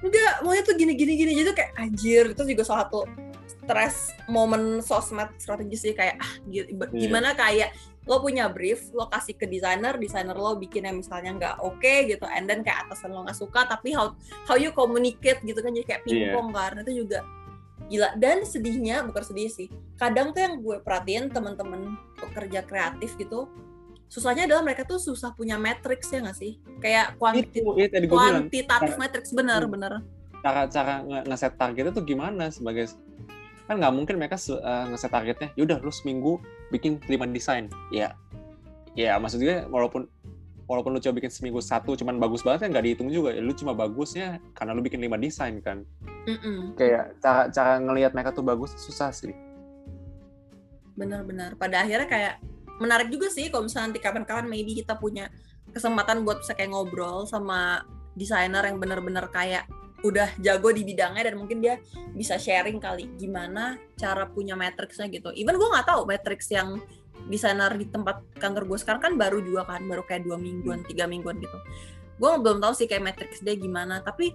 enggak 0.00 0.32
maunya 0.46 0.62
tuh 0.62 0.74
gini-gini 0.78 1.12
gini 1.18 1.32
jadi 1.34 1.50
tuh 1.50 1.56
kayak 1.58 1.72
anjir. 1.78 2.24
Itu 2.30 2.42
juga 2.46 2.62
salah 2.62 2.86
satu 2.86 3.29
stres 3.70 3.96
momen 4.26 4.62
sosmed 4.80 5.30
strategis 5.36 5.80
sih 5.80 5.94
kayak 5.94 6.18
ah 6.18 6.32
Iya. 6.44 6.66
gimana 6.90 7.32
kayak 7.32 7.70
lo 8.02 8.18
punya 8.18 8.48
brief 8.48 8.90
lo 8.90 9.06
kasih 9.06 9.32
ke 9.32 9.46
desainer 9.46 9.94
desainer 9.94 10.34
lo 10.34 10.56
bikin 10.56 10.82
yang 10.82 10.98
misalnya 10.98 11.30
nggak 11.32 11.56
oke 11.60 11.78
gitu 12.04 12.26
and 12.26 12.44
then 12.44 12.60
kayak 12.60 12.82
atasan 12.84 13.10
lo 13.10 13.22
nggak 13.22 13.36
suka 13.36 13.62
tapi 13.64 13.92
how 13.92 14.10
how 14.44 14.54
you 14.54 14.72
communicate 14.72 15.38
gitu 15.40 15.56
kan 15.56 15.70
jadi 15.70 15.86
kayak 15.86 16.02
Iya. 16.02 16.34
pingpong 16.34 16.48
kan 16.50 16.82
itu 16.82 16.92
juga 16.98 17.22
gila 17.86 18.10
dan 18.16 18.42
sedihnya 18.42 19.02
bukan 19.02 19.22
sedih 19.24 19.46
sih 19.48 19.68
kadang 19.94 20.30
tuh 20.30 20.40
yang 20.40 20.58
gue 20.58 20.78
perhatiin 20.78 21.26
teman-teman 21.28 21.94
pekerja 22.16 22.62
kreatif 22.62 23.14
gitu 23.14 23.46
susahnya 24.06 24.42
adalah 24.44 24.62
mereka 24.64 24.82
tuh 24.82 24.98
susah 24.98 25.30
punya 25.30 25.54
matrix 25.54 26.06
ya 26.08 26.18
nggak 26.18 26.34
sih 26.34 26.58
kayak 26.78 27.14
kuanti 27.16 27.46
itu 27.48 27.62
ya 27.74 27.86
tadi 27.86 28.06
gue 28.06 28.10
bilang 28.10 28.34
kuantitatif 28.44 28.94
matrix 28.96 29.30
bener 29.30 29.62
Hmm. 29.62 29.70
bener 29.70 29.92
cara 30.40 30.64
cara 30.66 31.04
nge- 31.04 31.26
ngeset 31.26 31.52
targetnya 31.54 31.92
tuh 31.92 32.02
gimana 32.02 32.48
sebagai 32.48 32.88
kan 33.70 33.78
nggak 33.78 33.94
mungkin 33.94 34.18
mereka 34.18 34.34
eh, 34.34 34.84
ngeset 34.90 35.14
targetnya 35.14 35.48
yaudah 35.54 35.78
lu 35.78 35.94
seminggu 35.94 36.42
bikin 36.74 36.98
lima 37.06 37.30
desain. 37.30 37.70
Ya 37.94 38.18
ya 38.98 39.14
maksudnya 39.22 39.70
walaupun 39.70 40.10
walaupun 40.66 40.98
lu 40.98 40.98
coba 40.98 41.22
bikin 41.22 41.30
seminggu 41.30 41.62
satu 41.62 41.94
cuman 41.94 42.18
bagus 42.18 42.42
banget 42.42 42.66
kan 42.66 42.74
nggak 42.74 42.84
dihitung 42.90 43.14
juga. 43.14 43.30
Ya, 43.30 43.38
lu 43.38 43.54
cuma 43.54 43.70
bagusnya 43.70 44.42
karena 44.58 44.74
lu 44.74 44.82
bikin 44.82 44.98
lima 44.98 45.14
desain 45.14 45.62
kan. 45.62 45.86
Mm-mm. 46.26 46.76
kayak 46.76 47.16
cara 47.22 47.48
cara 47.48 47.80
ngelihat 47.80 48.10
mereka 48.12 48.34
tuh 48.34 48.42
bagus 48.42 48.74
susah 48.74 49.14
sih. 49.14 49.32
Benar-benar 50.98 51.54
pada 51.54 51.86
akhirnya 51.86 52.10
kayak 52.10 52.34
menarik 52.82 53.06
juga 53.06 53.30
sih 53.30 53.54
kalau 53.54 53.70
misalnya 53.70 53.94
nanti 53.94 54.02
kapan-kapan 54.02 54.50
maybe 54.50 54.74
kita 54.74 54.98
punya 54.98 55.30
kesempatan 55.70 56.26
buat 56.26 56.42
bisa 56.42 56.58
kayak 56.58 56.74
ngobrol 56.74 57.22
sama 57.24 57.86
desainer 58.18 58.66
yang 58.66 58.82
benar-benar 58.82 59.30
kayak 59.30 59.70
udah 60.00 60.32
jago 60.40 60.72
di 60.72 60.82
bidangnya 60.82 61.32
dan 61.32 61.36
mungkin 61.36 61.60
dia 61.60 61.76
bisa 62.16 62.40
sharing 62.40 62.80
kali 62.80 63.12
gimana 63.20 63.76
cara 64.00 64.24
punya 64.24 64.56
matriksnya 64.56 65.08
gitu. 65.12 65.28
Even 65.36 65.60
gue 65.60 65.68
nggak 65.68 65.86
tahu 65.88 66.08
matriks 66.08 66.48
yang 66.48 66.80
desainer 67.28 67.68
di 67.76 67.84
tempat 67.84 68.24
kantor 68.40 68.64
gue 68.64 68.78
sekarang 68.80 69.02
kan 69.02 69.12
baru 69.20 69.44
juga 69.44 69.68
kan, 69.68 69.84
baru 69.84 70.02
kayak 70.08 70.24
dua 70.24 70.40
mingguan, 70.40 70.80
tiga 70.88 71.04
mingguan 71.04 71.36
gitu. 71.38 71.58
Gue 72.16 72.32
belum 72.40 72.64
tahu 72.64 72.72
sih 72.72 72.88
kayak 72.88 73.12
matriks 73.12 73.44
dia 73.44 73.56
gimana, 73.56 74.00
tapi 74.00 74.32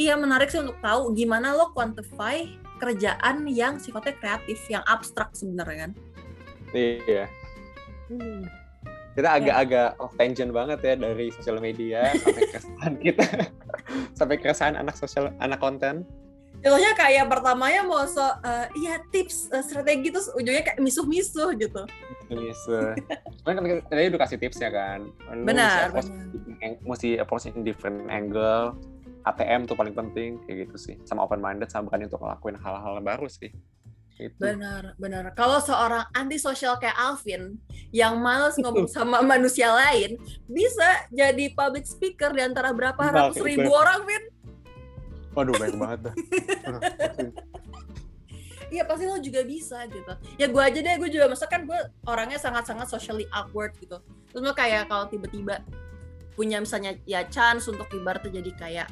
iya 0.00 0.16
menarik 0.16 0.48
sih 0.48 0.60
untuk 0.60 0.80
tahu 0.80 1.12
gimana 1.12 1.52
lo 1.52 1.72
quantify 1.76 2.44
kerjaan 2.80 3.48
yang 3.48 3.76
sifatnya 3.80 4.16
kreatif, 4.16 4.60
yang 4.68 4.84
abstrak 4.84 5.32
sebenarnya 5.32 5.88
kan. 5.88 5.92
iya 6.76 7.24
kita 9.16 9.28
agak-agak 9.32 9.88
off 9.96 10.12
tangent 10.20 10.52
banget 10.52 10.78
ya 10.84 10.94
dari 11.00 11.32
sosial 11.32 11.56
media 11.56 12.12
sampai 12.20 12.42
keresahan 12.52 12.94
kita 13.00 13.26
sampai 14.16 14.40
keresahan 14.40 14.80
anak 14.80 14.96
sosial 14.96 15.30
anak 15.38 15.60
konten 15.60 16.08
Contohnya 16.64 16.92
kayak 16.96 17.28
pertamanya 17.28 17.84
mau 17.84 18.02
so, 18.08 18.24
eh, 18.42 18.66
iya 18.80 18.96
tips 19.12 19.52
eh, 19.52 19.60
strategi 19.60 20.08
terus 20.08 20.32
ujungnya 20.32 20.64
kayak 20.64 20.80
misuh-misuh 20.80 21.52
gitu. 21.60 21.84
Cuman 23.44 23.52
kan 23.54 23.62
tadi 23.92 24.08
udah 24.08 24.20
kasih 24.24 24.38
tipsnya 24.40 24.72
kan. 24.72 25.06
Lu 25.36 25.44
Benar, 25.44 25.92
Mesti 25.92 26.10
approach, 26.10 26.10
mesti 26.82 27.08
approach 27.20 27.44
in 27.50 27.60
different 27.62 28.08
angle. 28.08 28.72
ATM 29.26 29.66
tuh 29.66 29.74
paling 29.74 29.90
penting 29.90 30.38
kayak 30.46 30.70
gitu 30.70 30.76
sih. 30.78 30.94
Sama 31.02 31.26
open 31.26 31.42
minded 31.42 31.66
sama 31.66 31.90
berani 31.90 32.06
untuk 32.06 32.22
ngelakuin 32.22 32.56
hal-hal 32.62 32.94
baru 33.02 33.26
sih. 33.26 33.50
Gitu. 34.16 34.40
Benar, 34.40 34.96
benar. 34.96 35.28
Kalau 35.36 35.60
seorang 35.60 36.08
antisosial 36.16 36.80
kayak 36.80 36.96
Alvin 36.96 37.60
yang 37.92 38.16
males 38.16 38.56
ngomong 38.56 38.88
sama 38.96 39.20
manusia 39.20 39.68
lain, 39.68 40.16
bisa 40.48 41.04
jadi 41.12 41.52
public 41.52 41.84
speaker 41.84 42.32
di 42.32 42.40
antara 42.40 42.72
berapa 42.72 42.96
Nah, 42.96 43.28
ratus 43.28 43.44
ribu 43.44 43.68
gue. 43.68 43.76
orang, 43.76 44.00
Vin. 44.08 44.24
Waduh 45.36 45.52
baik 45.60 45.76
banget 45.76 45.98
dah. 46.10 46.14
Iya 48.66 48.82
pasti 48.82 49.06
lo 49.06 49.14
juga 49.22 49.46
bisa 49.46 49.86
gitu. 49.86 50.10
Ya 50.42 50.50
gue 50.50 50.58
aja 50.58 50.74
deh, 50.82 50.94
gue 50.98 51.06
juga 51.06 51.30
masa 51.30 51.46
kan 51.46 51.62
gue 51.70 51.80
orangnya 52.02 52.34
sangat-sangat 52.34 52.90
socially 52.90 53.22
awkward 53.30 53.78
gitu. 53.78 54.02
Terus 54.34 54.42
lo 54.42 54.50
kayak 54.58 54.90
kalau 54.90 55.06
tiba-tiba 55.06 55.62
punya 56.34 56.58
misalnya 56.58 56.98
ya 57.06 57.22
chance 57.30 57.70
untuk 57.70 57.86
ibaratnya 57.94 58.42
jadi 58.42 58.52
kayak 58.58 58.88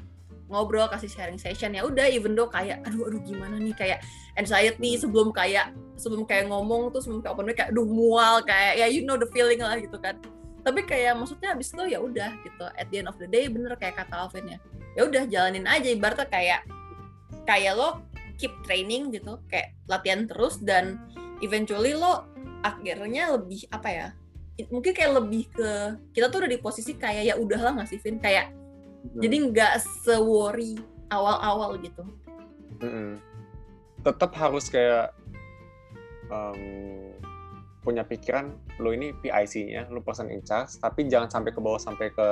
ngobrol 0.54 0.86
kasih 0.86 1.10
sharing 1.10 1.36
session 1.36 1.74
ya 1.74 1.82
udah 1.82 2.06
even 2.06 2.38
though 2.38 2.46
kayak 2.46 2.78
aduh 2.86 3.10
aduh 3.10 3.18
gimana 3.26 3.58
nih? 3.58 3.74
Kayak 3.74 4.06
anxiety 4.38 4.94
sebelum 4.94 5.34
kayak 5.34 5.74
sebelum 5.98 6.22
kayak 6.22 6.46
ngomong 6.46 6.94
tuh 6.94 7.02
sebelum 7.02 7.20
kayak 7.20 7.34
open 7.34 7.46
mic 7.50 7.58
kayak 7.58 7.70
aduh 7.74 7.86
mual 7.86 8.38
kayak 8.46 8.78
ya 8.78 8.86
you 8.86 9.02
know 9.02 9.18
the 9.18 9.26
feeling 9.34 9.58
lah 9.58 9.74
gitu 9.74 9.98
kan. 9.98 10.14
Tapi 10.62 10.86
kayak 10.86 11.18
maksudnya 11.18 11.52
abis 11.52 11.74
itu 11.74 11.82
ya 11.90 11.98
udah 11.98 12.30
gitu. 12.46 12.64
At 12.78 12.86
the 12.94 13.02
end 13.02 13.10
of 13.10 13.18
the 13.18 13.26
day 13.26 13.50
bener 13.50 13.74
kayak 13.74 13.98
kata 13.98 14.14
Alvin 14.14 14.54
ya. 14.54 14.58
Ya 14.94 15.02
udah 15.10 15.26
jalanin 15.26 15.66
aja 15.66 15.90
ibaratnya 15.90 16.30
kayak 16.30 16.60
kayak 17.44 17.74
lo 17.74 18.00
keep 18.38 18.54
training 18.62 19.10
gitu 19.10 19.42
kayak 19.50 19.74
latihan 19.90 20.26
terus 20.30 20.62
dan 20.62 21.02
eventually 21.42 21.92
lo 21.92 22.24
akhirnya 22.64 23.36
lebih 23.36 23.68
apa 23.68 23.88
ya 23.92 24.08
mungkin 24.70 24.94
kayak 24.94 25.18
lebih 25.18 25.50
ke 25.50 25.70
kita 26.14 26.30
tuh 26.30 26.46
udah 26.46 26.50
di 26.50 26.60
posisi 26.62 26.94
kayak 26.94 27.26
ya 27.26 27.34
udahlah 27.34 27.74
nggak 27.74 27.90
sih 27.90 27.98
Vin? 27.98 28.22
Kayak 28.22 28.54
hmm. 29.04 29.20
jadi 29.20 29.36
nggak 29.52 29.74
se-worry 30.02 30.80
awal-awal 31.12 31.76
gitu 31.78 32.04
hmm. 32.80 33.20
tetap 34.00 34.32
harus 34.32 34.72
kayak 34.72 35.12
um, 36.32 37.12
punya 37.84 38.00
pikiran 38.00 38.56
lo 38.80 38.96
ini 38.96 39.12
PIC-nya, 39.12 39.92
lo 39.92 40.00
person 40.00 40.32
in 40.32 40.40
charge, 40.40 40.80
tapi 40.80 41.04
jangan 41.04 41.28
sampai 41.28 41.52
ke 41.52 41.60
bawah 41.60 41.76
sampai 41.76 42.08
ke 42.16 42.28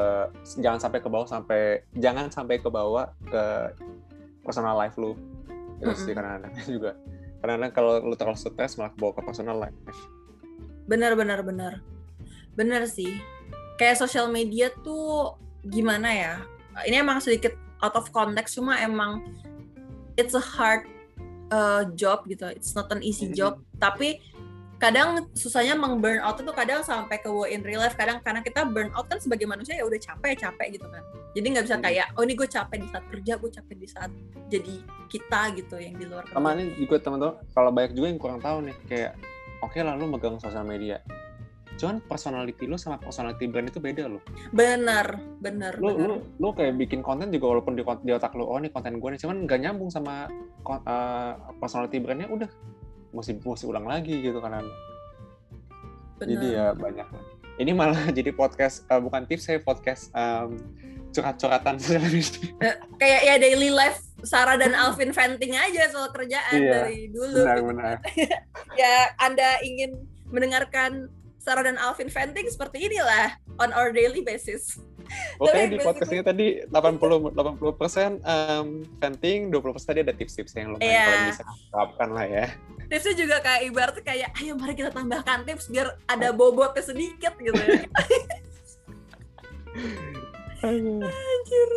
jangan 0.64 0.80
sampai 0.80 0.98
ke 1.04 1.08
bawah 1.12 1.28
sampai 1.28 1.84
jangan 1.92 2.32
sampai 2.32 2.56
ke 2.56 2.72
bawah 2.72 3.12
ke 3.28 3.44
personal 4.40 4.80
life 4.80 4.96
lo. 4.96 5.12
Itu 5.78 5.92
mm 5.92 5.92
-hmm. 5.92 6.02
sih 6.08 6.12
kadang-kadang 6.16 6.52
juga. 6.80 6.92
Karena 7.44 7.68
kalau 7.68 8.00
lo 8.00 8.16
terlalu 8.16 8.40
stres 8.40 8.80
malah 8.80 8.96
bawa 8.96 9.12
ke 9.12 9.22
personal 9.22 9.60
life. 9.60 9.76
Benar 10.88 11.14
benar 11.20 11.44
benar. 11.44 11.84
Benar 12.56 12.88
sih. 12.88 13.12
Kayak 13.76 14.00
sosial 14.00 14.32
media 14.32 14.72
tuh 14.80 15.36
gimana 15.60 16.16
ya? 16.16 16.34
Ini 16.88 17.04
emang 17.04 17.20
sedikit 17.20 17.52
out 17.82 17.94
of 17.98 18.08
context 18.14 18.56
cuma 18.56 18.78
emang 18.78 19.24
it's 20.16 20.32
a 20.32 20.42
hard 20.42 20.88
uh, 21.52 21.88
job 21.98 22.24
gitu. 22.30 22.48
It's 22.52 22.72
not 22.72 22.88
an 22.94 23.04
easy 23.04 23.28
job, 23.32 23.58
mm 23.58 23.62
-hmm. 23.62 23.78
tapi 23.80 24.08
kadang 24.82 25.30
susahnya 25.38 25.78
meng 25.78 26.02
burn 26.02 26.18
out 26.18 26.42
itu 26.42 26.50
kadang 26.50 26.82
sampai 26.82 27.22
ke 27.22 27.30
in 27.54 27.62
real 27.62 27.78
life 27.78 27.94
kadang 27.94 28.18
karena 28.18 28.42
kita 28.42 28.66
burn 28.66 28.90
out 28.98 29.06
kan 29.06 29.22
sebagai 29.22 29.46
manusia 29.46 29.78
ya 29.78 29.86
udah 29.86 29.94
capek 29.94 30.34
capek 30.34 30.74
gitu 30.74 30.90
kan 30.90 31.06
jadi 31.38 31.46
nggak 31.54 31.64
bisa 31.70 31.76
hmm. 31.78 31.86
kayak 31.86 32.06
oh 32.18 32.22
ini 32.26 32.34
gue 32.34 32.48
capek 32.50 32.76
di 32.82 32.88
saat 32.90 33.04
kerja 33.06 33.32
gue 33.38 33.50
capek 33.54 33.76
di 33.78 33.86
saat 33.86 34.10
jadi 34.50 34.74
kita 35.06 35.40
gitu 35.54 35.78
yang 35.78 35.94
di 35.94 36.04
luar 36.10 36.26
kerja. 36.26 36.34
sama 36.34 36.58
ini 36.58 36.74
juga 36.82 36.98
teman-teman 36.98 37.34
kalau 37.54 37.70
banyak 37.70 37.92
juga 37.94 38.06
yang 38.10 38.18
kurang 38.18 38.40
tahu 38.42 38.58
nih 38.66 38.76
kayak 38.90 39.12
oke 39.62 39.70
okay 39.70 39.86
lah 39.86 39.94
lu 39.94 40.10
megang 40.10 40.42
sosial 40.42 40.66
media 40.66 40.98
cuman 41.80 42.04
personality 42.04 42.64
lu 42.68 42.76
sama 42.76 43.00
personality 43.00 43.48
brand 43.48 43.68
itu 43.68 43.80
beda 43.80 44.06
loh. 44.06 44.22
Benar, 44.52 45.18
benar. 45.40 45.76
Benar. 45.76 45.98
lu, 45.98 46.22
lu 46.38 46.48
kayak 46.54 46.78
bikin 46.78 47.00
konten 47.00 47.32
juga 47.32 47.56
walaupun 47.56 47.74
di, 47.74 47.82
di 47.82 48.12
otak 48.12 48.36
lu, 48.36 48.46
oh 48.46 48.58
ini 48.60 48.68
konten 48.70 49.00
gue 49.00 49.08
nih, 49.12 49.20
cuman 49.20 49.48
nggak 49.48 49.60
nyambung 49.62 49.90
sama 49.90 50.30
uh, 50.68 51.32
personality 51.58 51.98
brandnya, 51.98 52.30
udah 52.30 52.50
mesti 53.12 53.36
mesti 53.40 53.64
ulang 53.68 53.84
lagi 53.84 54.24
gitu 54.24 54.40
kan 54.40 54.64
jadi 56.26 56.46
ya 56.54 56.66
banyak. 56.74 57.08
Ini 57.60 57.72
malah 57.74 58.10
jadi 58.18 58.30
podcast 58.32 58.86
uh, 58.88 59.00
bukan 59.02 59.26
tips 59.26 59.50
saya 59.50 59.58
podcast 59.62 60.10
um, 60.14 60.58
curhat-curhatan. 61.12 61.76
Eh, 62.62 62.76
kayak 62.96 63.20
ya 63.26 63.34
daily 63.42 63.70
life 63.74 64.00
Sarah 64.22 64.54
dan 64.54 64.72
Alvin 64.72 65.10
venting 65.10 65.58
aja 65.58 65.90
soal 65.90 66.14
kerjaan 66.14 66.58
iya, 66.62 66.72
dari 66.86 67.10
dulu. 67.10 67.42
Benar-benar 67.42 67.98
ya 68.80 68.94
anda 69.18 69.58
ingin 69.66 69.98
mendengarkan 70.30 71.10
Sarah 71.42 71.66
dan 71.66 71.74
Alvin 71.74 72.06
venting 72.06 72.46
seperti 72.46 72.86
inilah 72.86 73.34
on 73.58 73.74
our 73.74 73.90
daily 73.90 74.22
basis. 74.22 74.78
Oke 75.42 75.50
okay, 75.50 75.66
di 75.66 75.76
podcast 75.82 76.08
ini 76.14 76.22
tadi 76.22 76.46
80 76.70 77.34
80 77.34 77.80
persen 77.80 78.22
um, 78.22 78.86
venting, 79.02 79.50
20 79.50 79.74
persen 79.74 79.88
tadi 79.90 80.00
ada 80.06 80.14
tips-tips 80.14 80.54
yang 80.54 80.78
lumayan 80.78 80.86
yeah. 80.86 81.04
kalian 81.04 81.26
bisa 81.34 81.42
terapkan 81.68 82.08
lah 82.14 82.24
ya. 82.30 82.46
Tipsnya 82.86 83.14
juga 83.18 83.36
kayak 83.42 83.62
ibarat 83.66 83.96
kayak 84.06 84.30
ayo 84.38 84.54
mari 84.54 84.78
kita 84.78 84.94
tambahkan 84.94 85.42
tips 85.42 85.66
biar 85.68 85.98
ada 86.06 86.30
bobotnya 86.30 86.80
sedikit 86.86 87.34
gitu 87.42 87.58
ya. 87.58 87.82
Anjir. 90.62 91.70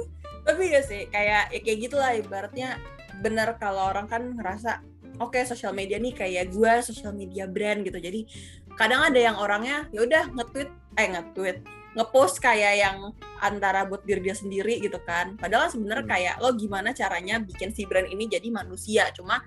Tapi 0.46 0.64
ya 0.70 0.82
sih 0.86 1.10
kayak 1.10 1.50
ya 1.50 1.60
kayak 1.66 1.80
gitulah 1.90 2.14
ibaratnya. 2.14 2.78
Bener 3.20 3.58
kalau 3.58 3.90
orang 3.90 4.06
kan 4.06 4.38
ngerasa 4.38 4.86
oke 5.20 5.36
okay, 5.36 5.48
sosial 5.48 5.72
media 5.72 5.96
nih 5.98 6.12
kayak 6.12 6.52
gue 6.54 6.74
sosial 6.86 7.12
media 7.16 7.50
brand 7.50 7.82
gitu. 7.82 7.98
Jadi 7.98 8.30
kadang 8.76 9.02
ada 9.08 9.20
yang 9.20 9.36
orangnya 9.40 9.88
ya 9.96 10.04
udah 10.04 10.24
nge-tweet 10.36 10.70
eh 11.00 11.08
nge-tweet 11.12 11.58
ngepost 11.96 12.44
kayak 12.44 12.74
yang 12.76 12.98
antara 13.40 13.88
buat 13.88 14.04
diri 14.04 14.20
dia 14.20 14.36
sendiri 14.36 14.84
gitu 14.84 15.00
kan. 15.08 15.40
Padahal 15.40 15.72
sebenarnya 15.72 16.04
hmm. 16.04 16.12
kayak 16.12 16.36
lo 16.44 16.52
gimana 16.60 16.92
caranya 16.92 17.40
bikin 17.40 17.72
si 17.72 17.88
brand 17.88 18.12
ini 18.12 18.28
jadi 18.28 18.52
manusia? 18.52 19.08
Cuma 19.16 19.40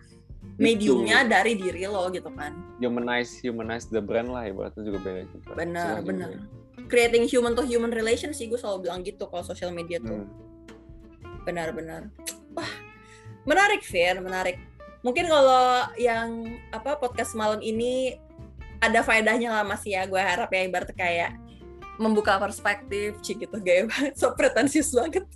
mediumnya 0.56 1.28
itu. 1.28 1.30
dari 1.30 1.52
diri 1.60 1.84
lo 1.84 2.08
gitu 2.08 2.32
kan. 2.32 2.56
Humanize 2.80 3.44
humanize 3.44 3.92
the 3.92 4.00
brand 4.00 4.32
lah 4.32 4.48
ibaratnya 4.48 4.80
juga 4.80 4.98
beda 5.04 5.22
juga 5.28 5.54
benar 5.60 6.00
benar 6.00 6.28
creating 6.88 7.28
human 7.28 7.52
to 7.52 7.62
human 7.68 7.92
relation 7.92 8.32
sih 8.32 8.48
gue 8.48 8.56
selalu 8.56 8.88
bilang 8.88 9.04
gitu 9.04 9.28
kalau 9.28 9.44
social 9.44 9.70
media 9.70 10.00
tuh. 10.00 10.24
Hmm. 10.24 10.46
benar-benar 11.44 12.12
wah 12.52 12.68
menarik 13.44 13.84
Fir 13.84 14.20
menarik. 14.24 14.56
Mungkin 15.00 15.30
kalau 15.30 15.88
yang 15.96 16.58
apa 16.74 16.98
podcast 16.98 17.32
malam 17.38 17.62
ini 17.62 18.18
ada 18.78 19.00
faedahnya 19.02 19.50
lah 19.50 19.64
mas 19.66 19.82
ya 19.82 20.06
gue 20.06 20.20
harap 20.20 20.50
ya 20.50 20.62
ibarat 20.66 20.90
kayak 20.94 21.34
membuka 21.98 22.38
perspektif 22.38 23.18
cik 23.22 23.48
gitu 23.48 23.58
gaya 23.58 23.86
banget 23.90 24.14
so 24.14 24.30
pretensius 24.34 24.94
banget 24.94 25.26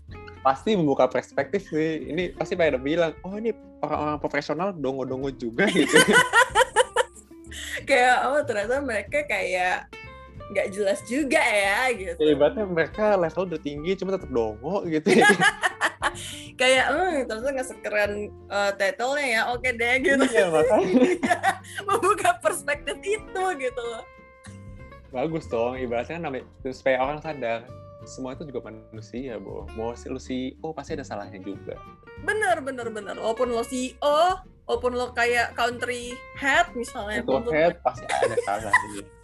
pasti 0.42 0.74
membuka 0.74 1.06
perspektif 1.06 1.70
sih. 1.70 2.10
Ini 2.10 2.34
pasti 2.34 2.58
pada 2.58 2.74
bilang, 2.74 3.14
oh 3.22 3.38
ini 3.38 3.54
orang-orang 3.78 4.18
profesional 4.18 4.68
dongo-dongo 4.74 5.30
juga 5.30 5.70
gitu. 5.70 5.94
kayak 7.88 8.16
oh 8.30 8.42
ternyata 8.46 8.78
mereka 8.82 9.22
kayak 9.26 9.90
nggak 10.52 10.68
jelas 10.70 11.00
juga 11.08 11.40
ya 11.40 11.90
gitu. 11.96 12.20
Ya, 12.20 12.28
ibaratnya 12.36 12.64
mereka 12.68 13.16
level 13.16 13.48
udah 13.48 13.60
tinggi 13.60 13.90
cuma 13.96 14.14
tetap 14.14 14.30
dongo 14.30 14.84
gitu. 14.86 15.08
Ya. 15.12 15.26
kayak 16.60 16.84
hmm 16.92 17.16
ternyata 17.24 17.48
nggak 17.56 17.68
sekeren 17.68 18.12
uh, 18.52 18.70
title-nya 18.76 19.26
ya 19.26 19.40
oke 19.50 19.68
deh 19.72 19.94
gitu. 20.04 20.24
Iya 20.28 20.46
makanya. 20.52 20.92
membuka 21.88 22.30
perspektif 22.44 22.96
itu 23.00 23.44
gitu 23.58 23.86
Bagus 25.12 25.44
dong, 25.44 25.76
ibaratnya 25.76 26.16
kan 26.16 26.24
namanya 26.24 26.44
supaya 26.72 26.96
orang 27.04 27.20
sadar 27.20 27.68
semua 28.08 28.34
itu 28.34 28.42
juga 28.48 28.66
manusia, 28.66 29.38
Bo. 29.38 29.66
Mau 29.78 29.94
lu 29.94 30.20
CEO 30.20 30.68
pasti 30.74 30.98
ada 30.98 31.06
salahnya 31.06 31.38
juga. 31.38 31.78
Bener, 32.26 32.58
bener, 32.62 32.90
bener. 32.90 33.14
Walaupun 33.18 33.54
lo 33.54 33.62
CEO, 33.62 34.42
walaupun 34.66 34.92
lo 34.98 35.14
kayak 35.14 35.54
country 35.54 36.14
head 36.38 36.66
misalnya. 36.74 37.22
Country 37.22 37.54
head 37.54 37.78
pasti 37.82 38.04
ada 38.06 38.36
salahnya. 38.42 39.04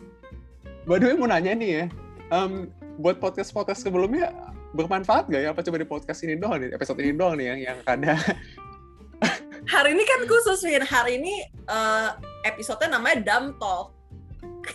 By 0.89 0.97
the 0.97 1.13
way, 1.13 1.21
mau 1.21 1.29
nanya 1.29 1.53
nih 1.53 1.71
ya. 1.71 1.85
Um, 2.33 2.73
buat 2.97 3.21
podcast-podcast 3.21 3.85
sebelumnya 3.85 4.33
bermanfaat 4.73 5.29
gak 5.29 5.45
ya? 5.45 5.53
Apa 5.53 5.61
coba 5.61 5.77
di 5.77 5.85
podcast 5.85 6.25
ini 6.25 6.41
doang 6.41 6.65
nih, 6.65 6.73
episode 6.73 6.97
ini 7.05 7.13
doang 7.13 7.37
nih 7.37 7.53
yang, 7.53 7.61
yang 7.61 7.79
ada. 7.85 8.17
Hari 9.77 9.93
ini 9.93 10.01
kan 10.09 10.25
khusus, 10.25 10.65
Win. 10.65 10.81
Hari 10.81 11.21
ini 11.21 11.45
uh, 11.69 12.17
episode-nya 12.49 12.97
namanya 12.97 13.21
Dumb 13.21 13.61
Talk. 13.61 13.93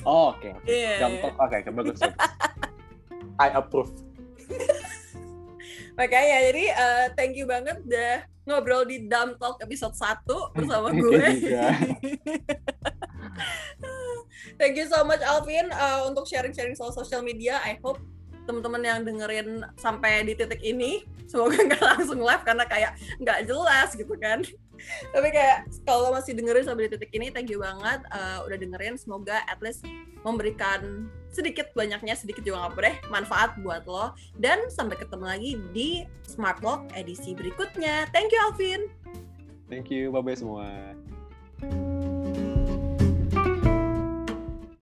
Oh, 0.05 0.37
oke. 0.37 0.45
Okay. 0.45 0.53
Yeah. 0.69 1.01
Dumb 1.01 1.17
Talk, 1.17 1.33
oke, 1.33 1.49
okay, 1.49 1.73
bagus. 1.73 1.97
I 3.43 3.49
approve. 3.57 3.89
Makanya 5.97 6.37
jadi 6.53 6.65
uh, 6.77 7.05
thank 7.17 7.33
you 7.33 7.49
banget 7.49 7.81
udah 7.89 8.21
ngobrol 8.45 8.85
di 8.85 9.09
Dumb 9.09 9.33
Talk 9.41 9.57
episode 9.65 9.97
1 9.97 10.29
bersama 10.61 10.93
gue. 11.01 11.25
Thank 14.57 14.75
you 14.77 14.87
so 14.87 15.03
much 15.03 15.21
Alvin 15.21 15.69
uh, 15.73 16.07
untuk 16.07 16.27
sharing-sharing 16.27 16.75
soal 16.75 16.93
social 16.93 17.21
media. 17.21 17.59
I 17.63 17.79
hope 17.81 17.99
teman-teman 18.43 18.83
yang 18.83 18.99
dengerin 19.07 19.63
sampai 19.79 20.27
di 20.27 20.35
titik 20.35 20.59
ini 20.63 21.07
semoga 21.27 21.55
nggak 21.67 21.83
langsung 21.83 22.19
live 22.19 22.43
karena 22.43 22.65
kayak 22.67 22.91
nggak 23.19 23.47
jelas 23.47 23.89
gitu 23.95 24.13
kan. 24.19 24.43
Tapi 25.15 25.29
kayak 25.31 25.69
kalau 25.87 26.11
masih 26.11 26.35
dengerin 26.35 26.65
sampai 26.67 26.91
di 26.91 26.99
titik 26.99 27.11
ini 27.15 27.31
thank 27.31 27.47
you 27.47 27.63
banget 27.63 28.03
uh, 28.11 28.43
udah 28.43 28.57
dengerin. 28.59 28.99
Semoga 28.99 29.41
at 29.47 29.59
least 29.63 29.87
memberikan 30.27 31.07
sedikit 31.33 31.71
banyaknya 31.73 32.13
sedikit 32.13 32.45
juga 32.45 32.69
nggak 32.69 32.83
deh 32.83 32.95
manfaat 33.07 33.55
buat 33.63 33.87
lo. 33.87 34.11
Dan 34.35 34.67
sampai 34.67 34.99
ketemu 34.99 35.25
lagi 35.25 35.51
di 35.71 35.89
Smart 36.27 36.59
Lock 36.61 36.91
edisi 36.93 37.31
berikutnya. 37.31 38.11
Thank 38.11 38.35
you 38.35 38.39
Alvin. 38.43 38.81
Thank 39.71 39.89
you. 39.89 40.11
Bye 40.11 40.21
bye 40.21 40.37
semua 40.37 40.93